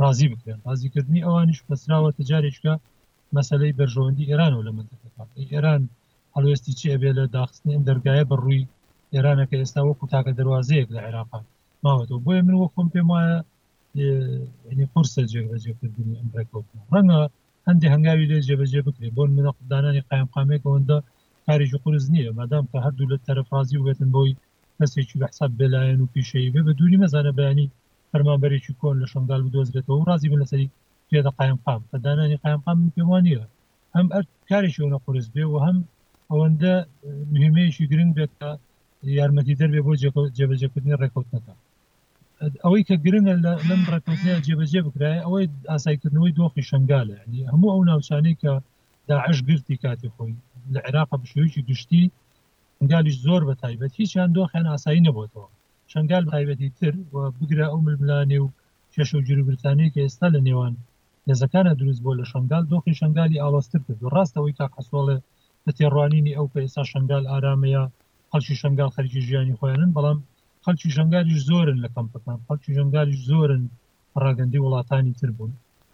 ڕازی 0.02 0.28
بکرێن 0.34 0.60
ڕازیکردنی 0.68 1.26
ئەوانش 1.26 1.60
پسراوە 1.68 2.10
تجارێککە 2.20 2.74
مەسلەی 3.36 3.76
بەرژەوەندی 3.80 4.28
ئێرانەوە 4.30 4.64
لە 4.68 4.72
منەکە 4.78 5.06
ئێران 5.54 5.82
هەڵوێستی 6.36 6.74
چی 6.80 6.88
ئەبێ 6.94 7.12
لە 7.20 7.24
داخستنی 7.38 7.74
ئەم 7.76 7.84
دەرگایە 7.90 8.24
بڕووی 8.32 8.66
ئێرانەکە 9.14 9.56
ئێستا 9.62 9.82
وەکو 9.88 10.06
تاکە 10.14 10.32
دەواازەیەک 10.40 10.90
لە 10.96 11.00
عێراقا 11.06 11.40
ماوەەوە 11.84 12.18
بۆیە 12.26 12.42
من 12.48 12.56
وەخۆم 12.62 12.88
پێم 12.94 13.08
وایە 13.14 14.86
فرسە 14.94 15.22
جێبەجێکردنی 15.32 16.18
ئەمڕێکەوە 16.20 16.62
ڕەنگە 16.94 17.22
هەندی 17.68 17.92
هەنگاوی 17.94 18.26
لێ 18.30 18.38
جێبەجێ 18.48 18.80
بکرێت 18.88 19.14
بۆن 19.18 19.30
منە 19.38 19.52
خوددانانی 19.56 20.02
قایمقامێکەوەندە 20.10 20.98
کاریژ 21.48 21.72
قرز 21.84 22.06
نییە 22.16 22.30
مادام 22.40 22.66
کە 22.72 22.78
هەردوو 22.86 23.10
لە 23.12 23.18
تەرەفازی 23.28 23.82
وێتن 23.86 24.10
بۆی 24.16 24.32
کەسێکی 24.78 25.20
بەحساب 25.22 25.52
بلایەن 25.60 26.00
و 26.02 26.12
پیشەی 26.14 26.52
بێ 26.54 26.62
بە 26.68 26.74
دووری 26.80 27.02
مەزانە 27.04 27.32
بەیانی 27.40 27.72
فەرمانبەرێکی 28.12 28.78
کۆن 28.82 28.96
لە 29.04 29.08
شنگال 29.14 29.42
و 29.44 29.54
دۆزرێتەوە 29.56 29.96
و 29.98 30.06
ڕازی 30.10 30.30
بن 30.32 30.40
لەسەری 30.44 30.68
پێدا 31.10 31.32
قایم 31.38 31.60
قام 31.66 31.82
کە 31.90 31.98
دانانی 32.06 32.38
قایم 32.44 32.62
قام 32.66 32.78
پێوانە 32.96 33.38
هەم 33.96 34.08
ئەر 34.14 34.24
کاریشونە 34.50 34.98
قرس 35.06 35.28
بێ 35.34 35.44
و 35.48 35.56
هەم 35.66 35.78
ئەوەندە 36.32 36.74
مهمەیەشی 37.34 37.90
گرنگ 37.92 38.12
بێت 38.18 38.32
کە 38.40 38.50
یارمەتی 39.20 39.58
دەربێ 39.60 39.82
بۆ 39.86 39.92
جێبەجێکردنی 40.38 41.00
ڕێکوتنەکە 41.02 41.54
ئەوەی 42.64 42.84
کە 42.90 42.96
گرنگە 43.06 43.36
لەم 43.70 43.82
ڕێکوتنیە 43.92 44.36
جێبەجێ 44.46 44.82
بکرای 44.88 45.24
ئەوەی 45.26 45.46
ئاسایکردنەوەی 45.72 46.36
دۆخی 46.40 46.64
شنگالە 46.70 47.18
هەموو 47.52 47.72
ئەو 47.74 47.82
ناوچانەی 47.90 48.36
کە 48.42 48.52
داعش 49.10 49.38
گرتی 49.48 49.76
کاتی 49.84 50.10
خۆی 50.16 50.34
لە 50.74 50.80
عێراقا 50.88 51.16
بشویکی 51.24 51.62
گشتی 51.70 52.04
گالیش 52.92 53.18
زۆر 53.26 53.42
بە 53.48 53.54
تایبەت 53.64 53.94
هیچیان 54.02 54.30
دۆخیان 54.38 54.66
ئاسایی 54.72 55.06
نەبووەوە 55.08 55.48
شنگال 55.92 56.24
تایبەتی 56.34 56.70
تر 56.78 56.94
و 57.14 57.16
بگرە 57.38 57.66
ئەو 57.72 57.80
ململانێ 57.88 58.38
و 58.42 58.54
کێش 58.94 59.10
و 59.14 59.26
جروبرتانی 59.28 59.92
کە 59.94 60.00
ئێستا 60.06 60.28
لە 60.36 60.40
نێوان 60.48 60.74
نێزەکانە 61.28 61.74
دروست 61.80 62.02
بۆ 62.06 62.12
لە 62.20 62.26
شنگال 62.32 62.64
دۆخی 62.72 62.98
شنگالی 63.00 63.42
ئاڵاستر 63.44 63.82
کرد 63.88 64.00
و 64.04 64.12
ڕاستەوەی 64.16 64.58
تا 64.60 64.66
قسۆڵێ 64.76 65.18
لە 65.66 65.72
تێڕوانینی 65.78 66.36
ئەو 66.38 66.48
کە 66.52 66.60
ئێستا 66.64 66.84
شنگال 66.92 67.24
ئارامەیە 67.32 67.84
خەلکی 68.32 68.56
شنگال 68.62 68.90
خەرکی 68.96 69.22
ژیانی 69.28 69.58
خۆیانن 69.60 69.92
بەڵام 69.96 70.20
خەلکی 70.66 70.90
شنگالیش 70.98 71.40
زۆرن 71.50 71.78
لە 71.86 71.90
کەمپەکان 71.96 72.38
خەلکی 72.48 72.72
ژنگالیش 72.78 73.22
زۆرن 73.30 73.62
ڕاگەندی 74.24 74.62
وڵاتانی 74.64 75.14
تر 75.20 75.30
بوون 75.38 75.52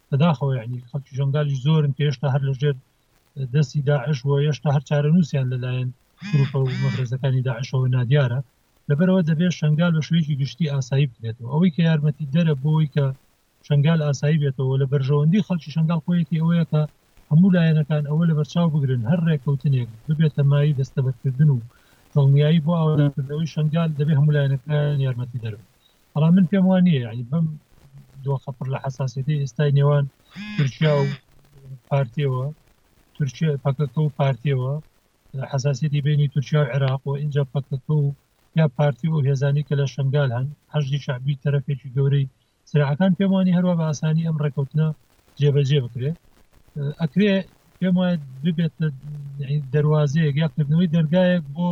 بەداخەوە 0.09 0.53
یعنی 0.59 0.80
خەلکی 0.91 1.13
ژنگالیش 1.19 1.57
زۆرن 1.65 1.91
پێشتا 1.99 2.28
هەر 2.34 2.43
لەژێر 2.49 2.76
دەستی 3.53 3.82
داعش 3.89 4.19
و 4.25 4.29
هێشتا 4.45 4.69
هەر 4.75 4.84
چارە 4.89 5.09
نووسیان 5.15 5.47
لەلایەن 5.53 5.89
گروپە 6.34 6.57
و 6.61 6.67
مەفرزەکانی 6.84 7.45
داعشەوە 7.49 7.88
نادیارە 7.95 8.39
لەبەرەوە 8.89 9.21
دەبێت 9.29 9.53
شنگال 9.59 9.91
بە 9.95 10.01
شوێکی 10.07 10.38
گشتی 10.41 10.71
ئاسایی 10.73 11.09
بکرێتەوە 11.11 11.49
ئەوەی 11.53 11.71
کە 11.75 11.82
یارمەتی 11.89 12.29
دەرە 12.36 12.53
بۆی 12.63 12.88
کە 12.95 13.05
شنگال 13.67 13.99
ئاسایی 14.07 14.41
بێتەوە 14.41 14.75
لە 14.82 14.86
بەرژەوەندی 14.91 15.45
خەڵکی 15.47 15.73
شنگال 15.75 15.99
خۆیەتی 16.05 16.39
ئەوەیە 16.43 16.65
کە 16.71 16.82
هەموو 17.32 17.53
لایەنەکان 17.57 18.03
ئەوە 18.09 18.23
لە 18.29 18.34
بەرچاو 18.38 18.67
بگرن 18.73 19.01
هەر 19.11 19.19
ڕێککەوتنێک 19.27 19.89
ببێتە 20.07 20.41
مای 20.51 20.75
دەستەبەرکردن 20.79 21.49
و 21.55 21.59
دڵنیایی 22.13 22.63
بۆ 22.65 22.71
ئاوادانکردنەوەی 22.79 23.51
شنگال 23.55 23.89
دەبێت 23.99 24.17
هەموو 24.19 24.34
لایەنەکان 24.38 24.97
یارمەتی 25.05 25.39
دەرن 25.43 25.63
بەڵام 26.13 26.32
من 26.36 26.45
پێم 26.51 26.65
وانە 26.69 26.93
ینی 26.99 27.23
بم 27.32 27.45
دو 28.23 28.34
خەپڕ 28.43 28.65
لە 28.73 28.77
حساسیەتی 28.86 29.41
ئێستای 29.41 29.71
نێوان 29.77 30.05
تورکیا 30.55 30.93
و 30.99 31.03
پارتیەوە 31.89 32.43
تورکیە 33.22 33.51
پکەکە 33.63 33.99
و 34.03 34.13
پارتیەوە 34.19 34.74
حساسیتی 35.51 36.01
بینی 36.05 36.28
تورکیا 36.34 36.61
و 36.65 36.72
عراق 36.76 37.01
و 37.05 37.09
اینجا 37.24 37.43
پکەکە 37.53 37.93
و 38.03 38.07
یا 38.59 38.65
پارتی 38.78 39.07
و 39.11 39.22
هێزانی 39.30 39.63
کە 39.67 39.74
لە 39.82 39.86
شنگال 39.93 40.30
هەن 40.38 40.47
هەشتی 40.74 40.99
شعبی 41.05 41.39
تەرەفێکی 41.43 41.93
گەورەی 41.95 42.26
سرعەکان 42.69 43.11
پێم 43.17 43.32
وانی 43.34 43.55
هەروە 43.57 43.74
بە 43.78 43.86
ئاسانی 43.89 44.26
ئەم 44.28 44.38
ڕێکوتنە 44.43 44.88
جێبەجێ 45.39 45.80
بکرێت 45.84 46.17
ئەکرێ 47.01 47.34
پێم 47.80 47.95
وایە 47.99 48.15
ببێت 48.43 48.74
دەواازەیەک 49.74 50.36
یاکردنەوەی 50.43 50.91
دەرگایەک 50.95 51.43
بۆ 51.55 51.67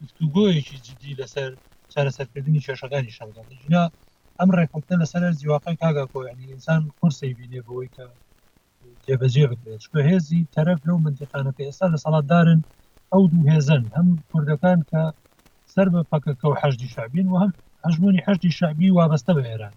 گفتوگۆیەکی 0.00 0.76
جدی 0.86 1.16
لەسەر 1.20 1.50
چارەسەرکردنی 1.92 2.64
کێشەکانی 2.66 3.14
شنگال 3.18 3.46
ژنا 3.64 3.82
ئەم 4.38 4.50
ڕێکوتنە 4.58 4.96
لەسەر 5.02 5.22
زیواقع 5.40 5.72
کاگا 5.82 6.04
کۆ 6.12 6.18
ینی 6.30 6.46
ئینسان 6.52 6.80
قرسی 7.00 7.34
بینێ 7.38 7.60
بۆەوەی 7.66 7.92
کە 7.96 8.04
جێبەجێ 9.10 9.44
بکرێت 9.50 9.80
شکو 9.84 9.98
هێزی 10.10 10.48
تەرەف 10.54 10.80
لەو 10.88 10.96
منتیقانە 11.06 11.50
کە 11.56 11.62
ئێستا 11.66 11.86
لە 11.94 11.98
سەڵاتدارن 12.04 12.60
ئەو 13.12 13.22
دوو 13.30 13.48
هێزن 13.52 13.82
هەم 13.96 14.08
کوردەکان 14.30 14.78
کە 14.90 15.02
سەر 15.72 15.86
بە 15.94 16.00
پکەکە 16.10 16.46
و 16.48 16.58
حەشتی 16.60 16.88
شابین 16.94 17.26
و 17.28 17.38
هەم 17.42 17.52
هەژمونی 17.84 18.24
هەشتی 18.26 18.56
شابی 18.58 18.94
وابەستە 18.96 19.32
بە 19.36 19.42
ئێران 19.50 19.74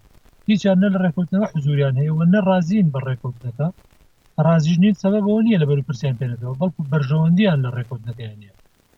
هیچیان 0.48 0.78
نە 0.82 0.88
لە 0.94 0.98
ڕێکوتنەوە 1.04 1.50
حزوریان 1.52 1.94
هەیە 2.00 2.12
و 2.14 2.20
نە 2.34 2.40
ڕازین 2.48 2.86
بە 2.94 2.98
ڕێکوتنەکە 3.08 3.66
ڕازیژنیت 4.46 4.96
سەبەوە 5.04 5.36
نییە 5.46 5.58
لە 5.62 5.66
بەرپرسیان 5.70 6.16
پێێتەوە 6.20 6.58
بەڵکو 6.60 6.88
بەرژەوەندیان 6.90 7.58
لە 7.64 7.70
ڕێکوتنەکەیانە 7.76 8.50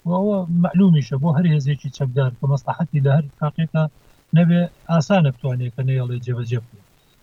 وەوە 0.08 0.38
معلومیشە 0.64 1.16
بۆ 1.22 1.28
هەر 1.36 1.46
هێزێکی 1.52 1.94
چەکدار 1.96 2.30
بە 2.38 2.44
مەستحەتی 2.52 3.00
لە 3.04 3.10
هەر 3.16 3.24
تاقیقا 3.40 3.84
نەبێ 4.36 4.60
ئاسانە 4.90 5.30
بتوانێت 5.34 5.72
کە 5.76 5.82
نێڵی 5.88 6.22
جێبەجێ 6.26 6.60
بکە 6.64 6.81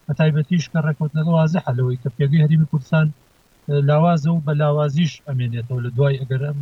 بە 0.10 0.14
تایبەتیش 0.22 0.66
کە 0.72 0.80
ڕێکوت 0.88 1.12
لە 1.18 1.22
وازە 1.36 1.60
حلەوەی 1.66 2.01
کە 2.01 2.10
پێگەی 2.18 2.43
هەریمی 2.45 2.70
کوردستان 2.72 3.07
لاوازە 3.89 4.30
و 4.32 4.43
بە 4.45 4.53
لاوازیش 4.62 5.14
ئەمێنێتەوە 5.28 5.80
لە 5.86 5.89
دوای 5.97 6.20
ئەگەرم 6.22 6.57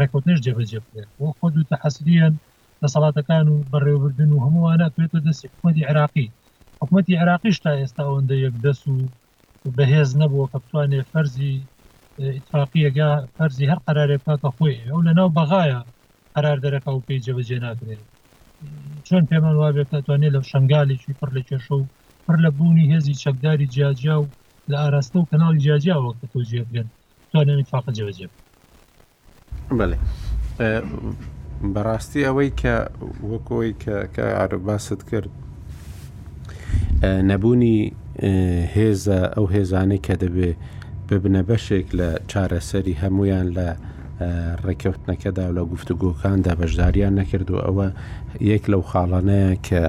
ڕێکوتنش 0.00 0.38
جێبەجێ 0.44 0.80
بێت 0.92 1.08
بۆ 1.16 1.26
خۆ 1.38 1.46
و 1.56 1.68
تەحسریان 1.72 2.34
لە 2.82 2.88
سەڵاتەکان 2.94 3.46
و 3.48 3.56
بەڕێوەبردن 3.72 4.30
و 4.32 4.42
هەمووانە 4.44 4.86
توێتە 4.94 5.18
دەستی 5.26 5.50
حکومەتی 5.52 5.84
عراقی 5.90 6.26
حکومەتی 6.80 7.18
عراقیش 7.22 7.56
تا 7.64 7.70
ئێستا 7.80 8.02
ئەوەندە 8.06 8.36
یەک 8.44 8.54
دەست 8.64 8.84
و 8.92 8.96
بەهێز 9.78 10.10
نەبووە 10.20 10.46
کە 10.52 10.58
بتوانێت 10.62 11.06
فەرزی 11.12 11.54
اتفاقیەگا 12.38 13.10
فەرزی 13.36 13.70
هەر 13.70 13.78
قرارێککە 13.86 14.34
خۆی 14.56 14.74
ئەو 14.90 14.98
لە 15.06 15.12
ناو 15.18 15.28
بەغاایە 15.38 15.80
قرار 16.34 16.56
دەرەکە 16.64 16.90
و 16.92 17.04
پێی 17.06 17.22
جێبەجێ 17.24 17.58
ناکرێت 17.66 18.02
چۆن 19.06 19.24
پێمان 19.30 19.56
وابێت 19.62 19.88
دەتوانێت 19.94 20.32
لە 20.36 20.40
شنگالیی 20.50 21.16
پڕ 21.20 21.30
لە 21.38 21.42
کێشە 21.48 21.72
و 21.78 21.82
پڕ 22.26 22.36
لە 22.44 22.50
بوونی 22.56 22.84
هێزی 22.94 23.14
چەکداری 23.24 23.66
جیاجیا 23.74 24.16
و 24.22 24.26
لە 24.70 24.76
ئاراستە 24.82 25.16
و 25.18 25.26
کەناڵی 25.30 25.58
جیاجیاوە 25.64 26.10
کە 26.20 26.26
تۆ 26.32 26.38
جێبگەن 26.50 26.86
توانێنی 27.32 27.64
فاقە 27.70 27.90
جێبەجێ 27.96 28.28
بڵێ 29.78 29.98
بەڕاستی 31.74 32.26
ئەوەی 32.28 32.50
کە 32.60 32.74
وەکۆی 33.30 33.72
کە 34.14 34.24
عربباست 34.44 35.00
کرد 35.10 35.30
نەبوونی 37.30 37.76
هێزە 38.74 39.18
ئەو 39.34 39.46
هێزانەی 39.54 40.00
کە 40.06 40.14
دەبێ 40.24 40.50
ببنە 41.08 41.42
بەشێک 41.50 41.88
لە 41.98 42.08
چارەسەری 42.30 42.98
هەمویان 43.02 43.46
لە 43.58 43.68
ڕێکەوتنەکەدا 44.66 45.46
لە 45.56 45.62
گفتوگۆکاندا 45.72 46.52
بەشداریان 46.60 47.12
نەکرد 47.20 47.48
و 47.50 47.58
ئەوە 47.66 47.86
یەک 48.50 48.64
لەو 48.72 48.82
خاڵانەیە 48.90 49.52
کە 49.66 49.82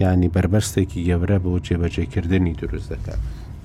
گانی 0.00 0.28
بربەستێکی 0.34 1.00
گەورە 1.08 1.38
بۆ 1.44 1.50
جێبەجێکردنی 1.66 2.54
دروست 2.62 2.88
دەکات. 2.92 3.20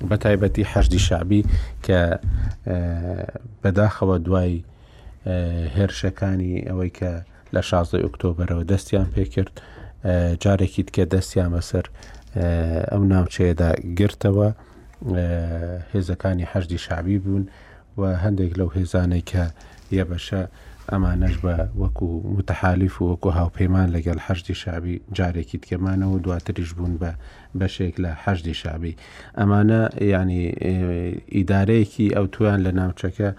بە 0.09 0.17
تایبەتی 0.23 0.63
حەشدی 0.71 0.99
شعبی 1.07 1.41
کە 1.85 1.99
بەداخەوە 3.61 4.15
دوای 4.25 4.53
هێرشەکانی 5.75 6.53
ئەوەی 6.69 6.91
کە 6.99 7.11
لە 7.53 7.61
16 7.69 7.97
ئۆکتۆبرەوە 8.05 8.63
دەستیان 8.71 9.07
پێکرد 9.15 9.53
جارێکی 10.43 10.83
تکە 10.87 11.03
دەستیان 11.13 11.49
بەسەر 11.55 11.85
ئەو 12.91 13.03
ناوچەیەدا 13.11 13.69
گرتەوە 13.99 14.49
هێزەکانی 15.93 16.45
حەشدی 16.51 16.79
شعبی 16.85 17.17
بوون 17.23 17.45
و 17.99 18.01
هەندێک 18.23 18.51
لەو 18.59 18.69
هێزانەی 18.77 19.23
کە 19.31 19.43
یەبەشە 19.99 20.41
ئەمانەش 20.93 21.35
بە 21.43 21.55
وەکو 21.81 22.07
متتحالیف 22.37 23.01
و 23.01 23.03
وەکو 23.13 23.29
هاوپەیمان 23.39 23.87
لەگەڵ 23.95 24.17
هەشتی 24.27 24.55
شابی 24.63 24.95
جارێکی 25.17 25.57
تکەمانەوە 25.63 26.15
دواتریش 26.25 26.69
بوون 26.77 26.93
بە 27.01 27.11
بەشێک 27.59 27.95
لە 28.03 28.11
هەشتی 28.23 28.53
شابی 28.61 28.95
ئەمانە 29.39 29.81
ینی 30.13 30.43
ئیدارەیەکی 31.35 32.13
ئەو 32.15 32.25
توان 32.33 32.59
لە 32.65 32.71
ناوچەکە 32.79 33.29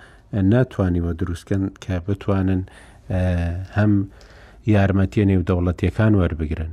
ناتوانیوە 0.52 1.12
دروستکەن 1.20 1.64
کە 1.84 1.90
بتوانن 2.08 2.62
هەم 3.78 3.92
یارمەتیە 4.74 5.24
نێو 5.30 5.42
دەوڵەتیەکان 5.48 6.12
وەربگرن 6.20 6.72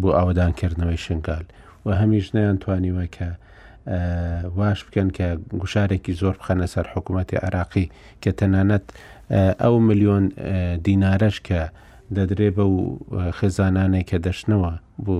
بۆ 0.00 0.08
ئاودانکردنەوەی 0.18 1.00
شنگال 1.06 1.44
و 1.84 1.88
هەمیش 2.00 2.26
نەیانتوانیوە 2.36 3.06
کە 3.16 3.26
واش 4.58 4.80
بکەن 4.86 5.08
کە 5.16 5.26
گوشارێکی 5.60 6.12
زۆر 6.20 6.34
بخەنە 6.40 6.66
سەر 6.74 6.86
حکوومەتی 6.94 7.36
عراقی 7.46 7.86
کە 8.24 8.30
تەنانەت 8.40 8.86
ئەو 9.62 9.74
ملیۆن 9.88 10.24
دینارەش 10.86 11.36
کە 11.48 11.60
دەدرێ 12.16 12.48
بە 12.56 12.64
و 12.74 12.76
خێزانانێک 13.38 14.06
کە 14.10 14.18
دەشتنەوە 14.26 14.72
بۆ 15.04 15.16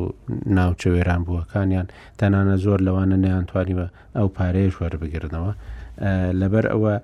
ناوچەوێران 0.56 1.22
بووەکانیان 1.26 1.86
تەنانە 2.18 2.56
زۆر 2.64 2.78
لەوانە 2.86 3.16
نەیانتوانیوە 3.24 3.86
ئەو 4.16 4.28
پارەیەش 4.36 4.74
وەربگرنەوە 4.80 5.52
لەبەر 6.40 6.64
ئەوە 6.72 6.94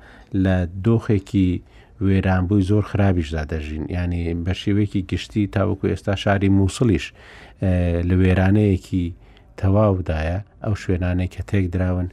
لە 0.44 0.56
دۆخێکی 0.84 1.50
وێرانبووی 2.06 2.66
زۆر 2.70 2.84
خراپیشدا 2.90 3.42
دەژین 3.52 3.84
ینی 3.98 4.22
بە 4.44 4.52
شێوەیەکی 4.60 5.06
گشتی 5.10 5.46
تاوەکو 5.56 5.86
ئێستا 5.92 6.14
شاری 6.22 6.48
مووسڵیش 6.56 7.06
لە 8.08 8.14
وێرانەیەکی 8.20 9.06
تەواودایە 9.60 10.38
ئەو 10.64 10.74
شوێنانەی 10.82 11.30
کە 11.34 11.42
تێک 11.50 11.64
دراون 11.74 12.08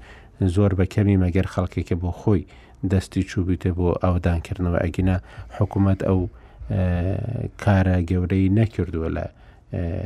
زۆر 0.55 0.71
بە 0.79 0.85
کەمی 0.93 1.17
مەگەر 1.23 1.47
خەڵکێکە 1.53 1.95
بۆ 2.01 2.11
خۆی 2.21 2.43
دەستی 2.91 3.23
چوبیتێ 3.31 3.69
بۆ 3.77 3.87
ئەودانکردنەوە 4.03 4.79
ئەگینە 4.83 5.17
حکوومەت 5.57 5.99
ئەو 6.07 6.19
کارە 7.63 7.97
گەورەی 8.09 8.53
نەکردووە 8.59 9.09
لە 9.17 9.25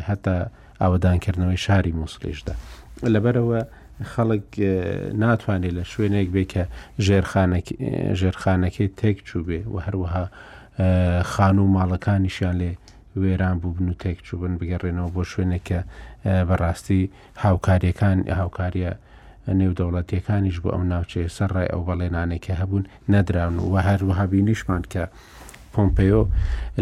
هەتا 0.10 0.36
ئاوادانکردنەوەی 0.82 1.62
شاری 1.66 1.94
مووسلیشدا 2.00 2.56
لەبەرەوە 3.14 3.60
خەڵک 4.12 4.48
ناتوانێت 5.24 5.74
لە 5.78 5.84
شوێنێک 5.92 6.28
بێ 6.36 6.44
کە 6.52 6.64
ژێرخانەکەی 8.20 8.90
تێک 9.00 9.18
چوو 9.28 9.42
بێ 9.48 9.60
و 9.74 9.78
هەروەها 9.86 10.24
خان 11.32 11.58
و 11.60 11.72
ماڵەکانیشیان 11.76 12.56
لێ 12.62 12.72
وێران 13.22 13.56
بووبن 13.62 13.88
و 13.90 14.00
تێک 14.04 14.18
چوبن 14.28 14.54
بگەڕێنەوە 14.60 15.10
بۆ 15.16 15.24
شوێنێک 15.32 15.64
کە 15.70 15.80
بەڕاستی 16.50 17.02
هاوکاریەکان 17.44 18.18
هاوکاریە 18.40 18.94
نێودەوڵەتیەکانیش 19.60 20.58
بۆ 20.64 20.70
ئەم 20.76 20.84
ناوچەیە 20.92 21.30
سەرڕای 21.38 21.72
ئەو 21.74 21.82
بەڵێنانێکە 21.88 22.54
هەبوون 22.62 22.84
نەدراون 23.14 23.58
و 23.72 23.76
هەروەها 23.88 24.26
بینیشمان 24.32 24.84
کە 24.94 25.04
پۆمپەیۆ 25.74 26.22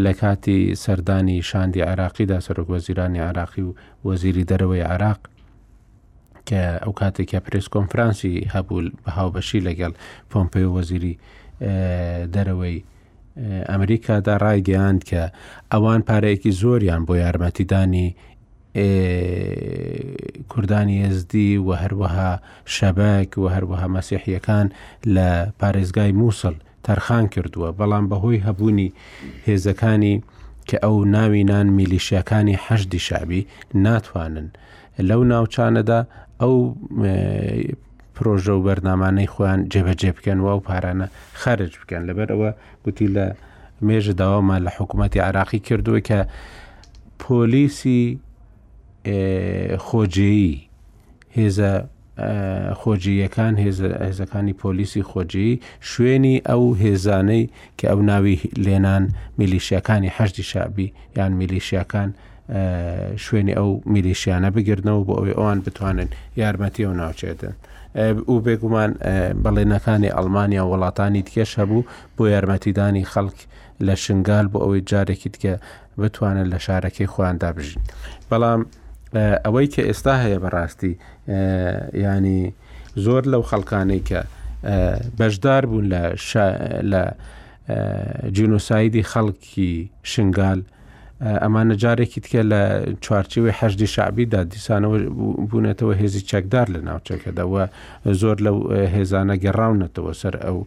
لە 0.04 0.12
کاتی 0.20 0.58
سەردانی 0.84 1.38
شاندی 1.50 1.80
عراقیدا 1.90 2.38
سەرۆک 2.46 2.68
وەزیرانی 2.74 3.20
عراقی 3.28 3.62
و 3.68 3.72
وەزیری 4.06 4.48
دەرەوەی 4.50 4.84
عراق 4.92 5.18
کە 6.48 6.62
ئەو 6.82 6.92
کاتێکە 7.00 7.38
پرس 7.44 7.66
کۆنفرانسی 7.74 8.34
هەبوو 8.54 8.78
بەهاوبەشی 9.04 9.60
لەگەڵ 9.68 9.92
پۆمپەیۆ 10.30 10.68
وەزیری 10.76 11.14
دەرەوەی 12.34 12.78
ئەمریکادا 13.70 14.34
ڕایگەیاند 14.44 15.00
کە 15.10 15.22
ئەوان 15.72 16.00
پارەیەکی 16.08 16.52
زۆریان 16.62 17.02
بۆ 17.08 17.14
یارمەتیدانی 17.24 18.08
کوردانی 20.48 21.02
ئزدی 21.06 21.56
و 21.56 21.74
هەروەها 21.76 22.38
شەبەک 22.76 23.38
و 23.38 23.48
هەروەها 23.56 23.88
مەسیحیەکان 23.96 24.66
لە 25.14 25.30
پارێزگای 25.60 26.12
مووسڵ 26.20 26.54
تەرخان 26.86 27.24
کردووە 27.34 27.68
بەڵام 27.78 28.04
بەهۆی 28.10 28.44
هەبوونی 28.46 28.92
هێزەکانی 29.46 30.16
کە 30.68 30.76
ئەو 30.84 30.96
ناوینان 31.04 31.66
میلیشیەکانی 31.78 32.56
هەشدی 32.66 32.98
شابی 33.08 33.46
ناتوانن 33.74 34.48
لەو 35.08 35.22
ناوچانەدا 35.32 36.00
ئەو 36.42 36.54
پرۆژە 38.16 38.52
و 38.56 38.62
بەرنامانەی 38.68 39.28
خۆیان 39.32 39.60
جێبەجێ 39.72 40.10
بکەن 40.16 40.38
و 40.40 40.46
ئەو 40.52 40.60
پارانە 40.68 41.06
خارج 41.40 41.72
بکەن 41.80 42.02
لەبەر 42.08 42.28
ئەوە 42.32 42.50
گوتی 42.84 43.06
لە 43.16 43.26
مێژە 43.86 44.12
داوامان 44.20 44.60
لە 44.66 44.70
حکوومەتتی 44.78 45.18
عراقی 45.28 45.58
کردووە 45.68 46.00
کە 46.08 46.18
پۆلیسی 47.22 48.04
خۆجێی 49.88 50.56
هێزە 51.36 51.72
خۆجیەکان 52.80 53.54
هێزەکانی 53.64 54.54
پۆلیسی 54.62 55.02
خۆجی 55.10 55.50
شوێنی 55.90 56.36
ئەو 56.50 56.64
هێزانەی 56.82 57.44
کە 57.78 57.84
ئەو 57.90 58.00
ناوی 58.10 58.36
لێنان 58.64 59.04
میلیشیەکانی 59.38 60.10
هەشتی 60.18 60.42
شعبی 60.50 60.88
یان 61.16 61.32
میلیشیەکان 61.40 62.08
شوێنی 63.26 63.54
ئەو 63.58 63.70
میلیشیانە 63.92 64.48
بگرنەوە 64.56 65.02
بۆ 65.06 65.12
ئەوەی 65.18 65.36
ئەوان 65.38 65.58
بتوانن 65.66 66.08
یارمەتی 66.40 66.80
و 66.90 66.98
ناوچێتن. 67.00 67.52
و 68.32 68.36
بێگومان 68.44 68.90
بەڵێنەکانی 69.44 70.10
ئەلمانیا 70.16 70.62
وڵاتانی 70.70 71.22
تکێش 71.28 71.50
هەبوو 71.60 71.84
بۆ 72.16 72.22
یارمەتیدانی 72.34 73.04
خەڵک 73.12 73.36
لە 73.86 73.94
شنگال 74.04 74.46
بۆ 74.52 74.58
ئەوەی 74.64 74.82
جارێکیت 74.90 75.36
کە 75.42 75.52
بتوانن 76.00 76.46
لە 76.54 76.58
شارەکەی 76.66 77.06
خۆیان 77.12 77.36
دابژین. 77.42 77.82
بەڵام 78.30 78.62
ئەوەی 79.44 79.66
کە 79.74 79.80
ئێستا 79.88 80.14
هەیە 80.24 80.38
بەڕاستی 80.44 80.94
ینی 82.06 82.40
زۆر 83.04 83.22
لەو 83.32 83.42
خەڵکانەی 83.50 84.02
کە 84.08 84.20
بەشدار 85.18 85.62
بوون 85.70 85.86
لە 86.92 87.02
جینۆسایدی 88.36 89.02
خەڵکی 89.12 89.72
شنگال 90.12 90.60
ئەمانە 91.42 91.74
جارێکی 91.82 92.20
تکە 92.24 92.42
لە 92.52 92.62
چوارچوی 93.04 93.50
هەشدی 93.60 93.88
شعبیدا 93.94 94.40
دیسانەوە 94.52 94.98
بوونێتەوە 95.50 95.94
هێزی 96.00 96.22
چەکدار 96.30 96.66
لە 96.74 96.80
ناوچەکەداوە 96.88 97.64
زۆر 98.20 98.36
لەو 98.46 98.58
هێزانە 98.94 99.34
گەڕاونەتەوە 99.44 100.12
سەر 100.20 100.34
ئەو 100.44 100.58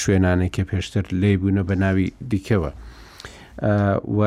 شوێنانێک 0.00 0.52
کە 0.56 0.62
پێشتر 0.70 1.04
لێ 1.20 1.32
بوونە 1.40 1.62
بە 1.68 1.74
ناوی 1.82 2.06
دیکەوە. 2.30 2.70
و 4.16 4.20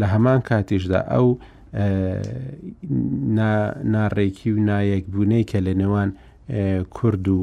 لە 0.00 0.06
هەمان 0.12 0.40
کاتیشدا 0.48 1.00
ئەو 1.14 1.26
ناڕێکی 1.72 4.48
و 4.52 4.56
نایەک 4.70 5.04
بوونەی 5.12 5.44
کە 5.50 5.58
لە 5.66 5.72
نێوان 5.80 6.10
کورد 6.96 7.26
و 7.28 7.40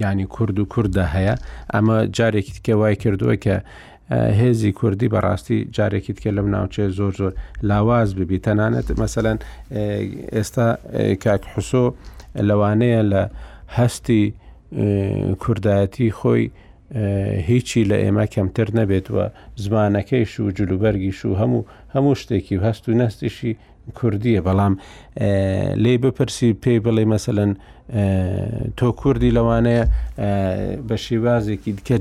ینی 0.00 0.24
کورد 0.26 0.58
و 0.58 0.64
کووردە 0.72 1.04
هەیە 1.14 1.34
ئەمە 1.74 1.96
جارێکی 2.16 2.52
تکە 2.56 2.72
وای 2.80 2.94
کردووە 3.02 3.34
کە 3.44 3.56
هێزی 4.40 4.70
کوردی 4.80 5.08
بەڕاستی 5.14 5.58
جارێکی 5.76 6.12
تکە 6.16 6.30
لەم 6.36 6.48
ناوچێ 6.54 6.84
زۆر 6.98 7.12
زۆر 7.20 7.32
لاواز 7.70 8.08
ببی 8.18 8.38
تەنانەت 8.46 8.86
مەسەەن 9.00 9.38
ئێستا 10.34 10.68
کاک 11.24 11.42
حوسۆ 11.52 11.84
لەوانەیە 12.48 13.02
لە 13.12 13.22
هەستی 13.78 14.26
کوردایەتی 15.42 16.08
خۆی 16.18 16.44
هیچی 17.48 17.84
لە 17.84 17.94
ئێمە 18.02 18.24
کەمتر 18.34 18.68
نەبێتوە 18.78 19.24
زمانەکەیش 19.64 20.32
و 20.40 20.50
جلوبەرگیش 20.58 21.18
و 21.24 21.34
هەموو 21.40 21.66
هەموو 21.94 22.14
شتێکی 22.20 22.56
و 22.58 22.64
هەست 22.72 22.84
و 22.88 22.92
نستیشی 22.92 23.56
کوردیە 24.00 24.40
بەڵام 24.46 24.74
لێ 25.82 25.94
بپرسی 26.02 26.50
پێی 26.62 26.80
بڵێ 26.86 27.04
مەسەن 27.12 27.50
تۆ 28.78 28.88
کوردی 29.00 29.32
لەوانەیە 29.36 29.84
بە 30.88 30.96
شێوازێکی 31.04 31.72
دیکە 31.76 31.96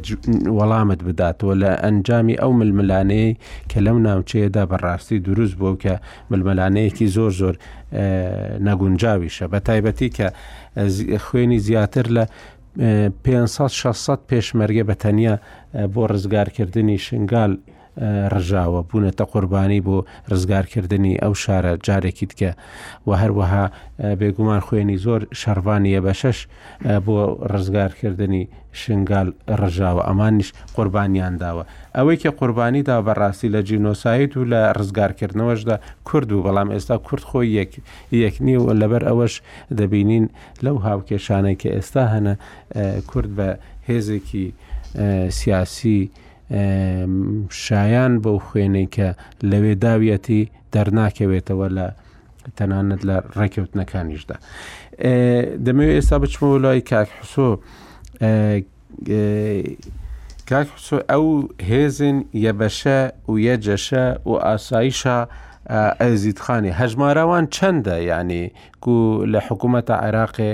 وەڵامت 0.58 1.00
بداتەوە 1.08 1.56
لە 1.64 1.72
ئەنجامی 1.84 2.36
ئەو 2.42 2.52
ململانەیە 2.60 3.36
کە 3.70 3.80
لەم 3.86 3.98
ناوچەیەدا 4.08 4.64
بەڕاستی 4.72 5.20
دروست 5.28 5.56
بۆ 5.62 5.70
کە 5.84 5.94
ململانەیەکی 6.32 7.08
زۆر 7.16 7.32
زۆر 7.42 7.56
نەگونجاویشە 8.68 9.46
بە 9.52 9.60
تایبەتی 9.68 10.10
کە 10.18 10.28
خوێنی 11.26 11.60
زیاتر 11.68 12.06
لە 12.18 12.26
500 12.80 13.68
600 13.70 14.20
پێشمەرگە 14.30 14.84
بە 14.90 14.96
تەنیا 15.04 15.36
بۆ 15.94 16.04
ڕزگارکردنی 16.12 16.98
شنگال 17.08 17.52
ڕژاوە 18.36 18.82
بوونەتە 18.89 19.24
قوربانی 19.34 19.82
بۆ 19.88 19.98
ڕزگارکردنی 20.32 21.16
ئەو 21.24 21.34
شارە 21.43 21.72
جارێکی 21.86 22.28
تکە 22.32 22.52
و 23.08 23.10
هەروەها 23.22 23.66
بێگومان 24.20 24.62
خوێنی 24.66 24.98
زۆر 25.06 25.22
شەروانیە 25.41 26.02
بە 26.06 26.14
شەش 26.22 26.38
بۆ 27.06 27.18
ڕزگارکردنی 27.54 28.43
شنگال 28.82 29.28
ڕژاوە 29.62 30.02
ئەمانیش 30.08 30.50
قوربانیان 30.76 31.34
داوە 31.41 31.64
ئەوەی 31.98 32.18
کە 32.22 32.30
قوربانیدا 32.39 32.95
بەڕاستی 33.08 33.50
لە 33.56 33.60
جینۆسایت 33.68 34.32
و 34.38 34.48
لە 34.52 34.62
ڕزگارکردنەوەشدا 34.80 35.76
کورد 36.10 36.30
و 36.32 36.43
بەڵام 36.45 36.70
ئێستا 36.74 36.95
کورد 37.08 37.24
خۆی 37.30 37.50
یەکنی 38.26 38.56
و 38.64 38.68
لەبەر 38.82 39.04
ئەوەش 39.10 39.34
دەبینین 39.80 40.26
لەو 40.66 40.78
هاوکێشانەی 40.88 41.56
کە 41.62 41.70
ئێستا 41.76 42.04
هەنە 42.14 42.34
کورد 43.10 43.32
بە 43.38 43.48
هێزێکی 43.89 44.45
سیاسی 45.39 46.02
شایان 47.50 48.14
بەو 48.24 48.38
خوێنەی 48.45 48.88
کە 48.95 49.08
لەوێ 49.52 49.74
داویەتی 49.84 50.41
دەرناکەوێتەوە 50.74 51.68
لە 51.78 51.88
تەنانەت 52.58 53.02
لە 53.10 53.16
ڕێککەوتنەکانیشدا. 53.38 54.36
دەمەوێت 55.66 55.95
ئێستا 56.00 56.18
بچمەوە 56.24 56.58
لای 56.66 56.82
کاک 56.91 57.10
حسۆ 57.20 57.50
کاک 60.50 60.68
حسۆ 60.76 60.98
ئەو 61.12 61.26
هێزن 61.70 62.18
یەبەشە 62.45 63.00
و 63.30 63.34
یەجەشە 63.50 64.06
و 64.30 64.34
ئاساییشە 64.45 65.18
ئەزیدخانی 66.02 66.72
هەژماراوان 66.80 67.45
چەندە 67.56 67.98
ینی 68.10 68.43
و 68.93 68.98
لە 69.34 69.39
حکوومەتە 69.48 69.93
عێراقێ 70.04 70.52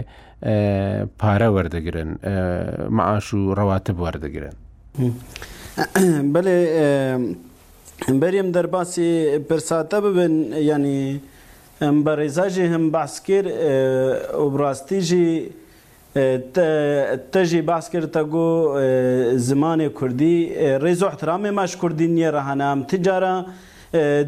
پارە 1.19 1.49
وەردەگرن 1.55 2.11
معاش 2.97 3.27
و 3.33 3.39
ڕەواتب 3.57 3.97
وەردەگرن. 4.03 4.55
بله 6.33 6.55
بریم 8.21 8.51
در 8.53 8.65
باسی 8.65 9.39
پرساته 9.49 10.01
ببین 10.01 10.53
یعنی 10.53 11.19
ام 11.81 12.03
بریزا 12.05 12.49
جی 12.53 12.61
هم 12.63 12.91
بحث 12.93 13.21
کر 13.25 13.45
او 14.37 14.49
براستی 14.53 15.01
جی 15.01 15.49
تجی 17.33 17.61
بحث 17.61 17.89
کر 17.89 18.05
تگو 18.05 18.47
زمان 19.37 19.89
کردی 19.89 20.35
ریز 20.81 21.03
احترام 21.03 21.49
مش 21.49 21.75
کردینی 21.81 22.23
رهانه 22.31 22.63
هم 22.63 22.83
تجاره 22.83 23.45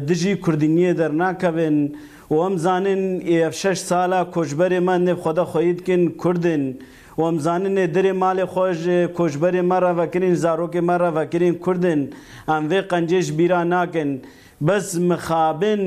دجی 0.08 0.36
کردینی 0.36 0.92
در 0.94 1.08
ناکوین 1.08 1.94
و 2.30 2.42
هم 2.42 2.56
زانین 2.56 3.50
شش 3.50 3.78
ساله 3.78 4.24
کجبر 4.34 4.78
من 4.78 5.14
خدا 5.14 5.44
خوید 5.44 5.86
کن 5.86 6.02
کردین 6.24 6.78
و 7.18 7.22
امزانین 7.22 7.86
در 7.86 8.12
مال 8.12 8.44
خوش 8.44 8.84
کشبر 9.16 9.60
مرا 9.60 9.94
وکرین 10.04 10.34
زاروک 10.34 10.76
مرا 10.76 11.12
وکرین 11.14 11.58
کردن 11.66 12.08
ام 12.48 12.68
وی 12.70 12.80
قنجش 12.80 13.32
بیرا 13.32 13.64
ناکن 13.64 14.10
بس 14.66 14.94
مخابن 14.96 15.80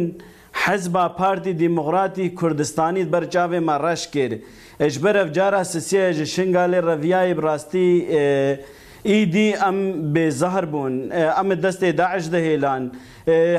حزب 0.53 0.95
پارتی 1.07 1.53
دیموکراتی 1.53 2.29
کردستانی 2.41 3.03
برچاوه 3.03 3.59
ما 3.59 3.77
رش 3.77 4.07
کرد 4.09 4.39
اجبر 4.79 5.17
افجارا 5.17 5.63
سسیه 5.63 6.13
جشنگال 6.13 6.75
رویای 6.75 7.33
براستی 7.33 8.05
اه 8.09 8.57
ايدي 9.05 9.53
ام 9.53 10.13
بزهربون 10.13 11.11
ام 11.11 11.53
دسته 11.53 11.91
داعش 11.91 12.25
ده 12.27 12.37
هيلان 12.37 12.91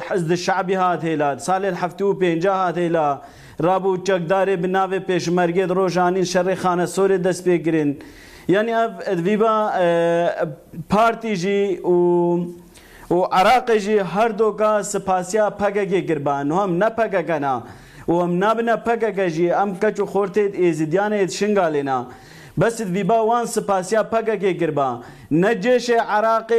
حزب 0.09 0.31
الشعبي 0.33 0.75
هات 0.77 1.05
هيلان 1.05 1.39
صالح 1.39 1.69
الحفتوبي 1.69 2.33
انجا 2.33 2.53
هات 2.55 2.79
هيلان 2.79 3.19
رابو 3.67 3.91
چکدارê 4.05 4.63
bi 4.63 4.73
navê 4.73 4.99
pêşmergê 5.07 5.69
di 5.69 5.75
rojanîn 5.75 6.23
şerê 6.23 6.55
xanesorê 6.63 7.25
dest 7.25 7.47
pêkirin. 7.47 7.95
Yanî 8.49 8.71
ev 8.71 8.91
edvîba 9.13 9.75
e, 9.81 9.91
partî 10.89 11.35
jî 11.37 11.81
û 11.83 11.95
û 13.11 13.15
Iraqê 13.43 13.79
jî 13.79 14.03
her 14.05 14.39
doka 14.39 14.85
spasiya 14.85 15.47
pegegê 15.49 15.99
girban 15.99 16.61
hem 16.61 16.81
ne 16.81 16.89
pegegena 16.97 17.63
û 18.09 18.25
em 18.25 18.41
nabine 18.41 18.85
pegege 18.85 19.29
jî 19.31 19.49
em 19.49 19.75
keç 19.81 19.99
û 19.99 20.05
xortê 20.15 20.45
êzidiyanê 20.57 21.29
şingalêna. 21.39 22.05
بس 22.61 22.77
دیبا 22.97 23.19
وان 23.31 23.47
سپاسیا 23.57 24.03
پگه 24.15 24.35
کې 24.43 24.53
ګربا 24.61 24.89
نه 25.43 25.53
جيش 25.65 25.87
عراق 26.17 26.51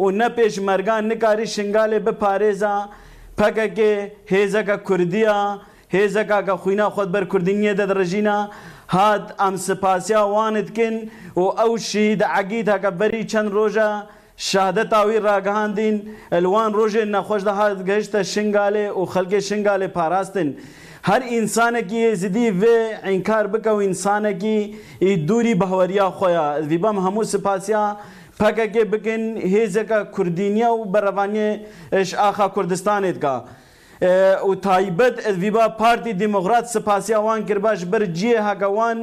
او 0.00 0.04
نه 0.20 0.28
پېشمرګان 0.36 1.02
نکاري 1.10 1.46
شنګاله 1.56 1.98
به 2.06 2.12
پاريزا 2.22 2.74
پگه 3.40 3.66
کې 3.76 3.92
هيزه 4.32 4.62
کا 4.68 4.76
کردیا 4.88 5.36
هێزەکاکە 5.94 6.54
خوینا 6.62 6.86
خۆت 6.94 7.08
بەرکردینیە 7.16 7.72
دەدڕژینە 7.80 8.36
هات 8.96 9.24
ئەم 9.40 9.54
سپاسیا 9.66 10.22
وانتکن 10.34 10.94
و 11.40 11.44
ئەو 11.58 11.72
شی 11.88 12.06
دەعگی 12.22 12.60
تاکە 12.70 12.90
بەری 13.00 13.22
چەند 13.32 13.48
ڕۆژە 13.56 13.88
شادە 14.48 14.84
تاوی 14.92 15.18
ڕاگەهاندین 15.26 15.96
ئەلوان 16.34 16.70
ڕۆژێ 16.78 17.02
نەخۆشدا 17.14 17.52
هات 17.60 17.80
گەشتە 17.88 18.18
شنگالێ 18.32 18.86
و 18.98 19.02
خەلکێ 19.12 19.40
شنگالێ 19.48 19.88
پاراستن. 19.96 20.48
هەر 21.08 21.22
ئینسانێکی 21.32 22.00
زیدی 22.20 22.48
وێ 22.60 22.78
ئینکار 23.10 23.46
بکە 23.52 23.70
و 23.76 23.80
ئینسانێکی 23.86 24.58
دووری 25.28 25.54
بەهوەریا 25.60 26.08
خۆیە 26.18 26.46
وی 26.68 26.78
بەم 26.82 26.98
هەموو 27.06 27.30
سپاسیا 27.34 27.84
پەکەکێ 28.40 28.84
بکەن 28.92 29.22
هێزەکە 29.52 29.98
کوردینیە 30.14 30.70
و 30.74 30.88
بەڕەوانێ 30.92 31.48
ئش 31.98 32.10
ئاخا 32.20 32.46
کوردستانێتگە. 32.56 33.36
و 34.48 34.54
تایبەت 34.62 35.16
ئەویبا 35.26 35.64
پارتی 35.80 36.12
دیموکرات 36.22 36.66
سپاسی 36.76 37.12
ئەوان 37.18 37.40
کرد 37.48 37.60
باش 37.66 37.80
بەر 37.92 38.04
جێ 38.18 38.36
هەگەوان 38.48 38.98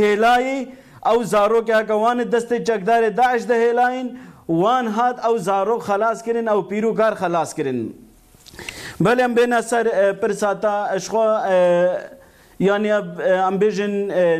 هێلایی 0.00 0.58
ئەو 1.06 1.18
زارۆک 1.32 1.66
هەگەوانە 1.78 2.24
دەستی 2.34 2.58
جەکدارێ 2.68 3.10
داعش 3.18 3.42
دەهێلاین 3.52 4.08
وان 4.62 4.86
هات 4.96 5.16
ئەو 5.24 5.34
زارۆک 5.48 5.80
خلاصکردن 5.88 6.46
ئەو 6.52 6.60
پیرروگار 6.70 7.14
خلاصکردن. 7.22 7.78
بەلێم 9.04 9.32
بێنە 9.36 9.60
سەر 9.70 9.84
پرساتا 10.20 10.74
ئەشخوا 10.92 11.26
یانی 12.68 12.90
ئەمبێژن 13.46 13.94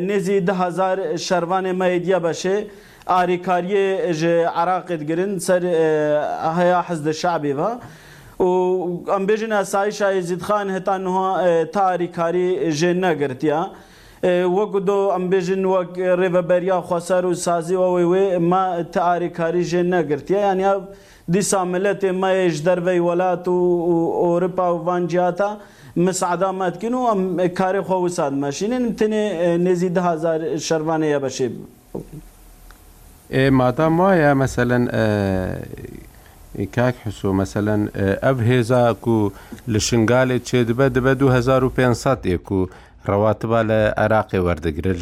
نێزی 0.09 0.37
دههزار 0.49 0.97
شەروانێ 1.27 1.73
مەدیە 1.83 2.19
بەشێ 2.27 2.57
ئاریکاریە 3.11 3.89
عراقت 4.61 5.03
گرن 5.11 5.33
سەر 5.47 5.63
هەیە 6.57 6.79
حەز 6.89 7.01
دە 7.07 7.13
شعبێەوە. 7.21 7.71
و 8.39 8.43
ام 9.09 9.27
بیژن 9.27 9.53
اسایش 9.53 10.01
یزید 10.01 10.43
خان 10.43 10.71
هتا 10.71 10.97
نه 10.97 11.65
تاری 11.75 12.09
کاری 12.09 12.73
جن 12.73 13.05
نگرتیا 13.05 13.71
وەکو 14.55 14.81
دۆ 14.89 14.99
ئەمبێژن 15.15 15.63
وەک 15.75 15.93
ڕێبەبەریا 16.21 16.79
خواسەر 16.89 17.25
و 17.31 17.35
سازیەوە 17.45 18.03
وێ 18.13 18.27
ما 18.51 18.65
تاریکاری 18.83 19.63
ژێ 19.71 19.83
نەگرتیە 19.95 20.41
یانیا 20.49 20.73
دیسا 21.33 21.61
ملەتێ 21.73 22.11
مەیش 22.23 22.57
دەربەی 22.67 23.01
وەلات 23.09 23.45
و 23.49 23.59
ئۆرپا 24.25 24.69
و 24.75 24.81
ڤانجیاتە 24.87 25.49
مسعدامەتکن 26.07 26.95
و 26.95 27.01
ئەم 27.11 27.23
کاری 27.61 27.81
خۆ 27.89 27.93
وساد 28.07 28.33
مەشینین 28.45 28.85
تێ 28.99 29.07
نێزی 29.67 29.89
دههزار 29.97 30.41
شەروانەیە 30.67 31.19
بەشێ 31.25 31.47
مادام 33.59 33.95
وایە 34.01 34.31
مەسەلەن 34.43 34.85
کاک 36.75 36.95
حسو 37.07 37.33
مەسەەن 37.45 37.83
ئەف 38.23 38.39
هێزاک 38.51 39.07
و 39.09 39.31
لە 39.73 39.79
شنگالێک 39.89 40.43
چێ 40.49 40.61
دبە 40.69 40.87
دبە 40.97 41.13
2500 41.19 42.19
ئێک 42.31 42.51
و 42.53 42.61
ڕەواتبا 43.11 43.61
لە 43.71 43.81
عێراقی 44.01 44.39
وەردەگرێت 44.47 44.99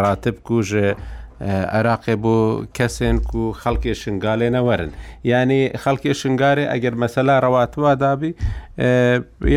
ڕاتب 0.00 0.34
کوژێ 0.46 0.94
عراقێ 1.78 2.14
بۆ 2.22 2.36
کەسێن 2.76 3.16
و 3.36 3.52
خەڵکی 3.60 3.92
شنگالێ 4.02 4.48
نەوەرن 4.56 4.90
ینی 5.24 5.60
خەڵکی 5.82 6.12
شنگارێ 6.20 6.64
ئەگەر 6.72 6.94
مەسەلا 7.02 7.34
ڕەواتوا 7.44 7.92
دابی 8.02 8.30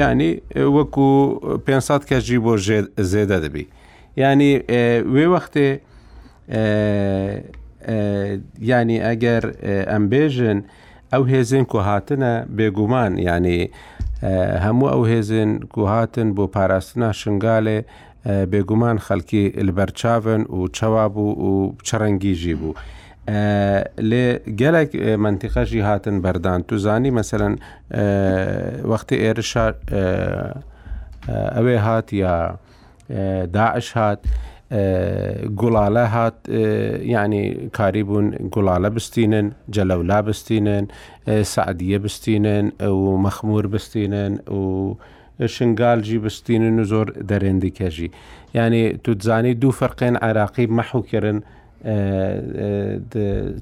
ینی 0.02 0.32
وەکو 0.76 1.10
500 1.66 2.04
کەژی 2.10 2.38
بۆ 2.46 2.54
زێدە 3.12 3.40
دەبی. 3.44 3.66
ینی 4.22 4.52
وێ 5.14 5.26
وەختێ 5.34 5.70
ینی 8.72 8.98
ئەگەر 9.08 9.44
ئەمبێژن 9.92 10.60
ئەو 11.14 11.24
هێزن 11.32 11.64
کو 11.72 11.80
هاتنە 11.88 12.34
بێگومان 12.58 13.12
ینی 13.32 13.62
هەموو 14.66 14.88
ئەو 14.94 15.04
هێزن 15.12 15.50
کو 15.74 15.82
هاتن 15.94 16.28
بۆ 16.38 16.44
پاراستنا 16.56 17.10
شنگالێ 17.22 17.80
بێگومان 18.52 18.98
خەڵکی 19.06 19.44
لبەرچاون 19.68 20.42
و 20.58 20.60
چاوا 20.78 21.06
بوو 21.16 21.36
و 21.50 21.54
چڕەنگیژی 21.88 22.56
بوو. 22.62 22.74
لێ 24.10 24.26
گەلێک 24.60 24.92
منتیقەژی 25.24 25.82
هاتن 25.88 26.18
بەردان 26.26 26.60
توزانی 26.68 27.12
مەمثلەن 27.18 27.54
وەختی 28.92 29.16
ئێرشار 29.24 29.74
ئەوێ 31.56 31.76
هات 31.86 32.08
یا 32.24 32.36
داعش 33.53 33.91
هات 33.97 34.26
گوڵالە 35.62 36.05
هات 36.14 36.49
یعنی 37.03 37.70
کاری 37.74 38.03
بوون 38.03 38.32
گوڵالە 38.55 38.89
بستینن 38.95 39.51
جەلەولا 39.76 40.20
بستینن 40.28 40.88
سعدیە 41.43 41.97
بستینن 42.03 42.72
و 42.82 43.24
مەخمور 43.30 43.68
بستینن 43.68 44.34
و 44.49 44.93
شنگالجی 45.47 46.18
بستینن 46.18 46.80
و 46.80 46.86
زۆر 46.86 47.07
دەرێندی 47.07 47.72
کێژی 47.78 48.10
یعنی 48.53 48.89
توتزانی 49.03 49.53
دوو 49.53 49.72
فەرقێن 49.72 50.18
عراقی 50.22 50.68
مەحوکردن 50.68 51.39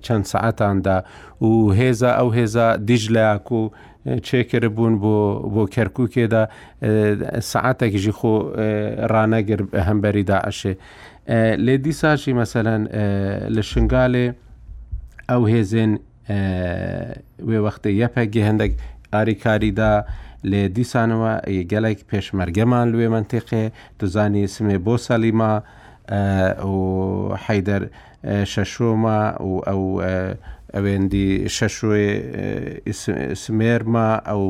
چەند 0.06 0.24
سعاتاندا 0.26 1.04
و 1.42 1.76
هێزە 1.80 2.10
ئەو 2.20 2.30
هێزە 2.38 2.68
دیژلایک 2.88 3.52
و 3.52 3.70
چێکرە 4.28 4.70
بوون 4.76 4.96
بۆ 5.04 5.16
بۆ 5.54 5.64
کەرکووکێدا 5.76 6.44
سعاتێکیژی 7.52 8.14
خۆ 8.20 8.34
ڕانەگر 9.12 9.60
هەمبەری 9.88 10.24
داعشێ 10.32 10.74
لێ 11.66 11.76
دیساشی 11.86 12.34
مەسەەن 12.42 12.82
لە 13.56 13.62
شنگالێ 13.72 14.26
ئەو 15.30 15.42
هێزن 15.54 15.92
وێ 17.48 17.60
وەختە 17.66 17.90
یەپێکی 18.02 18.42
هەندێک 18.50 18.74
ئاریکاریدا 19.14 19.94
لێ 20.52 20.64
دیسانەوە 20.78 21.34
گەلێک 21.72 22.00
پێشمەرگەمان 22.10 22.88
لێ 22.98 23.08
منتیقێ 23.16 23.64
دزانی 24.00 24.48
سمێ 24.56 24.78
بۆ 24.86 24.96
سەلیما 25.08 25.54
و 26.76 26.78
حەیدەر 27.46 27.84
شەشۆمە 28.54 29.20
و 29.50 29.54
ئەو 29.68 29.82
ئەوێندی 30.78 31.30
شەشێ 31.56 32.06
سمێرمە 33.44 34.08
ئەو 34.30 34.44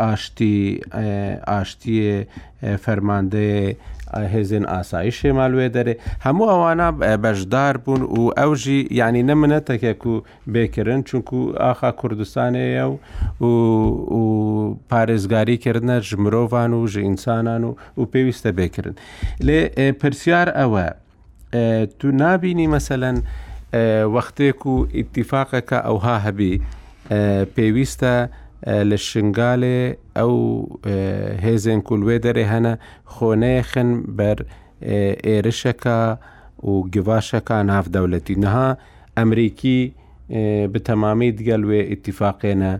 ئاشتی 0.00 0.58
ئاشتیە 1.50 2.12
فەرماندەیە 2.84 3.64
هێزن 4.32 4.64
ئاسایی 4.72 5.12
شێمالوێ 5.18 5.66
دەرێ 5.76 5.94
هەموو 6.26 6.48
ئەوانە 6.52 6.88
بەشدار 7.24 7.74
بوون 7.84 8.02
و 8.18 8.22
ئەوژی 8.40 8.80
ینی 9.00 9.22
نەمنەتەکێک 9.30 10.00
و 10.10 10.14
بێکردن 10.54 11.00
چونکو 11.08 11.36
ئاخا 11.62 11.90
کوردستانەیە 12.00 12.84
و 12.90 12.94
و 14.18 14.22
پارێزگاریکردە 14.90 15.96
ژمرۆڤان 16.08 16.70
و 16.78 16.80
ژئینسانان 16.92 17.62
و 17.68 17.72
و 17.98 18.02
پێویستە 18.12 18.50
بێکردن 18.58 18.96
لێ 19.46 19.60
پرسیار 20.00 20.48
ئەوە 20.60 20.86
تو 21.98 22.10
نابینی 22.10 22.66
مەسەەن 22.78 23.18
وەختێک 24.14 24.60
و 24.66 24.74
ئیتیفاقەکە 24.96 25.78
ئەوها 25.86 26.16
هەبی 26.26 26.52
پێویستە 27.54 28.14
لە 28.90 28.96
شنگالێ 29.08 29.80
ئەو 30.16 30.34
هێزن 31.44 31.80
کولوێ 31.88 32.16
دەرێ 32.24 32.44
هەنە 32.52 32.74
خۆنەیەخن 33.14 33.90
بەر 34.18 34.38
ئێرشەکە 35.28 35.98
و 36.62 36.72
گواشەکە 36.94 37.56
نافدەولەتی 37.70 38.36
نەها 38.42 38.68
ئەمریکی 39.16 39.80
بتەمامی 40.72 41.30
دیگەلوێ 41.38 41.80
ئیتیفاقێنە 41.90 42.72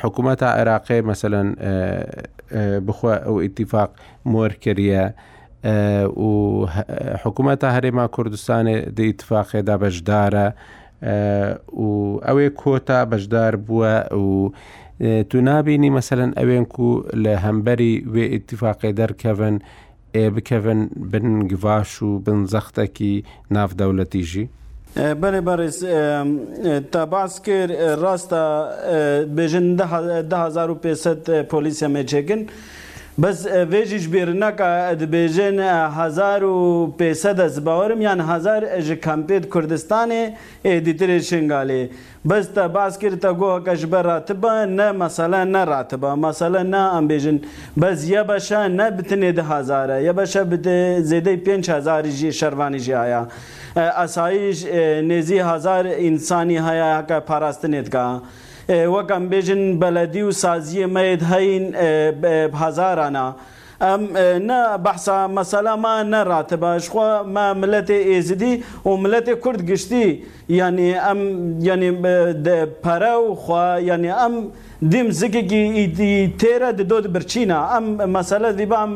حکوومەتە 0.00 0.46
عێراقی 0.58 1.00
مەسەن 1.08 1.46
بخوا 2.86 3.14
ئەو 3.24 3.36
ئیتیفاق 3.44 3.90
مۆرکریە 4.32 5.04
و 5.64 6.66
حکوومەتە 7.24 7.68
هەرێما 7.76 8.06
کوردستانی 8.14 8.78
دەیتفاقێدا 8.98 9.76
بەشدارە 9.82 10.46
و 11.82 11.86
ئەوەی 12.26 12.50
کۆتا 12.62 13.00
بەشدار 13.10 13.54
بووە 13.66 13.94
و 14.18 14.30
تو 15.30 15.40
نابینی 15.46 15.90
مەسەن 15.96 16.30
ئەوێن 16.38 16.66
و 16.80 16.86
لە 17.24 17.34
هەمبەری 17.44 17.94
وێ 18.12 18.24
ئاتفاقی 18.32 18.92
دەرکەون 19.00 19.54
بکەون 20.34 20.80
بن 21.12 21.26
گواش 21.52 21.90
و 22.02 22.10
بن 22.26 22.40
زەختەکی 22.52 23.12
نافدەولەتیژی. 23.54 24.44
بەێ 25.20 25.40
بەڕێز 25.48 25.78
تا 26.92 27.02
باس 27.12 27.34
کرد 27.46 27.70
ڕاستە 28.02 28.42
بێژن 29.36 29.66
500 30.22 31.48
پۆلیسیە 31.50 31.88
مێچێگن. 31.94 32.42
بس 33.22 33.38
ویجی 33.70 33.98
جبیرنا 34.04 34.50
که 34.50 34.70
دبیجن 35.00 35.58
هزار 35.98 36.44
و 36.44 36.86
پیسد 36.98 37.40
از 37.40 37.64
باورم 37.64 38.02
یعن 38.02 38.20
هزار 38.20 38.62
اج 38.78 38.90
کمپید 39.06 39.44
کردستان 39.54 40.10
دیتر 40.86 41.18
شنگالی 41.18 41.90
بس 42.30 42.46
تا 42.54 42.68
باز 42.68 42.98
کرد 42.98 43.18
تا 43.20 43.34
گوه 43.34 43.64
کش 43.66 43.84
براتبا 43.86 44.64
نه 44.64 44.92
مثلا 44.92 45.44
نه 45.44 45.64
راتبا 45.64 46.16
مثلا 46.16 46.62
نه 46.62 46.76
ام 46.94 47.08
بیجن 47.08 47.40
بس 47.82 48.08
یا 48.08 48.22
بشا 48.24 48.66
نه 48.68 48.90
بتنه 48.90 49.32
ده 49.32 49.42
هزاره 49.42 50.02
یا 50.02 50.12
بشا 50.12 50.44
بده 50.44 51.00
زیده 51.02 51.36
پینچ 51.36 51.70
هزاری 51.70 52.12
جی 52.12 52.32
شروانی 52.32 52.78
جی 52.78 52.94
آیا 52.94 53.28
اسایش 53.76 54.64
نزی 55.12 55.38
هزار 55.38 55.84
انسانی 55.88 56.58
هیا 56.58 57.02
که 57.02 57.18
پارستنید 57.20 57.88
که 57.92 58.20
وەکەم 58.94 59.24
بێژن 59.32 59.62
بەلەدی 59.80 60.22
و 60.28 60.32
سازیە 60.42 60.86
مەید 60.94 61.22
هەین 61.32 61.64
هزارانە. 62.60 63.26
ئەم 63.84 64.02
نە 64.48 64.60
بەحسا 64.84 65.16
مەسەلاما 65.38 65.94
نەڕاتە 66.12 66.56
باشخوا 66.62 67.10
مە 67.34 67.46
ملەتێ 67.60 67.98
ئێزدی 68.10 68.52
و 68.88 68.90
ملەتێ 69.02 69.34
کورد 69.42 69.60
گشتی 69.70 70.06
ینی 70.60 70.90
ئەم 71.06 71.20
ینی 71.68 71.92
پەرە 72.84 73.14
و 73.24 73.28
خوا 73.42 73.66
ینی 73.90 74.12
ئەم 74.20 74.34
دیم 74.92 75.08
زگێکی 75.20 75.62
ئیدی 75.78 76.12
تێرە 76.40 76.70
دۆ 76.90 76.96
برچینە 77.14 77.58
ئەم 77.72 77.84
مەسەلە 78.16 78.50
دی 78.58 78.66
بام 78.72 78.92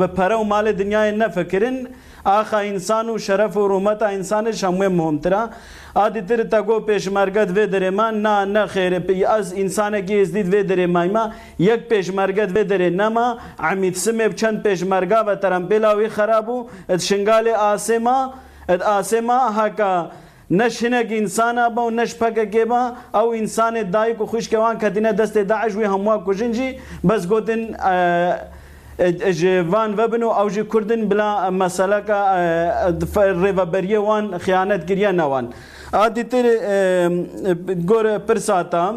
بە 0.00 0.06
پەرە 0.16 0.36
و 0.40 0.44
ماڵی 0.52 0.72
دنیای 0.80 1.10
نەفەکردن. 1.20 1.78
آخه 2.24 2.56
انسان 2.56 3.10
و 3.10 3.18
شرف 3.18 3.56
و 3.56 3.68
رومت 3.68 4.02
انسانش 4.02 4.64
همه 4.64 4.88
مهمتره 4.88 5.48
آدی 5.94 6.20
تر 6.20 6.42
تگو 6.42 6.80
پیشمرگت 6.80 7.50
و 7.56 7.66
در 7.66 7.90
من 7.90 8.22
نه 8.22 8.44
نه 8.44 8.66
خیر 8.66 8.98
پی 8.98 9.24
از 9.24 9.54
انسان 9.54 10.00
کی 10.00 10.20
از 10.20 10.32
دید 10.32 10.54
و 10.54 10.62
در 10.62 10.86
ما 10.86 11.30
یک 11.58 11.80
پیشمرگت 11.80 12.50
و 12.56 12.64
در 12.64 12.78
نما 12.88 13.38
عمید 13.58 13.94
سم 13.94 14.32
چند 14.32 14.62
پیشمرگا 14.62 15.24
و 15.26 15.34
ترمپیلا 15.34 15.96
وی 15.96 16.08
خرابو 16.08 16.66
ات 16.88 17.00
شنگال 17.00 17.48
آسما 17.48 18.32
ات 18.68 18.82
آسما 18.82 19.50
حکا 19.50 20.10
نشنگ 20.50 21.12
انسان 21.12 21.68
با 21.68 21.86
و 21.86 21.90
نشپک 21.90 22.50
که 22.50 22.64
با 22.64 22.92
او 23.14 23.32
انسان 23.34 23.90
دای 23.90 24.14
کو 24.14 24.26
خوش 24.26 24.48
کوان 24.48 24.78
کدینه 24.78 25.12
دست 25.12 25.38
داعش 25.38 25.76
وی 25.76 25.84
هموا 25.84 26.18
کوجنجی 26.18 26.78
بس 27.08 27.26
گوتن 27.28 27.74
جی 29.36 29.58
وان 29.70 29.94
و 29.98 30.06
بنو 30.08 30.28
او 30.30 30.48
جی 30.54 30.62
کردن 30.72 31.00
بلا 31.10 31.50
مسئله 31.50 31.98
که 32.06 32.94
ریوبری 33.42 33.96
وان 33.96 34.38
خیانت 34.38 34.86
گریه 34.86 35.10
نوان 35.12 35.46
آدی 35.92 36.22
تر 36.22 36.44
گور 37.88 38.18
پرساتا 38.26 38.90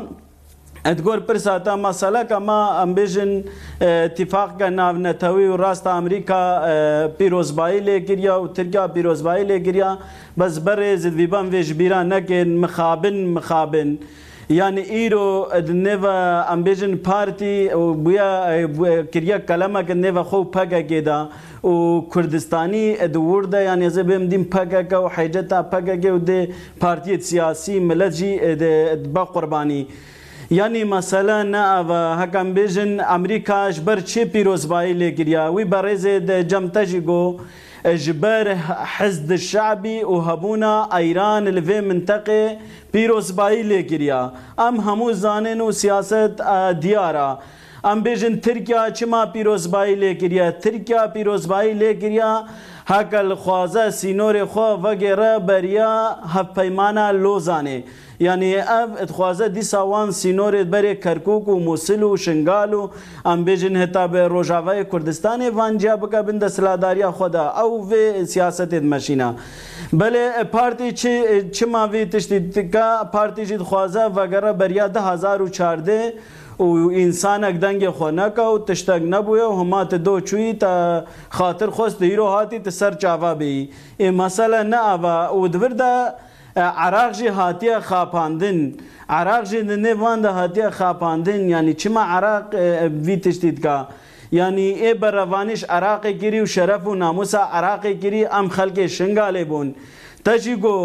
ادګور 0.88 1.20
پر 1.28 1.38
ساته 1.38 1.76
مسله 1.76 2.24
کما 2.30 2.60
امبیشن 2.82 3.30
اتفاق 3.82 4.60
کا 4.60 4.70
ناو 4.70 4.92
نتوی 4.96 5.48
و 5.48 5.58
راست 5.58 5.88
امریکا 5.88 6.40
پیروزبایی 7.18 7.80
لګریا 7.80 8.34
او 8.38 8.48
ترکیه 8.48 8.88
پیروزبایی 8.94 9.44
لګریا 9.48 9.90
بس 10.38 10.60
بر 10.60 10.96
زد 10.96 11.14
ویبان 11.16 11.50
ویش 11.52 11.72
بیرا 11.78 12.04
نکن 12.04 12.56
مخابن 12.62 13.24
مخابن 13.34 13.96
yani 14.50 14.86
îro 15.08 15.48
neva 15.74 16.48
em 16.54 16.64
bêjin 16.66 16.98
partî 17.04 17.72
buya 17.76 18.50
kiriya 19.12 19.38
e, 19.38 19.46
kelemeke 19.46 19.94
neva 20.02 20.22
xew 20.24 20.46
pegekê 20.52 21.06
da 21.06 21.30
û 21.64 22.08
Kurdistanî 22.10 22.98
di 23.14 23.20
wir 23.20 23.52
de 23.52 23.58
yani 23.58 23.86
ez 23.86 23.98
bêm 23.98 24.32
dîm 24.32 24.46
pegeke 24.50 24.96
û 24.96 25.10
heceta 25.10 25.70
pegeke 25.70 26.10
û 26.12 26.26
dê 26.28 26.52
partiyê 26.82 27.20
siyasî 27.22 27.80
millet 27.80 28.14
jî 28.14 28.32
dibe 29.04 29.26
qurbanî. 29.34 29.86
یعنی 30.60 30.82
مثلا 30.94 31.38
نه 31.54 31.64
هکم 32.22 32.48
بیژن 32.58 32.92
امریکا 33.18 33.60
ژ 33.74 33.76
بر 33.88 34.00
چه 34.12 34.22
پیروزبایی 34.34 34.94
لګریا 35.02 35.44
وی 35.56 35.64
برزه 35.74 36.14
د 36.30 36.32
جمتجی 36.52 37.02
گو 37.08 37.24
جبر 37.96 38.56
حزب 38.98 39.32
الشعبي 39.32 40.04
وهبونا 40.04 40.98
ايران 40.98 41.46
لفي 41.48 41.82
منطقه 41.82 42.58
بيروزباي 42.94 43.64
لكريا 43.64 44.32
ام 44.60 44.76
همو 44.82 45.12
زانن 45.12 45.62
وسياسات 45.62 46.42
ديارا 46.76 47.40
ام 47.86 48.02
بيجن 48.04 48.42
تركيا 48.42 48.90
چما 48.90 49.24
بيروزباي 49.24 49.96
لكريا 49.96 50.50
تركيا 50.50 51.06
بيروزباي 51.06 51.74
لكريا 51.74 52.44
هکل 52.88 53.36
خوازه 53.36 53.90
سینور 53.90 54.46
خو 54.46 54.78
وګره 54.84 55.38
بریا 55.38 55.92
هفت 56.34 56.54
پیمانه 56.56 57.12
لوزانه 57.12 57.78
یعنی 58.20 58.56
اف 58.56 58.90
اتخوازه 59.02 59.50
دیسا 59.50 59.88
وان 59.88 60.12
سینورید 60.12 60.70
بری 60.70 60.96
کرکوک 60.96 61.48
و 61.48 61.60
موسل 61.60 62.04
و 62.04 62.18
شنگال 62.18 62.74
و 62.74 62.90
ام 63.26 63.44
بیجن 63.44 63.76
هتا 63.76 64.08
به 64.08 64.28
روژاوه 64.28 64.84
کردستان 64.84 65.50
وان 65.50 65.78
جا 65.78 65.96
بکا 65.98 66.22
بند 66.22 66.48
سلاداریا 66.48 67.12
خدا 67.12 67.54
او 67.64 67.90
وی 67.90 68.26
سیاست 68.26 68.74
مشینا 68.74 69.36
بله 69.94 70.32
پارتی 70.52 70.92
چه 70.92 71.50
چما 71.52 71.88
وی 71.88 72.06
تشتی 72.06 72.40
تکا 72.50 73.10
پارتی 73.14 73.46
جید 73.46 73.62
خوازه 73.62 74.06
وگره 74.06 74.54
بریا 74.54 74.88
ده 74.88 75.02
هزار 75.02 75.42
و 75.42 75.50
چارده 75.50 76.14
او 76.58 76.92
انسان 76.94 77.44
اگدنگ 77.44 77.90
خو 77.90 78.12
نه 78.12 78.30
کو 78.30 78.60
تشتګ 78.68 78.90
نه 79.06 79.20
بو 79.22 79.60
هما 79.62 79.86
ته 79.86 79.98
دو 79.98 80.20
چوي 80.22 80.54
ته 80.54 81.04
خاطر 81.30 81.70
خوست 81.70 82.02
هیرو 82.02 82.26
هاتی 82.28 82.60
ته 82.60 82.70
سر 82.70 82.94
چاوا 82.94 83.34
بي 83.36 83.70
ای 83.98 84.12
مسله 84.12 84.64
نه 84.64 84.88
اوا 84.88 85.28
او 85.28 85.48
دور 85.48 85.68
ده 85.70 86.14
Araq 86.64 87.14
jî 87.14 87.30
hatiye 87.30 87.76
xapandin. 87.80 88.82
Araq 89.10 89.46
jî 89.46 89.70
di 89.70 89.74
nêvan 89.84 90.24
de 90.24 90.28
hatiye 90.28 90.68
xapandin. 90.70 91.48
Yani 91.48 91.78
çima 91.78 92.02
Araq 92.02 92.44
e, 92.54 92.78
vî 93.06 93.22
tiştît 93.22 93.62
ka. 93.62 93.88
یعنی 94.40 94.68
ای 94.88 94.92
برافانش 95.04 95.62
عراق 95.78 96.04
گیری 96.22 96.40
و 96.46 96.48
شرف 96.56 96.84
و 96.90 96.92
ناموس 97.04 97.34
عراق 97.58 97.84
گیری 98.04 98.22
ام 98.40 98.48
خلک 98.56 98.78
شنگاله 98.98 99.44
بون 99.52 99.68
تجی 100.26 100.54
گو 100.64 100.78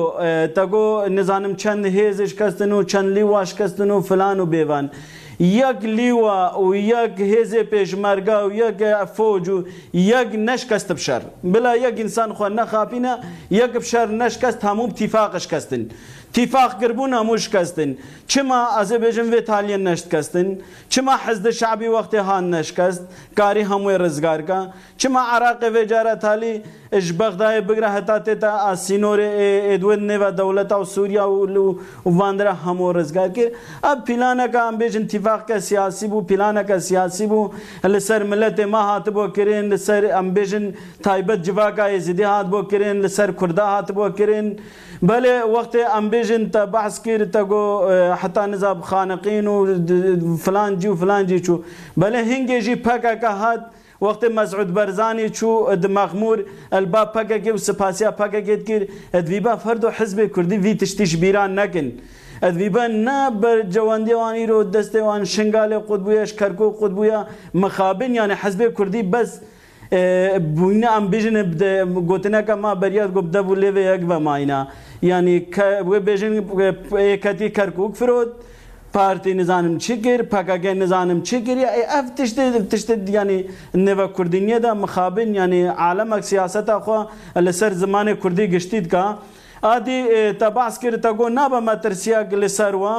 تگو 0.56 0.84
نزانم 1.18 1.54
چند 1.62 1.84
هیزش 1.98 2.32
کستن 2.40 2.70
و 2.76 2.78
چند 2.92 3.08
لیواش 3.16 3.50
کستن 3.58 3.90
و 3.94 3.96
فلان 4.08 4.38
و 4.42 4.44
بیوان 4.54 4.86
یک 5.40 5.84
لیوا 5.84 6.62
و 6.62 6.74
یک 6.76 7.20
هزه 7.20 7.62
پیشمرگا 7.62 8.48
و 8.48 8.52
یک 8.52 9.04
فوج 9.14 9.48
و 9.48 9.64
یک 9.92 10.28
نشکست 10.38 10.92
بشر 10.92 11.22
بلا 11.44 11.76
یک 11.76 12.00
انسان 12.00 12.32
خو 12.32 12.48
نه 12.48 12.64
خاپینه 12.66 13.18
یک 13.50 13.64
بشر 13.72 14.06
نشکست 14.06 14.64
همو 14.64 14.82
اتفاقش 14.84 15.48
کستن 15.48 15.88
Tifakkirbûna 16.32 17.16
hemû 17.18 17.38
şikestin. 17.38 18.00
Çima 18.28 18.70
ez 18.82 18.90
ê 18.92 19.02
bêjim 19.06 19.30
vê 19.34 19.44
taliyên 19.44 19.84
neştkestin, 19.84 20.62
Çima 20.90 21.28
hizdi 21.28 21.52
şeî 21.52 21.66
wextê 21.68 22.18
han 22.20 22.52
neşkest, 22.52 23.02
karî 23.36 23.62
hemû 23.62 24.00
rizgarka, 24.04 24.72
Çima 24.98 25.20
Iraqê 25.24 25.66
vê 25.74 25.88
cara 25.88 26.18
talî 26.18 26.62
ji 26.98 27.14
bexdayê 27.18 27.68
bigre 27.68 27.90
heta 27.92 28.16
têta 28.16 28.48
a 28.50 28.72
sînorê 28.72 29.30
êdwin 29.74 30.08
e, 30.08 30.12
nêve 30.14 30.38
dewleta 30.38 30.74
û 30.74 30.84
Sûriya 30.86 31.22
û 31.24 31.78
vandira 32.06 32.56
hemû 32.66 32.94
rizgar 32.98 33.34
kir. 33.34 33.52
Ev 33.84 34.04
planeka 34.06 34.68
em 34.68 34.74
bêjin 34.74 35.08
tifaqke 35.08 35.60
siyasî 35.60 36.06
bû 36.06 36.26
planeke 36.26 36.80
siyasî 36.80 37.24
bû 37.26 37.52
li 37.94 38.00
ser 38.00 38.22
milletê 38.22 38.66
ma 38.66 38.78
hatibû 38.80 39.34
kirin 39.34 39.70
li 39.70 39.78
ser 39.78 40.02
em 40.02 40.34
bêjin 40.34 40.74
taybet 41.02 41.44
civaka 41.44 41.90
êzidî 41.90 42.22
hatibû 42.22 42.70
kirin 42.70 43.02
li 43.02 43.08
ser 43.08 43.36
Kurda 43.36 43.62
hatibû 43.62 44.16
kirin. 44.16 44.60
Belê 45.02 45.40
wextê 45.42 45.96
em 45.98 46.10
bêjin 46.10 46.21
ریژن 46.22 46.44
ته 46.54 46.64
بحث 46.72 46.98
کړي 47.04 47.26
ته 47.36 47.50
ګو 47.52 47.62
حتی 48.22 48.46
نظام 48.54 48.80
خانقین 48.88 49.46
او 49.52 49.56
فلان 50.44 50.78
جی 50.84 50.94
فلان 51.04 51.26
جی 51.32 51.38
چو 51.46 51.56
بلې 51.58 52.26
هنګې 52.30 52.60
جی 52.68 52.74
پکا 52.88 53.14
که 53.22 53.32
هات 53.42 54.02
وقت 54.06 54.24
مسعود 54.38 54.70
برزانی 54.78 55.28
چو 55.38 55.50
د 55.86 55.92
مغمور 55.98 56.42
البا 56.78 57.04
پکا 57.16 57.38
کې 57.44 57.66
سپاسیا 57.68 58.10
پکا 58.22 58.40
کې 58.48 58.66
کړي 58.68 59.20
ادویبا 59.22 59.54
فرد 59.66 59.84
او 59.90 59.94
حزب 60.00 60.22
کردی 60.38 60.58
وی 60.66 60.74
تشتیش 60.84 61.16
بیران 61.26 61.56
نکن 61.60 61.90
ادویبا 62.50 62.86
نه 62.96 63.18
بر 63.44 63.62
جواندیوانی 63.78 64.46
رو 64.52 64.62
دستوان 64.78 65.24
شنگال 65.36 65.78
قطبویش 65.90 66.32
کرکو 66.42 66.70
قطبویا 66.82 67.24
مخابن 67.66 68.14
یعنی 68.20 68.38
حزب 68.44 68.64
کردی 68.78 69.02
بس 69.16 69.40
بوینه 70.58 70.88
ام 70.96 71.04
بیژن 71.12 71.36
بده 71.52 71.70
گوتنه 72.10 72.40
که 72.46 72.54
ما 72.64 72.70
بریاد 72.82 73.10
گو 73.16 73.22
بده 73.28 73.40
بو 73.48 73.54
لیوه 73.62 73.82
یک 73.92 74.02
و 74.08 74.12
ماینا 74.26 74.60
یعنی 75.10 75.34
که 75.54 75.66
وی 75.90 75.98
بیژن 76.08 76.32
کتی 77.24 77.46
کرکوک 77.56 77.92
فرود 78.00 78.30
پارتی 78.94 79.32
نزانم 79.38 79.74
چی 79.84 79.94
کر 80.04 80.20
پکاگه 80.34 80.72
نزانم 80.82 81.20
چی 81.28 81.36
کر 81.46 81.56
یا 81.64 81.70
اف 81.98 82.06
تشت 82.18 82.36
تشت 82.72 82.88
یعنی 83.16 83.38
نو 83.74 84.06
کردینیه 84.16 84.58
دا 84.64 84.72
مخابن 84.84 85.30
یعنی 85.34 85.60
عالم 85.84 86.12
اک 86.16 86.24
سیاست 86.32 86.68
خو 86.84 86.96
لسر 87.46 87.72
زمان 87.82 88.06
کردی 88.22 88.44
گشتید 88.54 88.86
کا 88.92 89.04
ادی 89.74 89.98
تباس 90.40 90.74
کر 90.82 90.94
تا 91.04 91.10
گو 91.18 91.26
نه 91.36 91.44
به 91.52 91.58
مترسیا 91.70 92.20
گل 92.30 92.44
سر 92.46 92.74
وا 92.82 92.94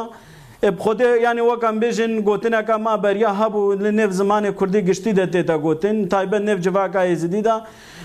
بخوده 0.72 1.20
یعنی 1.22 1.42
وکم 1.42 1.80
بیژن 1.80 2.20
گوتن 2.22 2.64
که 2.66 2.74
ما 2.74 2.98
بریا 2.98 3.32
هبو 3.34 3.74
لنف 3.74 4.12
زمان 4.12 4.52
کردی 4.60 4.82
گشتی 4.82 5.14
ده 5.14 5.26
تیتا 5.26 5.58
گوتن 5.58 6.06
تایبه 6.08 6.40
نف 6.40 6.60
جواکا 6.60 7.02
ایزدی 7.02 7.42
ده 7.42 7.56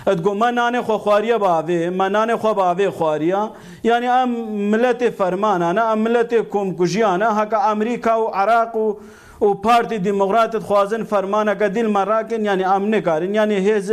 ادگو 0.07 0.33
من 0.33 0.53
نان 0.53 0.81
خو 0.81 0.93
خواریه 0.97 1.37
باوی 1.37 1.89
من 1.89 2.11
نان 2.11 2.35
خو 2.35 2.53
باوی 2.53 2.89
خواریه 2.89 3.37
یعنی 3.83 4.07
ام 4.07 4.29
ملت 4.71 5.09
فرمانانه 5.09 5.81
ام 5.81 5.99
ملت 5.99 6.49
کمکوژیانه 6.49 7.25
هکا 7.27 7.57
امریکا 7.71 8.25
و 8.25 8.27
عراق 8.27 8.75
و 8.75 8.95
او 9.39 9.53
پارتی 9.55 9.99
دموکرات 9.99 10.57
خوازن 10.59 11.03
فرمانه 11.03 11.55
که 11.55 11.69
دل 11.69 11.87
مراکن 11.87 12.45
یعنی 12.45 12.63
امنه 12.63 13.01
کارن 13.01 13.35
یعنی 13.35 13.55
هیز 13.55 13.91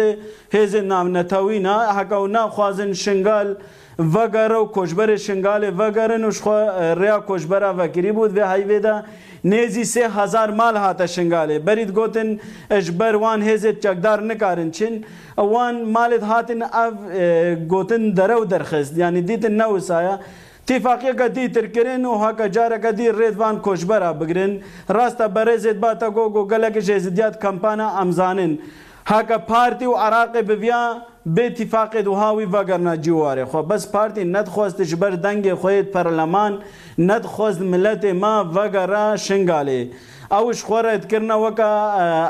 هیز 0.51 0.77
نام 0.77 1.17
نتوینا 1.17 1.79
هکا 1.93 2.23
و 2.23 2.27
نا 2.27 2.49
خوازن 2.49 2.93
شنگال 2.93 3.57
vegara 3.99 4.57
û 4.61 4.73
koçberê 4.73 5.17
şingalê 5.27 5.71
vegerin 5.79 6.23
û 6.31 6.33
ji 6.33 6.39
xwe 6.43 6.61
rêya 7.01 7.19
koçbera 7.27 7.79
vekirî 7.79 8.11
bû 8.17 8.29
vê 8.37 8.45
heyvê 8.53 8.83
de 8.83 8.95
nêzî 9.45 9.81
sê 9.95 10.23
hezar 10.23 10.49
mal 10.49 10.77
hate 10.77 11.05
şingalê 11.05 11.67
berî 11.67 11.87
gotin 11.87 12.41
ji 12.81 13.01
ber 13.01 13.13
wan 13.13 13.41
hêzê 13.41 13.81
çekdar 13.81 14.29
nikarin 14.29 14.71
çin 14.71 14.95
e, 14.95 15.03
wan 15.43 15.75
malê 15.75 16.21
hatin 16.21 16.61
ev 16.61 16.93
e, 17.21 17.55
gotin 17.67 18.17
derew 18.17 18.51
derxist 18.51 18.97
yanî 18.97 19.29
dîtin 19.29 19.59
newsaya 19.59 20.21
تیفاقیەکە 20.73 21.27
دیترکردن 21.39 22.03
و 22.11 22.13
هاکە 22.25 22.47
جارەکە 22.57 22.91
دی 22.99 23.07
ڕێدوان 23.21 23.57
کۆشبەرە 23.67 24.11
بگرن 24.21 24.53
ڕاستە 24.97 25.27
بەرەزێت 25.35 25.79
باتە 25.85 26.09
گۆ 26.17 26.25
گۆ 26.35 26.43
گەلەکە 26.53 26.81
ژێزیات 26.89 27.35
کەمپانە 27.43 27.87
ئەمزانن 27.99 28.53
هاکە 29.13 29.37
پارتی 29.51 29.87
و 29.93 29.95
عراقی 30.07 30.43
بڤیا 30.49 30.83
به 31.29 31.47
اتفاق 31.47 31.97
دوهاوی 31.97 32.45
وگرنه 32.45 32.97
جواره 32.97 33.45
خو 33.45 33.62
بس 33.62 33.87
پارتی 33.91 34.24
ند 34.24 34.49
خواستش 34.49 34.95
بر 34.95 35.11
دنگ 35.11 35.55
خوید 35.55 35.91
پرلمان 35.91 36.59
ند 36.99 37.22
خواست 37.24 37.61
ملت 37.61 38.05
ما 38.14 38.51
وگره 38.55 39.16
شنگاله 39.16 39.89
اوش 40.31 40.62
خورت 40.62 41.09
کرنا 41.09 41.39
وکا 41.41 41.68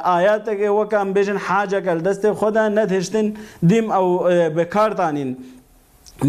آیات 0.05 0.49
کې 0.57 0.63
وکا 0.73 1.01
امبیشن 1.01 1.37
حاجه 1.37 1.81
کل 1.81 1.99
دست 2.01 2.33
خدا 2.33 2.69
ند 2.69 2.93
هشتن 2.93 3.35
دیم 3.67 3.93
او 3.93 4.19
بکار 4.57 4.91
تانین 4.91 5.37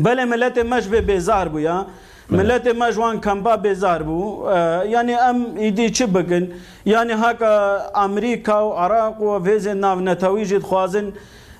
بله 0.04 0.26
ملت 0.26 0.58
مش 0.58 0.88
به 0.88 1.02
بیزار 1.02 1.48
بو 1.48 1.60
یا 1.60 1.86
ملت 2.30 2.68
ما 2.76 2.92
جوان 2.92 3.22
کمبا 3.22 3.58
بیزار 3.58 4.04
بو 4.04 4.44
یعنی 4.90 5.14
ام 5.14 5.46
ایدی 5.56 5.90
چی 5.90 6.06
بگن 6.06 6.48
یعنی 6.86 7.12
هاکا 7.14 7.78
امریکا 7.96 8.70
و 8.70 8.74
عراق 8.74 9.22
و 9.22 9.44
ویز 9.44 9.68
ناو 9.68 10.00
نتویجید 10.00 10.62
خوازن 10.64 11.14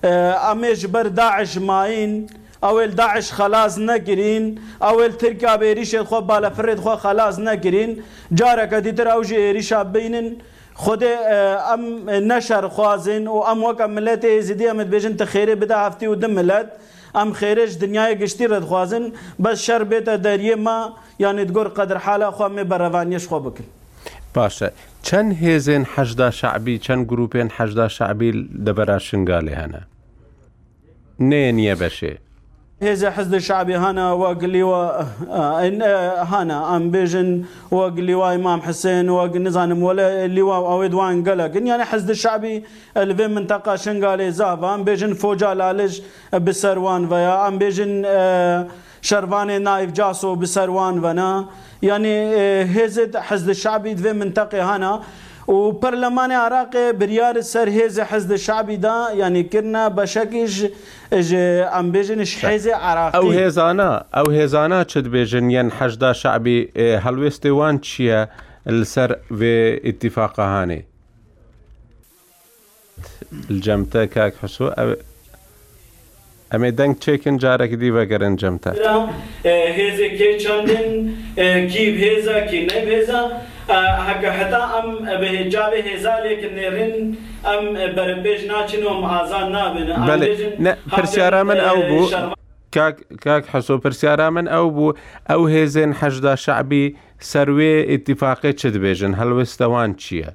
امه 0.04 0.74
جبر 0.76 1.04
داعش 1.04 1.58
ماین 1.58 2.30
اول 2.64 2.88
داعش 2.92 3.32
خلاص 3.32 3.78
نگیرین 3.80 4.60
اول 4.82 5.08
ترکا 5.08 5.58
به 5.58 5.74
ریشت 5.74 6.04
خو 6.04 6.22
بالا 6.22 6.50
فرد 6.50 6.80
خو 6.80 6.90
خلاص 6.96 7.40
نگیرین 7.40 8.04
جارک 8.34 8.74
دیتر 8.74 9.08
او 9.08 9.24
جی 9.24 9.54
ریشا 9.54 9.84
بینن 9.84 10.32
خود 10.74 11.04
ام 11.04 12.10
نشر 12.10 12.68
خوازن 12.68 13.28
و 13.28 13.36
ام 13.38 13.64
وک 13.64 13.82
ملت 13.82 14.40
زیدی 14.42 14.68
امد 14.68 14.90
بجن 14.90 15.16
تخیره 15.16 15.56
بده 15.56 15.78
هفته 15.78 16.10
و 16.10 16.16
دم 16.16 16.32
ملت 16.32 16.68
ام 17.16 17.34
خیرش 17.34 17.78
دنیای 17.82 18.16
گشتی 18.16 18.48
رد 18.48 18.64
خوازن 18.64 19.12
بس 19.46 19.58
شر 19.62 19.84
بیت 19.84 20.04
دریه 20.22 20.56
ما 20.56 20.94
یعنی 21.20 21.46
دگور 21.46 21.68
قدر 21.68 21.98
حالا 21.98 22.32
خو 22.32 22.50
می 22.50 22.64
بروانیش 22.64 23.28
خو 23.28 23.40
بکن 23.40 23.64
باشه 24.34 24.72
چەند 25.08 25.32
هێزێن 25.44 25.84
حەشدا 25.96 26.30
شعبی 26.40 26.76
چەند 26.86 27.04
گروپێن 27.12 27.50
حەشدا 27.58 27.88
شعبی 27.98 28.32
دەبەرا 28.66 28.98
شنگالێ 29.08 29.54
هەنا 29.62 29.84
نێ 31.30 31.44
نییە 31.58 31.76
بەشێ 31.82 32.14
هێزە 32.86 33.10
حەزدە 33.16 33.40
شعبی 33.48 33.76
هەنا 33.86 34.08
وەگلیوە 34.22 34.84
هەنا 36.32 36.60
ئەم 36.70 36.86
بێژن 36.94 37.30
وەگ 37.78 37.96
لیوای 38.08 38.38
مام 38.46 38.60
حسێن 38.68 39.08
وەگ 39.18 39.34
نزانم 39.46 39.80
وەلە 39.88 40.08
لیوا 40.36 40.58
ئەوێ 40.70 40.88
دوان 40.94 41.16
گەلە 41.28 41.46
گنیانە 41.56 41.86
حەزدە 41.92 42.16
شعبی 42.24 42.56
لەێ 43.10 43.28
منتەقا 43.36 43.76
شنگالێ 43.86 44.28
زاڤ 44.40 44.60
ئەم 44.72 44.82
بێژن 44.88 45.14
فۆجا 45.22 45.52
لالش 45.60 45.94
بسەروان 46.46 47.02
ڤەیە 47.12 47.36
ئەم 47.44 47.56
شەروانێ 49.10 49.58
نایف 49.68 49.92
جاسۆ 50.00 50.30
بسەروان 50.42 50.96
ڤەنا. 51.04 51.32
يعني 51.82 52.10
اه، 52.26 52.64
هزت 52.64 53.16
حزب 53.18 53.50
الشعبي 53.50 53.96
في 53.96 54.14
منطقه 54.14 54.76
هنا 54.76 55.02
وبرلمان 55.48 56.32
العراق 56.32 56.92
بريار 56.92 57.42
سر 57.42 57.70
هز 57.70 58.00
حزب 58.00 58.32
الشعبي 58.32 58.76
دا 58.76 59.08
يعني 59.14 59.44
كنا 59.44 59.88
بشكش 59.88 60.64
اج 61.14 61.34
ام 61.34 61.92
بيجنش 61.92 62.36
حزب 62.46 62.72
عراقي 62.72 63.18
او 63.18 63.30
هيزانا 63.32 64.04
او 64.16 64.30
هيزانا 64.32 64.84
تشد 64.84 65.08
بيجن 65.08 65.52
ين 65.52 65.72
حشدا 65.72 66.14
شعبي 66.14 66.72
اه، 66.78 66.98
هلويستي 66.98 67.50
وان 67.50 67.82
تشيا 67.82 68.30
السر 68.68 69.16
في 69.30 69.80
اتفاق 69.90 70.40
هاني 70.40 70.86
الجمتا 73.52 74.06
كاك 74.06 74.34
حسو 74.44 74.72
ئەمێ 76.54 76.70
دەنگ 76.80 76.94
چێکن 77.04 77.36
جارێکی 77.44 77.78
دیوە 77.82 78.04
گەرنجەمتە 78.12 78.72
هێزێکێ 79.78 80.32
چندن 80.44 80.90
گیب 81.74 81.96
هێزاکی 82.04 82.60
نەبێزە 82.72 83.22
هەکە 84.08 84.30
هەتا 84.40 84.62
ئەم 84.74 84.88
بەهێجاوێ 85.22 85.80
هێزارێکن 85.90 86.54
نێڕن 86.60 86.96
ئەم 87.48 87.64
بەرەبێژ 87.96 88.42
naçin 88.52 88.82
و 88.88 88.92
ئازان 89.14 89.48
نابن 89.52 89.88
پرسیارە 90.98 91.42
من 91.50 91.60
ئەو 91.68 91.80
بوو. 91.90 92.08
کاک 93.26 93.44
حەسۆ 93.54 93.76
پرسیارا 93.84 94.28
من 94.36 94.48
ئەو 94.56 94.68
بوو 94.76 94.98
ئەو 95.32 95.42
هێزێن 95.54 95.92
حەشدا 96.00 96.34
شعبی 96.46 96.86
سەروێ 97.32 97.76
ئاتیفاقی 97.90 98.54
چ 98.60 98.62
دبێژن 98.76 99.14
هەلوێستەوان 99.20 99.92
چییە؟ 100.04 100.30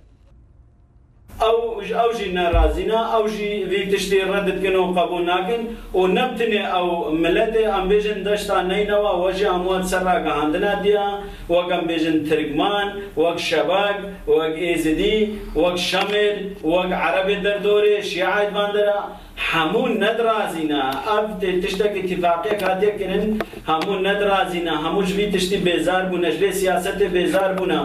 او 1.48 1.56
او 2.02 2.10
جي 2.18 2.32
ناراضينا 2.32 2.98
او 3.16 3.26
جي 3.26 3.66
فيك 3.70 3.92
تشتي 3.92 4.18
ردت 4.22 4.62
كنو 4.62 4.84
قبول 5.00 5.24
ناكن 5.24 5.60
ونبتني 5.94 6.60
او 6.76 7.10
ملتي 7.10 7.68
ام 7.68 7.88
بيجن 7.88 8.18
دشتا 8.26 8.62
نينوا 8.62 9.10
وجي 9.24 9.48
اموال 9.48 9.84
سراك 9.90 10.26
عندنا 10.40 10.74
ديا 10.82 11.06
وك 11.48 11.72
ام 11.72 11.84
بيجن 11.90 12.16
تركمان 12.28 12.88
وك 13.16 13.38
شباك 13.38 13.98
وك 14.28 14.54
ايزدي 14.64 15.16
وك 15.56 15.76
شمل 15.90 16.36
وك 16.64 16.92
عربي 17.02 17.34
دردوري 17.44 18.02
شيعة 18.02 18.44
باندرا 18.54 18.98
همون 19.52 19.92
ندرازينا 20.04 20.82
اب 21.18 21.28
تشتا 21.62 21.86
که 21.92 22.00
اتفاقی 22.00 22.54
کاتیا 22.62 22.90
کنن 22.98 23.24
همون 23.70 23.98
ندرازینا 24.06 24.74
همون 24.88 25.04
جوی 25.04 25.26
تشتی 25.34 25.56
بیزار 25.66 26.02
بونه 26.10 26.30
جوی 26.36 26.52
سیاست 26.60 26.98
بیزار 27.14 27.52
بونه 27.58 27.80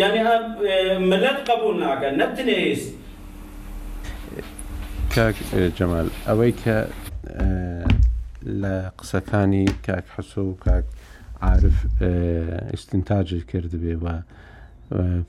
یعنی 0.00 0.18
اب 0.34 0.44
اه، 0.66 0.98
ملت 0.98 1.38
قبول 1.50 1.74
ناکن 1.80 2.12
نبتني 2.22 2.54
ایست 2.64 2.94
کاک 5.14 5.36
جەمال 5.78 6.08
ئەوەی 6.28 6.52
کە 6.62 6.76
لە 8.62 8.74
قسەکانی 8.98 9.66
کاک 9.86 10.04
حسە 10.14 10.38
و 10.40 10.54
کاک 10.64 10.84
عاعرف 11.42 11.76
ئستنتاجی 12.74 13.40
کرد 13.50 13.72
بێ 13.82 13.94
بە 14.02 14.14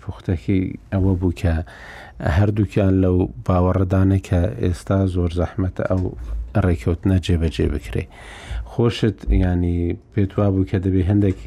پوختەکەی 0.01 0.63
ئەوە 0.93 1.13
بوو 1.21 1.33
کە 1.41 1.53
هەردووکیان 2.37 2.93
لەو 3.03 3.17
باوەڕدانە 3.45 4.19
کە 4.27 4.41
ئێستا 4.63 4.99
زۆر 5.15 5.31
زەحمەتە 5.39 5.83
ئەو 5.91 6.03
ڕێککەوتنە 6.65 7.17
جێبەجێ 7.25 7.67
بکرێ 7.75 8.03
خۆشت 8.71 9.17
ینی 9.43 9.79
پێت 10.13 10.31
وا 10.37 10.47
بوو 10.53 10.69
کە 10.69 10.77
دەبێ 10.85 11.01
هەندێک 11.09 11.39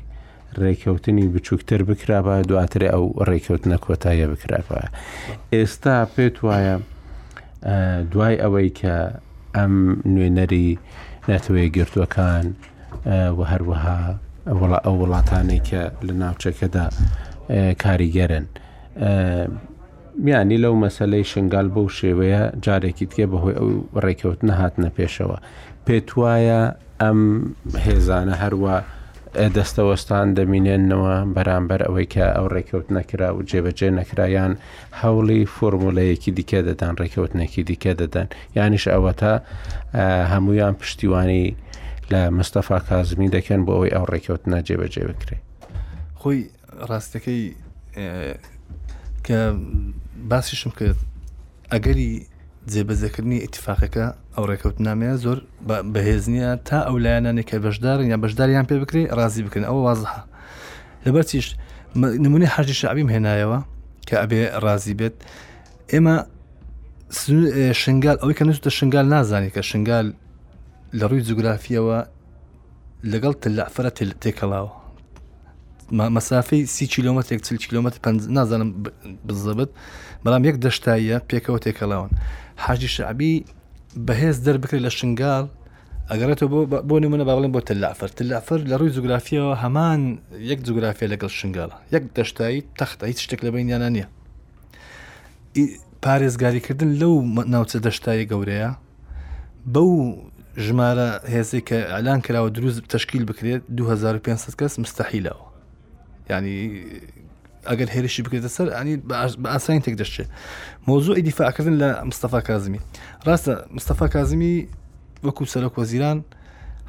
ڕێککەوتنی 0.61 1.27
بچووکتر 1.35 1.81
بکرا 1.91 2.19
بە 2.27 2.33
دواتر 2.49 2.83
ئەو 2.93 3.05
ڕێککەوتنە 3.29 3.77
کۆتاییە 3.85 4.27
بکراپە 4.33 4.79
ئێستا 5.57 5.97
پێت 6.15 6.37
وایە 6.49 6.77
دوای 8.13 8.37
ئەوەی 8.43 8.71
کە 8.81 8.95
ئەم 9.57 9.73
نوێنەری 10.15 10.69
ناتەوەی 11.29 11.69
گرتوەکان 11.77 12.47
و 13.39 13.41
هەروەها 13.53 14.01
ئەو 14.85 14.95
وڵاتانی 15.03 15.61
کە 15.69 15.83
لە 16.07 16.13
ناوچەکەدا 16.23 16.87
کاریگەرن. 17.85 18.47
میانی 20.25 20.57
لەو 20.65 20.75
مەسلەی 20.85 21.25
شنگال 21.33 21.69
بەو 21.75 21.89
شێوەیە 21.99 22.43
جارێکی 22.65 23.07
تێ 23.13 23.25
بەهۆی 23.33 23.55
ئەو 23.59 23.69
ڕێکەوت 24.05 24.41
نەهاتنە 24.49 24.91
پێشەوە. 24.97 25.39
پێت 25.87 26.09
وایە 26.21 26.61
ئەم 27.03 27.21
هێزانە 27.85 28.35
هەروە 28.43 28.77
دەستەوەستان 29.55 30.27
دەمینێنەوە 30.39 31.15
بەرامبەر 31.35 31.81
ئەوەی 31.87 32.07
کە 32.15 32.27
ئەو 32.37 32.47
ڕێکەوت 32.55 32.87
نەکرا 32.97 33.29
و 33.37 33.41
جێبەجێ 33.51 33.89
نەکرایان 33.99 34.53
هەوڵی 35.01 35.43
فۆرمولەیەکی 35.55 36.31
دیکە 36.39 36.61
دەدان 36.69 36.95
ڕێکەوتنێکی 37.03 37.63
دیکە 37.71 37.93
دەدەن 38.01 38.27
یانیش 38.57 38.85
ئەوە 38.93 39.13
تا 39.21 39.33
هەمویان 40.33 40.75
پشتیوانی 40.81 41.47
لە 42.13 42.21
مستەفا 42.39 42.79
کازمی 42.89 43.29
دەکەن 43.37 43.61
بۆ 43.67 43.73
ئەوەی 43.77 43.93
ئەو 43.97 44.05
ڕێکەوتنە 44.13 44.59
جێبەجێ 44.67 45.03
بکرێ 45.11 45.37
خۆی 46.21 46.41
ڕاستەکەی 46.91 47.43
کە 49.27 49.41
باسیشم 50.29 50.73
کرد 50.79 50.99
ئەگەری 51.73 52.13
جێبەجەکردنی 52.73 53.39
ئاتیفاقەکە 53.45 54.05
ئەو 54.37 54.45
ڕێکەوتنامەیە 54.51 55.15
زۆر 55.25 55.39
بەهێزنیە 55.95 56.51
تا 56.69 56.79
ئەو 56.87 56.97
لایەنانی 57.05 57.43
کە 57.49 57.57
بەشدارن 57.65 58.07
یا 58.13 58.17
بەشداریان 58.25 58.65
پێ 58.69 58.77
بکری 58.83 59.05
ڕازی 59.19 59.43
بکەن 59.47 59.65
ئەوە 59.69 59.83
وازها 59.89 60.23
لەبەر 61.07 61.23
چیش 61.31 61.47
نمونی 62.25 62.47
حەرجی 62.55 62.75
شعبیم 62.81 63.09
هێنایەوە 63.15 63.59
کە 64.09 64.15
ئەبێ 64.23 64.41
ڕازی 64.65 64.95
بێت 65.01 65.15
ئێمە 65.93 66.17
شنگال 67.83 68.17
ئەوەی 68.23 68.35
کە 68.39 68.43
نوستە 68.49 68.71
شنگال 68.79 69.07
نازانانی 69.15 69.51
کە 69.55 69.61
شنگال 69.71 70.07
لە 70.99 71.05
ڕووی 71.11 71.23
جوگرافیەوە 71.29 71.99
لەگەڵ 73.13 73.33
تلعفرە 73.43 73.91
تێکەڵاوە 74.23 74.73
مەسافەی 76.17 76.67
سی 76.75 76.87
کیلومترێک 76.95 77.41
چل 77.47 77.57
کیلومتر 77.65 77.99
نازانم 78.39 78.71
بزبت 79.29 79.71
بەڵام 80.25 80.43
یەک 80.49 80.57
دەشتاییە 80.65 81.19
پێکەوە 81.31 81.59
تێکەڵاون 81.65 82.11
حاجی 82.57 82.89
شعبی 82.97 83.33
بەهێز 84.07 84.37
دەربکرێت 84.47 84.83
لە 84.87 84.91
شنگال 84.99 85.47
ئەگەڕێتەوە 86.11 86.61
بۆ 86.89 86.97
نمونە 87.05 87.25
باڵێن 87.29 87.51
بۆ 87.55 87.61
تلافەر 87.69 88.11
تلافەر 88.19 88.61
لە 88.71 88.77
ڕووی 88.81 88.93
زوگرافیەوە 88.97 89.53
هەمان 89.63 90.01
یەک 90.51 90.59
زوگرافیە 90.67 91.07
لەگەڵ 91.13 91.31
شنگالە 91.41 91.77
یەک 91.95 92.05
دەشتایی 92.17 92.61
تەختە 92.79 93.05
هیچ 93.11 93.19
شتێک 93.25 93.41
لە 93.47 93.51
بینیانە 93.55 93.89
نییە 93.95 94.09
پارێزگاریکردن 96.05 96.91
لەو 97.01 97.13
ناوچە 97.55 97.77
دەشتایی 97.87 98.29
گەورەیە 98.33 98.71
بەو 99.75 99.93
ژمارە 100.67 101.09
هێزی 101.35 101.61
کە 101.69 101.79
ئەلان 101.95 102.21
کراوە 102.27 102.51
دروست 102.57 102.79
تشکیل 102.95 103.25
بکرێت 103.31 103.63
2500 103.77 104.55
کەس 104.61 104.79
مستحیلەوە 104.79 105.41
ینی 106.31 106.83
ئەگەر 107.71 107.89
هێرشی 107.95 108.23
بکرێتە 108.27 108.51
سەر 108.57 108.69
ئەنی 108.77 108.95
بە 109.09 109.17
ئاسانی 109.55 109.81
تێک 109.85 109.95
دەشتێت 110.03 110.29
مۆزوع 110.89 111.15
ئیدیفاکردن 111.19 111.75
لە 111.83 111.89
مستەفا 112.11 112.41
کازمی 112.49 112.81
ڕاستە 113.27 113.55
مستەفا 113.77 114.07
کازمی 114.15 114.57
وەکو 115.27 115.45
سەرۆک 115.53 115.75
وەزیران 115.81 116.19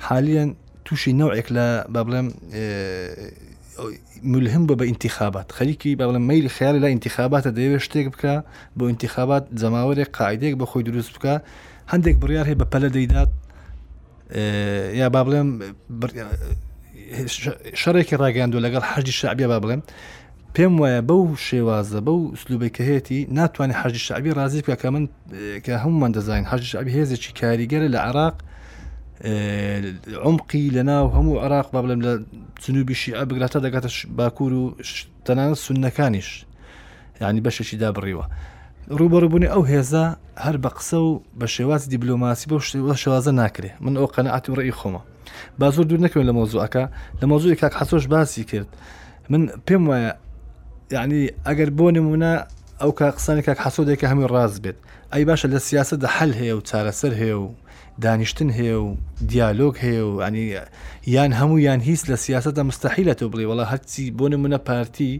حالیان 0.07 0.49
تووشی 0.85 1.11
نەوەێک 1.19 1.47
لە 1.55 1.65
با 1.93 2.01
بڵێم 2.07 2.27
ملهم 4.33 4.63
بە 4.67 4.75
بە 4.79 4.85
انتخابات 4.91 5.47
خەریکی 5.57 5.91
با 5.99 6.05
بڵێم 6.09 6.23
میلی 6.29 6.49
خیال 6.57 6.75
لە 6.83 6.87
انتخاباتە 6.95 7.49
دەیەوێت 7.57 7.81
شتێک 7.87 8.07
بکە 8.13 8.33
بۆ 8.77 8.83
انتخابات 8.93 9.43
جەماوەێک 9.61 10.09
قاعدێک 10.17 10.53
بە 10.59 10.65
خۆی 10.71 10.83
دروست 10.89 11.11
بکە 11.15 11.35
هەندێک 11.91 12.15
بڕیار 12.23 12.45
هەیە 12.49 12.57
بە 12.61 12.65
پەلە 12.73 12.89
دەیدات 12.95 13.31
یا 15.01 15.09
با 15.09 15.21
بڵێم 15.25 15.49
شەڕێکی 17.81 18.15
ڕاگەاندو 18.21 18.59
لەگەڵ 18.65 18.83
حەجی 18.93 19.13
شعبە 19.21 19.47
با 19.51 19.59
بڵێم 19.63 19.81
پێم 20.55 20.73
وایە 20.81 21.01
بەو 21.09 21.27
شێوازە 21.47 21.99
بەو 22.07 22.19
سلوبێککە 22.41 22.83
هەیەی 22.89 23.21
ناتوانێت 23.37 23.77
حەجی 23.81 24.01
شعبی 24.07 24.31
رازی 24.39 24.61
پێکە 24.67 24.87
من 24.95 25.05
کە 25.65 25.71
هەمومان 25.83 26.11
دەزانین 26.15 26.45
حەجی 26.51 26.67
شعبی 26.73 26.91
هێزێکی 26.97 27.31
کاریگەرە 27.39 27.87
لە 27.93 27.99
عراق 28.07 28.35
عمقی 30.27 30.63
لەناو 30.75 31.05
هەموو 31.17 31.39
عراق 31.45 31.67
با 31.73 31.79
بڵم 31.83 31.99
لە 32.05 32.11
جنوبی 32.65 32.95
شیعە 33.01 33.23
بگراتە 33.29 33.59
دەگاتە 33.65 33.89
باکوور 34.17 34.53
و 34.61 34.65
تەنانە 35.25 35.55
سونەکانیش 35.65 36.29
ینی 37.21 37.41
بەشێکی 37.45 37.77
دابڕیوە 37.83 38.25
ڕوبەڕبوونی 38.99 39.47
ئەو 39.53 39.63
هێزا 39.71 40.05
هەر 40.45 40.57
بە 40.63 40.69
قسە 40.75 40.93
و 41.07 41.11
بە 41.39 41.47
شێوازی 41.55 41.87
دیبلۆماسی 41.93 42.47
بە 42.51 42.59
شێوازە 43.03 43.31
ناکرێ 43.41 43.69
من 43.85 43.93
ئەو 43.99 44.07
قەنەعاتی 44.15 44.51
ڕێی 44.57 44.71
خۆمە 44.79 45.01
با 45.59 45.67
زۆر 45.75 45.85
دوور 45.89 45.99
نەکەوێت 46.07 46.25
لە 46.29 46.33
مۆزوعەکە 46.37 46.83
لە 47.21 47.25
مۆزوعی 47.31 47.55
کاک 47.61 47.73
حەسۆش 47.79 48.05
باسی 48.13 48.43
کرد 48.49 48.67
من 49.31 49.43
پێم 49.67 49.83
وایە 49.89 50.11
یعنی 50.91 51.29
ئەگەر 51.45 51.69
بۆ 51.77 51.91
نمونە 51.97 52.45
ئەو 52.81 52.91
کا 52.93 53.09
قسانێکە 53.17 53.53
حسودێکە 53.63 54.05
هەمووی 54.11 54.27
ڕاز 54.33 54.55
بێت 54.63 54.77
ئەی 55.13 55.23
باشە 55.27 55.47
لە 55.53 55.57
سیاستدا 55.59 56.07
حل 56.07 56.31
هەیە 56.39 56.53
و 56.57 56.61
چارەسەر 56.69 57.13
هەیە 57.21 57.35
و 57.43 57.47
دانیشتن 58.03 58.49
هەیە 58.57 58.77
و 58.85 58.95
دیالۆگ 59.31 59.75
هەیە 59.83 60.03
و 60.09 60.21
ئەنی 60.23 60.45
یان 61.15 61.31
هەموو 61.39 61.59
یان 61.67 61.79
هیچ 61.89 62.01
لە 62.11 62.15
سیاستدا 62.25 62.61
مستحیلەتەوە 62.69 63.31
بڵێ 63.33 63.45
وڵە 63.51 63.65
هەرچی 63.71 64.03
بۆ 64.17 64.25
نمونە 64.33 64.57
پارتی 64.67 65.13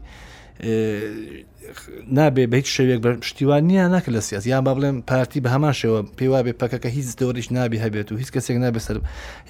نابێ 2.20 2.44
بە 2.52 2.56
هیچ 2.62 2.70
شوێک 2.78 3.00
بە 3.06 3.10
پشتیوانیان 3.24 3.90
ناکە 3.96 4.10
لە 4.16 4.22
سیاست 4.28 4.48
یان 4.52 4.64
با 4.68 4.72
بڵێن 4.78 4.96
پارتی 5.10 5.40
بە 5.44 5.50
هەمان 5.56 5.74
شێوە 5.82 6.00
پێوا 6.18 6.40
بێ 6.46 6.54
پکەکە 6.62 6.90
هیچ 6.98 7.08
دۆریش 7.22 7.48
نابی 7.58 7.78
هەبێت 7.86 8.08
و 8.12 8.16
هیچ 8.22 8.30
کەسێک 8.36 8.58
نابێ 8.66 8.80
سەر 8.88 8.96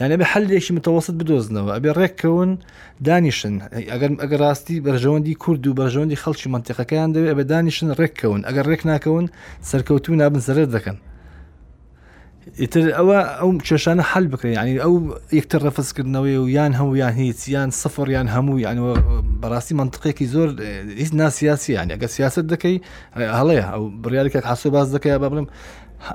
یانە 0.01 0.15
بە 0.19 0.25
حلێکی 0.31 0.73
متەوەست 0.77 1.13
بدۆزنەوە 1.19 1.71
ئەبێ 1.75 1.91
ڕێککەون 1.99 2.51
دانیشن 3.07 3.55
ئەگەر 3.91 4.11
ئەگەر 4.23 4.39
ڕاستی 4.45 4.77
بەرژەوەندی 4.85 5.39
کورد 5.43 5.63
و 5.67 5.77
بەرژەوەندی 5.79 6.19
خەڵکی 6.23 6.47
منتیقەکەیان 6.53 7.09
دەوێت 7.15 7.35
بە 7.39 7.43
دانیشن 7.51 7.87
ڕێککەون 7.99 8.41
ئەگەر 8.47 8.65
ڕێک 8.71 8.81
ناکەون 8.91 9.25
سەرکەوتو 9.69 10.17
نابن 10.21 10.39
سەر 10.47 10.57
دەکەن 10.75 10.97
ئیتر 12.59 12.89
ئەوە 12.93 13.17
ئەو 13.41 13.57
کێشانە 13.67 14.03
حل 14.11 14.25
بکرین 14.29 14.53
ینی 14.57 14.77
ئەو 14.85 14.93
یەکتر 15.37 15.59
ڕفسکردنەوەی 15.67 16.37
و 16.45 16.49
یان 16.49 16.73
هەمویان 16.79 17.13
هیچ 17.19 17.39
یان 17.49 17.69
سفر 17.71 18.09
یان 18.09 18.27
هەموو 18.29 18.61
یانەوە 18.65 18.95
بەڕاستی 19.41 19.71
منطقێکی 19.73 20.25
زۆر 20.33 20.49
هیچ 21.01 21.11
ناسیاسی 21.19 21.73
یان 21.77 21.87
ئەگە 21.93 22.05
سیاست 22.15 22.45
دەکەی 22.53 22.77
هەڵەیە 23.37 23.65
ئەو 23.73 23.83
بڕیارێکێک 24.03 24.45
حسو 24.51 24.69
باز 24.71 24.87
دەکەی 24.95 25.17
با 25.21 25.29
بڵم 25.31 25.47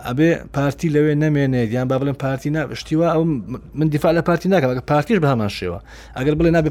ئەبێ 0.09 0.31
پارتی 0.55 0.89
لەوێ 0.95 1.15
نامێنێت 1.23 1.71
یان 1.77 1.87
با 1.91 1.99
بڵێن 2.01 2.17
پارتی 2.25 2.51
ناشتیوە 2.57 3.07
ئەو 3.15 3.23
من 3.79 3.87
دیفاع 3.95 4.11
لە 4.19 4.23
پارتی 4.29 4.49
ناکەم 4.53 4.71
ئەگە 4.75 4.83
پارتیش 4.91 5.19
بە 5.23 5.29
هەمان 5.33 5.51
شێوە 5.59 5.79
ئەگەر 6.19 6.35
بڵێ 6.39 6.51
نابێ 6.57 6.71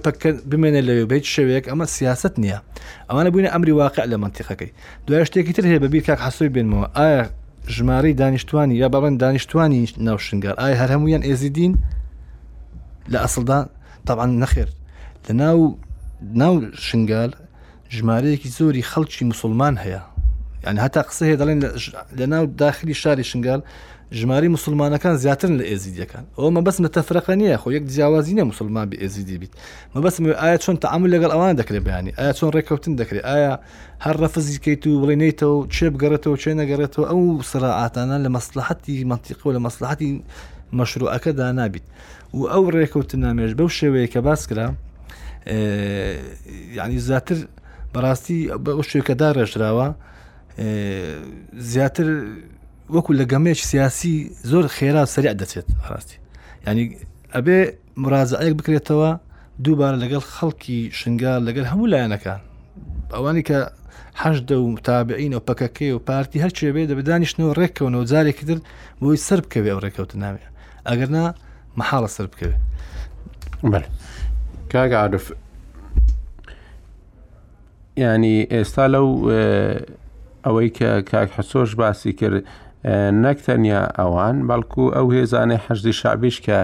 بمێنێت 0.51 0.84
لەوێ 0.88 1.03
بیت 1.12 1.26
شێوەیەک 1.36 1.66
ئەمە 1.72 1.86
سیاست 1.97 2.34
نییە 2.43 2.60
ئەمانە 3.10 3.30
بووینە 3.34 3.49
ئەمری 3.53 3.74
واقع 3.82 4.05
لە 4.12 4.18
منتیخەکەی 4.24 4.72
دوای 5.07 5.26
شتێکی 5.28 5.53
تر 5.53 5.64
هەیە 5.70 5.80
بەبییر 5.84 6.03
کاک 6.10 6.20
حسوی 6.28 6.49
بێنمەوە 6.53 6.89
ئایا 6.99 7.26
ژمارەی 7.76 8.13
دانیشتوانی 8.20 8.76
یا 8.82 8.88
بەڵێن 8.93 9.13
دانیشتوانی 9.24 9.80
ناوشنگار 10.07 10.55
ئای 10.61 10.74
هەر 10.82 10.89
هەمویان 10.93 11.24
ئێزیدین 11.28 11.74
لە 13.11 13.17
ئەسڵدا 13.24 13.59
تاان 14.07 14.32
نەخێر 14.43 14.70
لە 15.26 15.32
ناو 15.41 15.59
ناو 16.41 16.53
شنگال 16.88 17.32
ژمارەیەکی 17.95 18.49
زۆری 18.57 18.84
خەڵکی 18.91 19.24
مسلمان 19.32 19.76
هەیە 19.84 20.01
یعنی 20.65 20.80
هەتا 20.86 21.01
قسە 21.07 21.24
هەیە 21.28 21.38
دەڵێن 21.41 21.59
لە 22.20 22.26
ناو 22.34 22.43
داخلی 22.63 22.93
شاری 23.01 23.24
شنگال 23.32 23.61
ژماری 24.12 24.47
مسلمانەکان 24.57 25.16
زیاترن 25.22 25.53
لە 25.60 25.64
ئێزیدیەکان 25.70 26.26
ئەو 26.38 26.49
مە 26.55 26.62
بەسمە 26.66 26.89
تەفرەقە 26.95 27.34
نیە 27.39 27.57
خۆ 27.62 27.70
یەک 27.78 27.86
جیاوازینە 27.93 28.43
مسلمان 28.51 28.86
بە 28.91 28.97
ئێزیدی 29.01 29.38
بیت 29.41 29.51
مە 29.95 29.99
بەسم 30.03 30.24
ئایا 30.43 30.57
چۆن 30.64 30.78
تەعامل 30.84 31.10
لەگەڵ 31.16 31.32
ئەوان 31.36 31.49
دەکرێت 31.62 31.84
بەیانی 31.88 32.12
ئایا 32.20 32.34
چۆن 32.38 32.49
ڕێککەوتن 32.55 32.93
دەکرێت 33.01 33.26
ئایا 33.30 33.53
هەر 34.05 34.16
ڕەفزی 34.22 34.57
کەیت 34.66 34.84
و 34.88 34.99
بڵێنیتەوە 35.01 35.68
چێ 35.76 35.88
بگەڕێتەوە 35.93 36.36
چێ 36.43 36.51
نەگەڕێتەوە 36.62 37.05
ئەو 37.12 37.22
سرعاتانە 37.51 38.18
لە 38.26 38.30
مەسلحەتی 38.38 38.95
منتیق 39.12 39.39
و 39.45 39.49
لە 39.55 39.60
مەسلحەتی 39.66 40.10
مەشروعەکەدا 40.78 41.45
نابیت 41.60 41.86
و 42.38 42.41
ئەو 42.53 42.64
ڕێککەوتن 42.76 43.20
نامێژ 43.26 43.51
بەو 43.60 43.70
شێوەیە 43.78 44.07
کە 44.14 44.20
باس 44.28 44.41
کرا 44.49 44.68
یعنی 46.78 46.97
زیاتر 47.07 47.38
بەڕاستی 47.93 48.39
بە 48.64 48.72
ئەو 48.76 48.84
شوێکەدا 48.91 49.30
ڕێژراوە 49.38 49.88
زیاتر 51.72 52.07
وەکو 52.90 53.14
لە 53.14 53.26
گەمێش 53.32 53.60
سیاسی 53.72 54.32
زۆر 54.52 54.68
خێرا 54.68 55.04
سریع 55.14 55.34
دەچێت 55.42 55.68
خاستی 55.88 56.18
ینی 56.68 56.98
ئەبێ 57.36 57.60
مرازایەک 58.04 58.54
بکرێتەوە 58.60 59.12
دووبارە 59.64 59.98
لەگەڵ 60.04 60.24
خەڵکی 60.36 60.80
شنگال 61.00 61.42
لەگەر 61.48 61.66
هەموو 61.72 61.92
لایەنەکان 61.94 62.42
ئەوانی 63.14 63.44
کە 63.50 63.60
هەشدە 64.22 64.56
و 64.62 64.68
متابعین 64.76 65.34
و 65.34 65.40
پەکەکەی 65.48 65.92
و 65.96 66.00
پارتی 66.08 66.44
هەرچێ 66.44 66.70
بێ 66.76 66.84
دەبدانیشتنەوە 66.92 67.58
ڕێکەوەنەوە 67.60 68.06
جارێکی 68.12 68.46
تر 68.50 68.60
بۆی 69.02 69.18
سەر 69.28 69.40
بکەوێ 69.46 69.70
ئەو 69.74 69.80
ڕێکەوت 69.84 70.12
ناوێ 70.24 70.44
ئەگەرنا 70.90 71.26
مەحاڵە 71.80 72.08
سەر 72.16 72.28
بکەوێ 72.32 72.56
کاگعاعرف 74.72 75.26
ینی 78.02 78.38
ئێستا 78.54 78.86
لەو 78.94 79.08
ئەوەی 80.46 80.70
کە 80.78 80.90
کاک 81.12 81.30
حەسۆش 81.38 81.72
باسی 81.80 82.14
کرد 82.20 82.44
نەکتەنیا 82.86 83.82
ئەوان 83.99 84.38
بەڵکو 84.49 84.84
ئەو 84.95 85.07
هێزانەی 85.15 85.59
حەزی 85.65 85.93
شعبیش 86.01 86.38
کە 86.45 86.57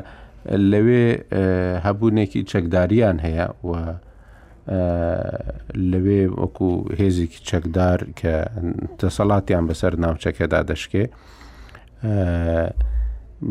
لەوێ 0.72 1.06
هەبوونێکی 1.86 2.42
چەکداریان 2.52 3.18
هەیە 3.26 3.48
و 3.68 3.70
لەوێ 5.92 6.22
وەکو 6.40 6.72
هێزیکی 7.00 7.40
چەکدار 7.50 8.00
کە 8.20 8.36
تەسەڵاتیان 9.00 9.64
بەسەر 9.70 9.94
ناوچەکەدا 10.04 10.60
دەشکێ 10.72 11.06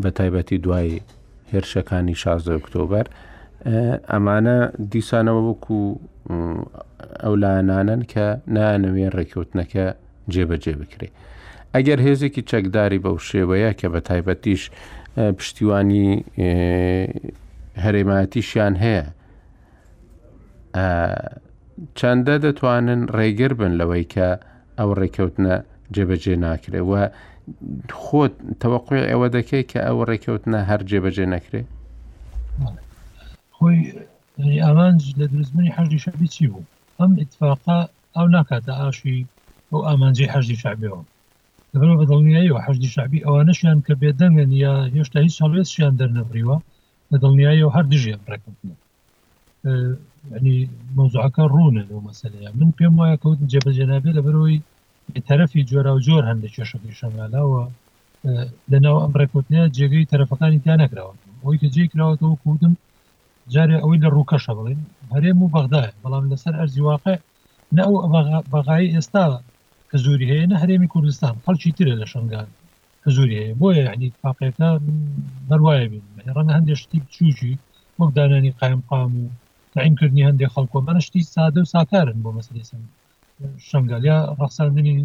بە 0.01 0.09
تایبەتی 0.17 0.57
دوای 0.65 0.91
هێرشەکانی 1.51 2.15
16 2.15 2.53
ئۆکتۆبەر 2.57 3.05
ئەمانە 4.11 4.57
دیسانەوە 4.91 5.41
وەکو 5.49 5.79
ئەو 7.23 7.33
لاەنانن 7.43 8.01
کە 8.11 8.25
نانەوێن 8.55 9.11
ڕێکوتنەکە 9.17 9.85
جێبەجێ 10.33 10.73
بکرێت. 10.81 11.13
ئەگەر 11.75 11.99
هێزێکی 12.07 12.43
چەکداری 12.51 12.99
بەو 13.05 13.17
شێوەیە 13.29 13.71
کە 13.79 13.87
بە 13.93 13.99
تایبەتیش 14.09 14.61
پشتیوانی 15.37 16.07
هەرێماتیشیان 17.83 18.73
هەیە 18.83 19.05
چەندە 21.97 22.35
دەتوانن 22.45 23.01
ڕێگر 23.17 23.51
بن 23.59 23.73
لەوەی 23.79 24.05
کە 24.13 24.27
ئەو 24.79 24.89
ڕێکەوتنە 24.99 25.55
جێبەجێ 25.95 26.35
ناکرێ 26.45 26.81
و 26.89 26.93
خۆت 28.03 28.33
تەوەقع 28.61 28.99
ئەوە 29.11 29.27
دەکەی 29.37 29.63
کە 29.71 29.79
ئەو 29.87 29.97
ڕێکەوتنە 30.09 30.59
هەر 30.69 30.81
جێبەجێ 30.89 31.25
نەکرێ 31.33 31.61
خۆی 33.57 33.79
ئاوان 34.65 34.95
لە 35.19 35.25
درزمنی 35.33 35.71
حەجی 35.77 35.99
شەبی 36.05 36.27
چی 36.33 36.45
بوو 36.51 36.63
ئەم 36.99 37.11
اتفاقا 37.23 37.79
ئەو 38.17 38.27
ناکات 38.35 38.63
دە 38.69 38.73
ئاشی 38.81 39.17
ئەو 39.71 39.79
ئامانجی 39.87 40.31
حەجی 40.33 40.57
شعبەوە 40.63 41.01
لەبەرەوە 41.75 41.99
بەدڵنیایی 42.01 42.51
و 42.53 42.57
حەشتی 42.65 42.89
شعبی 42.95 43.23
ئەوانەشیان 43.25 43.79
کە 43.85 43.93
بێدەنگن 44.01 44.51
یا 44.63 44.73
هێشتا 44.95 45.19
هیچ 45.25 45.35
هەڵێستیان 45.43 45.93
دەرنەبریوە 45.99 46.57
لە 47.11 47.17
دڵنیایی 47.23 47.63
و 47.65 47.73
هەر 47.75 47.85
دژیان 47.93 48.21
ڕێککردن 48.31 48.75
ینی 50.35 50.57
مۆزعەکە 50.97 51.43
ڕوونن 51.53 51.87
و 51.95 51.99
مەسلەیە 52.07 52.49
من 52.59 52.69
پێم 52.77 52.93
وایە 52.99 53.17
کەوت 53.23 53.39
جێبەجێنابێ 53.51 54.11
لەبەرەوەی 54.17 54.57
تەرەفی 55.27 55.65
جۆرا 55.69 55.91
و 55.95 56.03
جۆر 56.07 56.23
هەندێک 56.29 56.51
کێشەکەی 56.57 56.97
شەمالاوە 56.99 57.63
لەناو 58.71 58.95
ئەم 59.03 59.13
ڕێکوتنەیە 59.19 59.65
جێگەی 59.77 60.09
تەرەفەکانی 60.11 60.59
تیا 60.63 60.75
نەکراوە 60.81 61.13
ئەوی 61.43 61.57
کە 61.61 61.67
جێکراوەەوە 61.75 62.37
کوتم 62.43 62.73
جارێ 63.53 63.77
ئەوەی 63.81 64.01
لە 64.03 64.09
ڕووکەشە 64.15 64.51
بڵێن 64.57 64.79
هەرێم 65.13 65.37
و 65.41 65.51
بەغدای 65.55 65.89
بەڵام 66.03 66.23
لەسەر 66.31 66.53
ئەرزیواقع 66.59 67.15
نە 67.75 67.81
ئەو 67.87 67.95
بەغای 68.53 68.91
ئێستا 68.95 69.25
هزوری 69.95 70.27
هەیە 70.31 70.45
نە 70.51 70.55
هەرێمی 70.61 70.91
کوردستان 70.93 71.35
خەڵکی 71.45 71.75
ترە 71.77 71.93
لە 72.01 72.05
شنگان 72.13 72.47
هزوری 73.05 73.35
هەیە 73.41 73.55
بۆیە 73.61 73.83
یعنی 73.89 74.07
پاقیەکە 74.23 74.69
بەروایە 75.49 75.87
بین 75.91 76.05
ڕەنگە 76.37 76.53
هەندێک 76.57 76.77
شتی 76.83 76.99
بچوکی 77.03 77.53
وەک 77.99 78.09
دانانی 78.17 78.55
قایم 78.59 78.81
قام 78.89 79.11
و 79.21 79.25
تعیمکردنی 79.75 80.27
هەندێک 80.29 80.51
خەڵکۆ 80.55 80.79
مەشتی 80.87 81.27
سادە 81.33 81.59
و 81.63 81.69
ساکارن 81.73 82.17
بۆ 82.23 82.29
مەسلس 82.37 82.69
شنگالیا 83.69 84.17
ڕخساندنی 84.41 84.97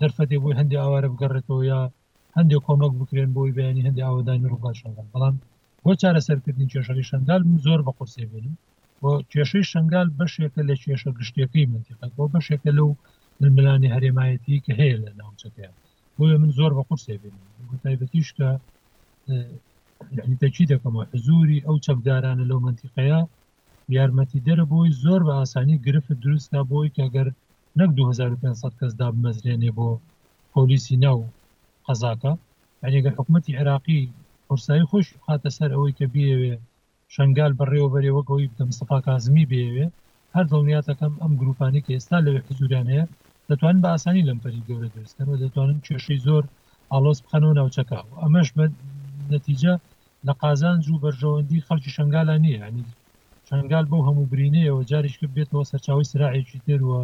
دەرفەتێ 0.00 0.36
بۆی 0.42 0.56
هەندی 0.60 0.80
ئاوارە 0.80 1.08
بگەڕێتەوە 1.12 1.60
یا 1.72 1.80
هەندێک 2.36 2.62
کۆمەک 2.66 2.92
بکرێن 3.00 3.30
بۆی 3.36 3.54
بەیانی 3.56 3.86
هەندی 3.86 4.04
ئاوادانی 4.06 4.50
ڕووگان 4.52 4.74
شنگال 4.80 5.06
بەڵام 5.12 5.34
بۆ 5.84 5.90
چارە 6.00 6.20
سەرکردنی 6.28 6.70
کێشەی 6.72 7.06
شنگال 7.10 7.42
زۆر 7.64 7.80
بە 7.86 7.92
قرسێ 7.98 8.24
بینم 8.30 8.54
بۆ 9.02 9.10
کێشەی 9.32 9.64
شنگال 9.72 10.08
بەشێکە 10.18 10.60
لە 10.68 10.74
کێشە 10.82 11.10
گشتەکەی 11.18 11.68
منتیقەت 11.72 12.10
بۆ 12.16 12.24
بەشێکە 12.34 12.72
لەو 12.78 12.90
ملانی 13.56 13.88
هەرێمایەتی 13.94 14.62
کە 14.64 14.72
هەیە 14.80 14.96
لە 15.04 15.10
ناوچەکەیان 15.20 15.74
بۆ 16.16 16.24
من 16.42 16.50
زۆر 16.58 16.72
بە 16.76 16.82
قورس 16.88 17.04
تایبەتیش 17.84 18.28
کە 18.38 18.48
تەکی 20.42 20.64
دەکەمەوە 20.72 21.04
حزوری 21.12 21.64
ئەو 21.66 21.76
چەکدارانە 21.86 22.44
لەو 22.50 22.58
منتیقەیە 22.66 23.20
یارمەتی 23.96 24.44
دەرە 24.46 24.64
بۆی 24.72 24.94
زۆر 25.04 25.20
بە 25.26 25.34
ئاسانی 25.38 25.82
گرفت 25.86 26.10
دروستدا 26.24 26.60
بۆی 26.72 26.94
کەگەر 26.96 27.28
نەک 27.80 27.90
2500 27.96 28.72
کەسدا 28.80 29.06
بمەزرێنێ 29.14 29.70
بۆ 29.78 29.88
پۆلیسی 30.52 30.96
ناو 31.04 31.18
قەزاکە 31.86 32.32
ئەنیگە 32.82 33.10
حکوومەتتی 33.16 33.56
عراقی 33.60 34.00
پرسایی 34.46 34.88
خۆش 34.90 35.06
خاتە 35.24 35.50
سەر 35.58 35.70
ئەوەی 35.74 35.96
کە 35.98 36.06
بێوێ 36.14 36.54
شنگال 37.14 37.52
بەڕێوە 37.58 37.88
بەرێوەکەەوەی 37.94 38.50
بدەم 38.52 38.70
سەپا 38.78 38.98
کازمی 39.06 39.48
بێوێ 39.52 39.86
هەر 40.34 40.44
دڵنیاتەکەم 40.52 41.14
ئەم 41.22 41.32
گروپانی 41.40 41.84
کە 41.84 41.90
ئێستا 41.96 42.18
لەوێ 42.26 42.40
حزوریان 42.48 42.86
هەیە 42.94 43.06
دەتوان 43.50 43.76
بە 43.82 43.88
ئاسانی 43.92 44.26
لەم 44.28 44.38
پەری 44.44 44.64
گەورە 44.68 44.88
دەستەوە 44.96 45.34
دەتوانن 45.42 45.78
کێشەی 45.86 46.22
زۆر 46.26 46.44
ئالۆس 46.92 47.18
بخەنەوە 47.24 47.54
ناوچەکە 47.60 47.98
و 48.08 48.10
ئەمەش 48.22 48.48
بە 48.56 48.64
نەتیجە 49.34 49.74
لە 50.26 50.32
قازان 50.42 50.76
زوو 50.86 51.02
بەرژەوەندی 51.04 51.64
خەڵکی 51.66 51.94
شنگالە 51.96 52.34
نییە 52.44 52.58
ینی 52.68 52.84
شنگال 53.48 53.86
بۆ 53.92 53.98
هەموو 54.06 54.28
برینەیەوە 54.32 54.82
جاریش 54.90 55.14
کرد 55.20 55.32
بێتەوە 55.36 55.62
سەرچاوی 55.70 56.08
سراعێکی 56.10 56.62
تێروە 56.66 57.00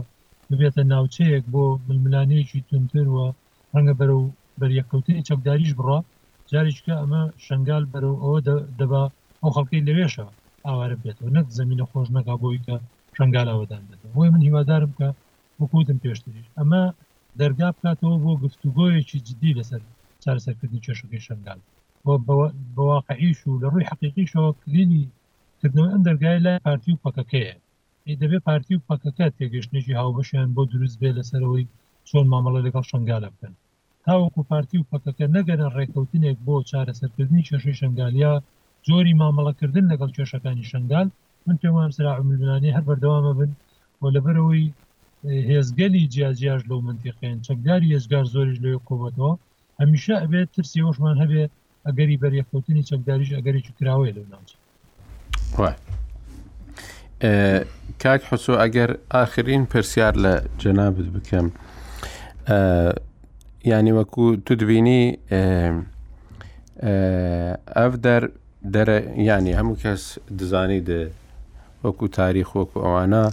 ببێتە 0.51 0.83
ناوچەیەک 0.93 1.45
بۆ 1.55 1.65
ململانەیەکی 1.89 2.65
تونتروە 2.69 3.27
ڕەنگە 3.75 3.95
بەرە 4.01 4.15
و 4.21 4.25
بەریەکەوتنی 4.61 5.25
چەکداریش 5.29 5.73
بڕە 5.79 5.99
جاریشکە 6.53 6.95
ئەمە 7.03 7.23
شنگال 7.47 7.85
بەرە 7.93 8.11
ئەوە 8.23 8.39
دەبا 8.79 9.03
ئەو 9.43 9.51
خەڵکی 9.57 9.85
لەوێشە 9.87 10.27
ئاوارە 10.67 10.97
بێتەوە 11.03 11.31
نەک 11.37 11.47
زمینە 11.59 11.85
خۆش 11.91 12.09
نەکا 12.17 12.35
بۆی 12.43 12.61
کە 12.67 12.75
شنگالەوەدان 13.17 13.83
بێت 13.89 14.01
بۆی 14.15 14.29
من 14.35 14.43
هیوادارم 14.47 14.93
کە 14.99 15.09
وەکوتم 15.61 15.99
پێشتری 16.05 16.51
ئەمە 16.59 16.83
دەرگا 17.41 17.69
بکاتەوە 17.77 18.17
بۆ 18.25 18.33
گفتوگۆیەکی 18.43 19.25
جدی 19.27 19.57
لەسەر 19.59 19.81
چارەسەرکردنی 20.23 20.85
چێشەکەی 20.85 21.25
شنگال 21.27 21.61
بەواقعیش 22.77 23.39
و 23.47 23.61
لە 23.63 23.67
ڕووی 23.73 23.89
حقیقیشەوە 23.91 24.51
کلینی 24.63 25.03
کردنەوە 25.61 25.91
ئەم 25.93 26.03
دەرگای 26.09 26.43
لای 26.45 26.63
پارتی 26.67 26.93
و 26.95 27.03
پکەکەیە 27.05 27.55
دەبێت 28.21 28.43
پارتی 28.49 28.75
و 28.77 28.85
پکەکە 28.89 29.27
تێگەشتێکی 29.39 29.99
هاوبەشیان 30.01 30.49
بۆ 30.57 30.63
دروست 30.73 30.97
بێ 31.01 31.11
لەسەرەوەی 31.19 31.71
چۆن 32.09 32.27
مامەڵە 32.33 32.61
لەگەڵ 32.67 32.85
شنگالە 32.91 33.29
بکەن 33.35 33.55
تاوەکو 34.05 34.47
پارتی 34.51 34.77
و 34.81 34.89
پکەکە 34.91 35.27
نەگەرە 35.37 35.67
ڕێککەوتنێک 35.77 36.39
بۆ 36.47 36.55
چارەسەرکردنی 36.71 37.47
چێشەی 37.49 37.79
شنگالیا 37.81 38.33
زۆری 38.89 39.19
مامەڵەکردن 39.21 39.85
لەگەڵ 39.93 40.11
کێشەکانی 40.17 40.69
شنگال 40.73 41.09
من 41.47 41.57
پێوان 41.63 41.91
سرا 41.97 42.11
عملانی 42.19 42.75
هەر 42.77 42.85
بەردەوامە 42.89 43.33
بن 43.39 43.51
بۆ 44.01 44.07
لەبەرەوەی 44.17 44.67
هێزگەلی 45.25 46.03
جیاجیاش 46.15 46.63
لەو 46.69 46.79
منتیقیان 46.89 47.39
چەکداری 47.49 47.89
هێزگار 47.97 48.25
زۆریش 48.33 48.59
لەوێ 48.65 48.79
قوبەتەوە 48.89 49.33
هەمیشە 49.81 50.17
ئەبێت 50.23 50.49
ترسی 50.57 50.81
ئەوشمان 50.85 51.17
هەبێ 51.23 51.43
ئەگەری 51.87 52.17
بەریەکەوتنی 52.23 52.83
چەکداریش 52.91 53.31
ئەگەری 53.37 53.61
کراوێ 53.79 54.11
لەو 54.17 54.25
ناوچ 54.33 54.51
کاک 58.03 58.23
حسۆ 58.31 58.53
ئەگەر 58.63 58.91
ئاخرین 59.15 59.63
پرسیار 59.73 60.15
لە 60.25 60.35
جەنابت 60.63 61.09
بکەم 61.15 61.47
ینی 63.73 63.93
وەکو 63.99 64.27
تو 64.45 64.53
دبینی 64.61 65.03
ئەف 67.79 67.93
دەر 68.07 68.23
دەرە 68.75 68.99
ینی 69.31 69.53
هەموو 69.59 69.81
کەس 69.83 70.03
دزانی 70.39 70.81
د 70.89 70.91
وەکو 71.85 72.07
تاریخ 72.21 72.49
وەکو 72.59 72.79
ئەوانە 72.87 73.25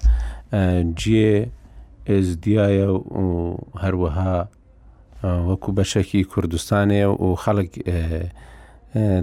جێ 1.01 1.31
ئێزدیایە 2.13 2.89
و 3.25 3.27
هەروەها 3.83 4.35
وەکو 5.49 5.69
بەشێکی 5.77 6.21
کوردستانەیە 6.31 7.07
و 7.23 7.27
خەڵک 7.43 7.71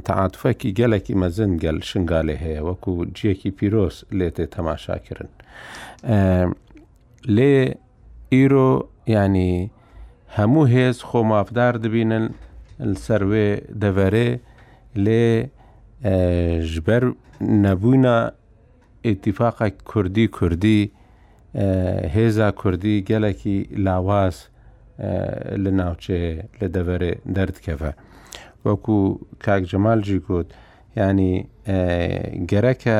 تەعاتفەکی 0.06 0.70
گەلێکی 0.78 1.14
مەزن 1.22 1.52
گەل 1.64 1.78
شنگالێ 1.90 2.36
هەیە 2.44 2.60
وەکو 2.68 2.92
جیەکی 3.16 3.50
پیرۆس 3.56 3.96
لێتێ 4.18 4.46
تەماشاکردن. 4.54 5.32
لێ 7.36 7.54
ئیرۆ 8.34 8.70
ینی 9.16 9.54
هەموو 10.36 10.64
هێز 10.74 10.96
خۆمافدار 11.08 11.74
دەبینن 11.84 12.24
سەروێ 13.04 13.48
دەڤەرێ 13.82 14.30
لێ 15.04 15.24
ژبەر 16.72 17.04
نەبوونا 17.64 18.18
ئتیفاقە 19.08 19.68
کوردی 19.90 20.26
کوردی 20.36 20.82
هێزا 22.14 22.48
کوردی 22.60 22.96
گەلێکی 23.08 23.58
لاواز 23.86 24.36
لە 25.62 25.70
ناوچێ 25.80 26.20
لە 26.60 26.66
دەبەرێ 26.74 27.12
دەردکەفە 27.36 27.92
وەکو 28.64 28.98
کاک 29.44 29.62
جەمالجی 29.70 30.18
گوت 30.26 30.48
ینی 30.98 31.34
گەرەکە 32.50 32.98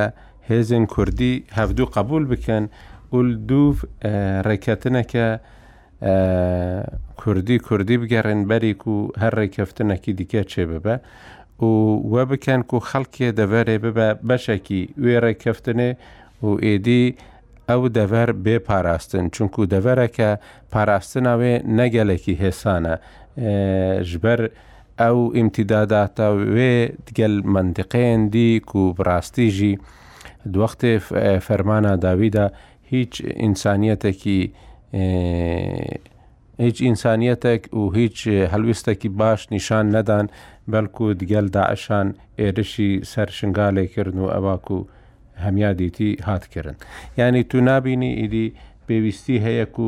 هێزن 0.51 0.85
کوردی 0.95 1.35
هەفتوو 1.59 1.87
قبول 1.97 2.25
بکەن 2.33 2.65
ئولدوف 3.13 3.77
ڕێکەتنەکە 4.47 5.27
کوردی 7.21 7.57
کوردی 7.69 7.97
بگەڕێن 8.03 8.41
بەریک 8.51 8.83
و 8.93 8.97
هەر 9.23 9.33
ڕێکەفتنەکی 9.41 10.13
دیکە 10.19 10.43
چێ 10.53 10.65
ببە 10.71 10.97
و 11.69 11.71
وە 12.13 12.23
بکەن 12.31 12.61
و 12.75 12.79
خەڵکێ 12.91 13.29
دەبەرێ 13.39 13.77
ببە 13.85 14.09
بەشێکی 14.29 14.83
وێ 15.03 15.17
ڕێکەفتنێ 15.25 15.91
و 16.45 16.49
ئێدی 16.65 17.05
ئەو 17.71 17.83
دەڤەر 17.97 18.31
بێ 18.45 18.57
پاراستن 18.69 19.25
چونکو 19.35 19.61
دەڤەرەکە 19.73 20.31
پاراستناوێ 20.73 21.55
نەگەلێکی 21.81 22.35
هێسانە 22.43 22.95
ژبەر 24.11 24.41
ئەو 25.01 25.19
ئیمتیداداتە 25.37 26.27
وێ 26.55 26.73
دگەل 27.07 27.35
منندقەیەن 27.55 28.21
دی 28.35 28.51
و 28.81 28.85
بڕاستیژی 28.99 29.75
دووەختێ 30.53 30.93
فەرمانە 31.47 31.93
داویدا 32.05 32.47
هیچ 32.93 33.13
ئینسانیەتێکی 33.43 34.41
هیچ 36.65 36.77
ئینسانیەتێک 36.87 37.63
و 37.79 37.83
هیچ 37.99 38.19
هەلویستێکی 38.53 39.11
باش 39.21 39.41
نیشان 39.55 39.85
نەدان 39.97 40.27
بەڵکو 40.73 41.05
دگەل 41.21 41.47
داعشان 41.57 42.07
ئێرشی 42.41 42.91
سەر 43.13 43.29
شنگالێ 43.39 43.85
کردن 43.95 44.19
و 44.25 44.29
ئەواکو 44.35 44.77
و 44.83 44.87
ہمیا 45.45 45.73
دی 45.79 45.89
تھی 45.97 46.15
یعنی 47.17 47.43
تو 47.53 47.59
نبینی 47.69 48.11
ئیدی 48.21 48.47
پێویستی 48.89 49.43
هەیە 49.45 49.67
و 49.81 49.87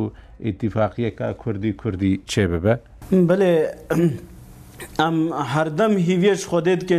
اتفاقی 0.49 1.07
کوردی 1.41 1.73
کوردی 1.81 2.15
چێ 2.33 2.45
ببە 2.51 2.75
ببہ 3.13 3.37
ئەم 5.01 5.17
هەردەم 5.53 5.53
ہر 5.53 5.69
دم 5.79 5.93
ہی 5.97 6.17
خودیت 6.51 6.83
کے 6.89 6.99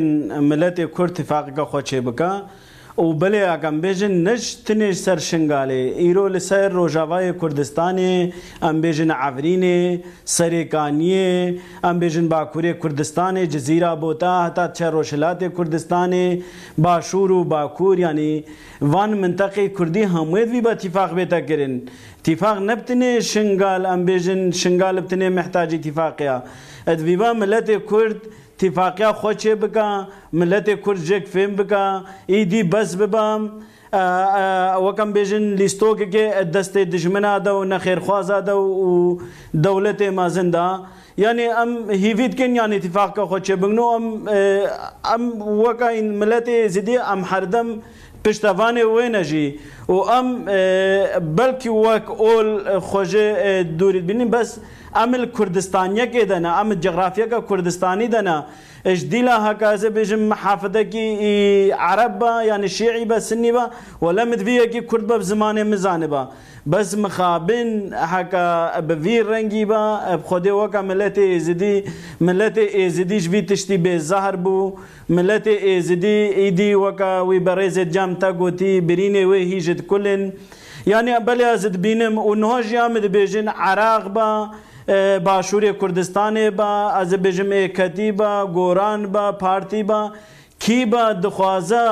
خورت 1.71 1.95
بکە. 2.07 2.29
او 3.01 3.07
بلې 3.21 3.41
اګمبېژن 3.55 4.11
نشتنې 4.25 4.89
سرشنګاله 5.03 5.77
ایرو 6.01 6.23
لسر 6.33 6.65
روجاوای 6.77 7.29
کوردستان 7.43 7.97
امبېژن 8.69 9.11
عفرینې 9.27 9.77
سریکانیې 10.37 11.31
امبېژن 11.91 12.25
باکورې 12.33 12.73
کوردستان 12.83 13.35
جزیره 13.55 13.89
بوتا 14.03 14.33
حتا 14.45 14.65
چه 14.79 14.87
روشلات 14.97 15.39
کوردستان 15.59 16.11
باشور 16.87 17.29
و 17.37 17.39
باکور 17.55 17.95
یعنی 18.05 18.27
وان 18.93 19.11
منطقه 19.23 19.63
کردی 19.79 20.03
همید 20.17 20.47
وی 20.53 20.61
با 20.67 20.71
اتفاق 20.77 21.11
بیتا 21.21 21.39
کرن 21.47 21.73
اتفاق 22.21 22.57
نبتنه 22.69 23.09
شنگال 23.31 23.83
امبېژن 23.95 24.41
شنگال 24.61 24.95
بتنه 25.03 25.27
محتاج 25.39 25.69
اتفاقیا 25.79 26.35
ادویبا 26.95 27.29
ملت 27.43 27.67
کرد 27.93 28.19
اتفاقیا 28.63 29.11
خوچه 29.21 29.55
بکا 29.55 29.87
ملت 30.33 30.67
کرجک 30.85 31.25
فهم 31.33 31.55
بکا 31.55 32.01
ایدی 32.33 32.61
بس 32.63 32.95
ببام 32.95 33.41
وکم 34.85 35.11
بیژن 35.13 35.41
لیستو 35.59 35.93
کې 36.01 36.43
دست 36.55 36.77
دشمنه 36.77 37.39
ده 37.45 37.49
او 37.51 37.63
نه 37.63 37.77
خیرخوازه 37.77 38.41
ده 38.41 38.51
او 38.51 39.19
دولت 39.63 40.01
مازن 40.01 40.49
ده 40.51 40.65
یعنی 41.23 41.45
ام 41.61 41.71
هیوید 41.89 42.37
کن 42.37 42.55
یعنی 42.55 42.75
اتفاق 42.75 43.15
که 43.15 43.21
خود 43.21 43.41
چه 43.41 43.55
بگنو 43.55 43.81
ام 43.95 44.05
ام 45.13 45.23
وکا 45.61 45.87
این 45.87 46.07
ملت 46.21 46.49
زدی 46.67 46.97
ام 46.97 47.21
هردم 47.31 47.67
پشتوان 48.25 48.77
وی 48.77 49.09
نجی 49.09 49.59
و 49.89 49.93
ام 49.93 50.27
بلکی 51.37 51.69
وک 51.69 52.05
اول 52.21 52.47
خوجه 52.79 53.23
دورید 53.63 54.05
بینیم 54.07 54.29
بس 54.29 54.49
ئەمل 54.99 55.23
کوردستانیەکێ 55.37 56.23
دەنا 56.31 56.51
ئەم 56.59 56.69
جغرافیەکە 56.83 57.39
کوردستانی 57.49 58.07
دەنا 58.15 58.37
ئەشدیلا 58.87 59.35
هەکازە 59.47 59.89
بێژم 59.97 60.23
محافەتەکی 60.31 61.07
عرب 61.87 62.13
بە 62.21 62.31
یعنی 62.49 62.67
شیعی 62.77 63.05
بە 63.11 63.17
سنی 63.27 63.51
بە 63.55 63.65
وەلە 64.03 64.23
مدویەکی 64.31 64.81
کورد 64.89 65.05
بە 65.09 65.15
زمانێ 65.31 65.63
مزانێ 65.71 66.07
بە 66.13 66.21
بەس 66.71 66.89
مخابن 67.03 67.69
حکە 68.13 68.45
بەڤی 68.87 69.19
ڕەنگی 69.29 69.65
بە 69.71 69.81
خودێ 70.27 70.53
وەکە 70.59 70.81
ملەتی 70.89 71.25
ئێزدی 71.33 71.75
ملەتی 72.27 72.65
ئێزدیش 72.77 73.25
وی 73.31 73.41
تشتی 73.49 73.77
بێزەهر 73.85 74.35
بوو 74.43 74.75
ملەتی 75.15 75.55
ئێزدی 75.67 76.17
ئیدی 76.41 76.71
وەکە 76.83 77.11
وی 77.27 77.39
بەڕێزێت 77.47 77.89
جام 77.95 78.11
تا 78.21 78.29
گوتی 78.39 78.73
برینێ 78.87 79.23
وێ 79.29 79.39
هیژت 79.51 79.79
کولن 79.89 80.23
یعنی 80.91 81.11
بەلی 81.27 81.45
ئەزت 81.51 81.75
بینم 81.85 82.13
و 82.27 82.31
نهۆژیان 82.41 82.93
دەبێژن 83.05 83.47
عراق 83.67 84.05
بە 84.17 84.27
باشوری 85.23 85.71
کوردستان 85.71 86.49
با 86.49 86.89
از 86.91 87.13
بجم 87.13 87.67
کتی 87.67 88.11
با 88.11 88.45
گوران 88.47 89.11
با 89.11 89.31
پارتی 89.31 89.83
با 89.83 90.11
کی 90.59 90.85
با 90.85 91.13
دخوازه 91.13 91.87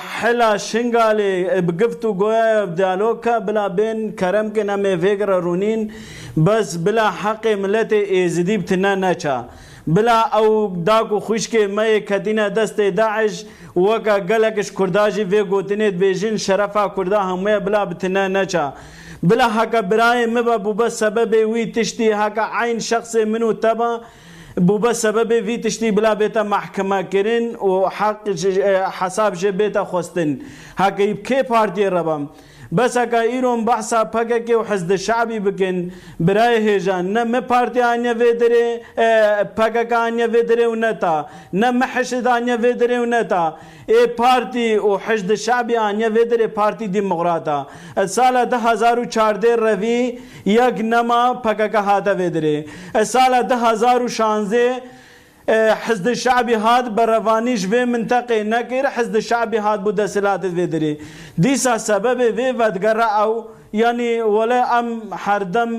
حلا 0.00 0.58
شنگالی 0.58 1.44
بگفت 1.60 2.04
و 2.04 2.12
گویا 2.12 2.66
دیالوکا 2.66 3.40
بلا 3.40 3.68
بین 3.68 4.16
کرم 4.16 4.50
که 4.50 4.64
نمی 4.64 4.88
ویگر 4.88 5.26
رونین 5.26 5.92
بس 6.46 6.76
بلا 6.76 7.10
حق 7.10 7.46
ملت 7.46 7.92
ایزدی 7.92 8.58
بتنه 8.58 8.94
نچا 8.94 9.44
بلا 9.94 10.16
او 10.38 10.46
داکو 10.86 11.18
خوشکه 11.26 11.62
مې 11.76 11.98
کدینه 12.08 12.48
دسته 12.56 12.90
داعش 12.90 13.44
وکا 13.76 14.18
گلکش 14.30 14.68
کرداجی 14.72 15.24
وی 15.30 15.42
گوتنید 15.50 15.94
بیجین 16.00 16.36
شرفا 16.36 16.88
کردا 16.96 17.20
همه 17.20 17.58
بلا 17.66 17.84
بتنه 17.84 18.28
نچا 18.28 18.72
بلا 19.22 19.46
حکا 19.48 19.80
برای 19.82 20.26
مبا 20.26 20.58
بوبا 20.58 20.88
سبب 20.88 21.32
وی 21.52 21.64
تشتی 21.74 22.12
حکا 22.12 22.44
عین 22.62 22.78
شخص 22.78 23.14
منو 23.16 23.52
تبا 23.52 24.00
بوبا 24.66 24.92
سبب 24.92 25.30
وی 25.46 25.58
تشتی 25.58 25.90
بلا 25.90 26.14
بیتا 26.14 26.42
محکمه 26.42 27.02
کرن 27.04 27.44
و 27.68 27.86
حق 27.88 28.28
حساب 29.00 29.34
جه 29.34 29.50
بیتا 29.52 29.84
خوستن 29.84 30.30
حکا 30.78 31.04
کی 31.28 31.42
پارتی 31.50 31.84
ربم 31.86 32.22
بس 32.76 32.96
اگه 32.96 33.18
ایرون 33.18 33.64
بحثا 33.64 34.04
پکه 34.04 34.42
که 34.44 34.56
و 34.56 34.64
حزد 34.72 34.96
شعبی 34.96 35.40
بکن 35.40 35.92
برای 36.20 36.56
هیجان 36.68 37.12
نه 37.12 37.24
می 37.24 37.40
پارتی 37.40 37.80
آنیا 37.80 38.14
ویدره 38.14 38.80
پکه 39.56 39.84
که 39.84 39.96
آنیا 39.96 40.28
ویدره 40.30 40.66
و 40.66 40.74
نتا 40.74 41.26
نه 41.52 41.70
محشد 41.70 42.26
آنیا 42.26 42.56
ویدره 42.56 43.00
و 43.00 43.04
نتا 43.04 43.54
ای 43.88 44.06
پارتی 44.06 44.76
و 44.76 44.96
حشد 44.96 45.34
شعبی 45.34 45.76
آنیا 45.76 46.12
ویدره 46.12 46.46
پارتی 46.46 46.88
دیمقراتا 46.88 47.66
سال 48.06 48.44
ده 48.44 48.58
هزار 48.58 48.98
و 48.98 49.04
چارده 49.04 49.56
روی 49.56 50.18
یک 50.46 50.74
نما 50.84 51.34
پکه 51.34 51.68
که 51.68 51.78
هاتا 51.78 52.14
ویدره 52.14 52.64
سال 53.02 53.42
ده 53.42 53.56
هزار 53.56 54.02
و 54.02 54.08
شانزه 54.08 54.70
حزب 55.80 56.12
شعبی 56.14 56.54
هاد 56.54 56.94
بر 56.94 57.06
روانیش 57.06 57.64
و 57.72 57.86
منطقه 57.86 58.42
نکر 58.44 58.86
حزب 58.86 59.18
شعبی 59.20 59.56
هاد 59.56 59.82
بود 59.82 59.94
دسلات 59.96 60.44
و 60.44 60.48
دری 60.66 60.98
دیسا 61.38 61.78
سبب 61.78 62.20
و 62.38 62.62
ودگره 62.64 63.20
او 63.22 63.44
یعنی 63.72 64.20
ولا 64.20 64.64
ام 64.72 65.00
هردم 65.12 65.70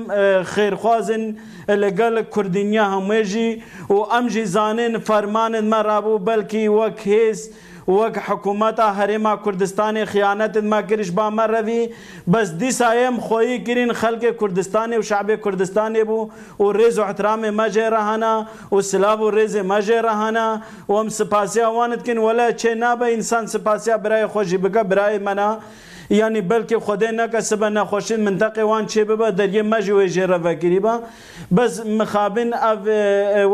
خیرخوازن 0.42 1.36
لگل 1.68 2.22
کردینیا 2.36 2.84
همه 2.84 3.22
جی 3.24 3.62
و 3.88 3.94
ام 3.94 4.28
جی 4.28 4.44
زانین 4.44 4.98
فرمانن 4.98 5.60
مرابو 5.64 6.18
بلکی 6.18 6.68
وک 6.68 7.06
هیست 7.06 7.50
وەک 7.88 8.14
حکوومەتە 8.28 8.86
هەرێما 8.98 9.34
کوردستانی 9.44 10.04
خیانەتت 10.12 10.64
ما 10.70 10.80
گرش 10.88 11.10
بامەڕەوی 11.16 11.82
بەس 12.32 12.48
دیسایم 12.60 13.16
خۆی 13.26 13.56
گرین 13.68 13.92
خەلکی 14.00 14.32
کوردستانی 14.40 14.96
و 14.98 15.02
شعبێ 15.08 15.36
کوردستانی 15.44 16.04
بوو 16.08 16.30
و 16.60 16.64
ڕێز 16.78 16.94
و 16.98 17.02
احترامێ 17.08 17.50
مەجێرەهانا 17.60 18.34
و 18.74 18.82
سلااب 18.90 19.20
و 19.22 19.30
ڕێزێ 19.36 19.62
مەجێرەهانا 19.72 20.48
وەم 20.92 21.08
سپاسیا 21.18 21.68
وانتکن 21.76 22.18
وەلا 22.26 22.48
چێ 22.60 22.72
نابە 22.82 23.06
ئینسان 23.12 23.44
سپاسیا 23.52 23.96
برای 24.02 24.28
خۆشی 24.32 24.58
بکە 24.64 24.82
برای 24.90 25.18
مەنا. 25.26 25.50
یعنی 26.10 26.40
بلکه 26.40 26.78
خدای 26.78 27.12
نکسبه 27.16 27.68
نخوشی 27.70 28.16
منطقه 28.16 28.62
وان 28.62 28.86
چه 28.86 29.04
ببه 29.04 29.30
در 29.30 29.48
یه 29.48 29.62
مجی 29.62 29.92
و 29.92 30.06
جره 30.06 30.38
وکری 30.42 30.80
با 30.80 31.00
بس 31.56 31.86
مخابن 31.86 32.50
او 32.54 32.82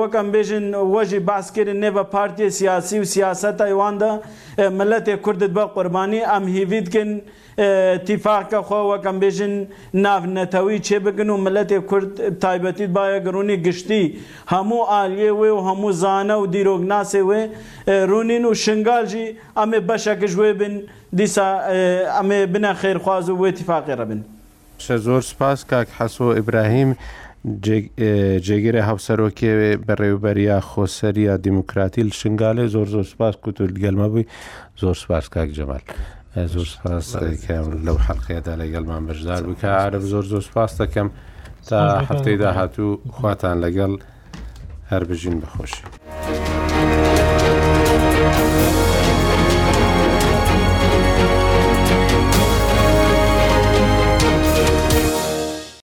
وکم 0.01 0.31
بیجن 0.33 0.75
وجی 0.75 1.19
بحث 1.19 1.53
کرن 1.53 1.77
نیو 1.85 2.03
پارتی 2.05 2.51
سیاسی 2.51 2.99
و 2.99 3.05
سیاست 3.05 3.61
ایوان 3.61 3.95
ده 4.01 4.11
ملت 4.79 5.07
کرد 5.25 5.53
با 5.53 5.67
قربانی 5.67 6.21
ام 6.21 6.45
هیوید 6.49 6.87
کن 6.93 7.09
اتفاق 7.59 8.45
که 8.51 8.57
خو 8.69 8.75
وکم 8.93 9.19
بیجن 9.19 9.69
ناو 9.95 10.25
نتوی 10.27 10.79
چه 10.81 10.99
بگن 10.99 11.29
و 11.31 11.37
ملت 11.37 11.71
کرد 11.91 12.39
تایبتید 12.39 12.93
با 12.93 13.19
گرونی 13.19 13.57
گشتی 13.57 14.03
همو 14.49 14.81
آلیه 15.03 15.33
و 15.35 15.45
همو 15.69 15.93
زانه 15.93 16.35
و 16.35 16.47
دیروگناسه 16.47 17.23
و 17.23 17.47
رونین 17.87 18.45
و 18.51 18.55
شنگال 18.55 19.05
جی 19.07 19.37
ام 19.57 19.71
بشکش 19.71 20.37
و 20.39 20.43
بین 20.61 20.77
دیسا 21.19 21.45
ئەمێ 22.19 22.39
بنە 22.53 22.73
خێرخواز 22.81 23.25
و 23.31 23.37
وێتیفاقیێرە 23.43 24.05
بن 24.11 24.21
شە 24.85 24.97
زۆر 25.07 25.23
سپاس 25.33 25.59
کاک 25.71 25.89
حەسۆ 25.99 26.27
ئیبراهیم 26.39 26.91
جێگیرە 28.47 28.83
هاوسەرۆکێ 28.89 29.53
بەڕێوبەریا 29.87 30.59
خۆسەریە 30.71 31.35
دیموکراتی 31.47 32.03
لە 32.09 32.13
شنگالێ 32.21 32.65
زۆر 32.75 32.87
زۆر 32.95 33.07
سپاس 33.13 33.35
کوتر 33.45 33.71
گەلمە 33.83 34.07
بووی 34.13 34.27
زۆر 34.83 34.97
سپاس 35.03 35.25
کاک 35.35 35.49
جەمال. 35.59 35.85
زۆر 36.55 36.67
سپاس 36.75 37.07
لەو 37.87 37.99
حەلقەیەدا 38.07 38.53
لەگەڵمان 38.63 39.03
بەشدار 39.09 39.43
بکە 39.51 39.69
عرب 39.85 40.03
زۆر 40.13 40.25
زۆر 40.33 40.43
سپاس 40.49 40.71
دەکەم 40.81 41.09
تا 41.69 41.79
هەفتەی 42.09 42.37
داهاتوو 42.43 42.97
خواتان 43.17 43.57
لەگەڵ 43.65 43.93
هەر 44.91 45.03
بژین 45.09 45.37
بخۆشی. 45.43 45.83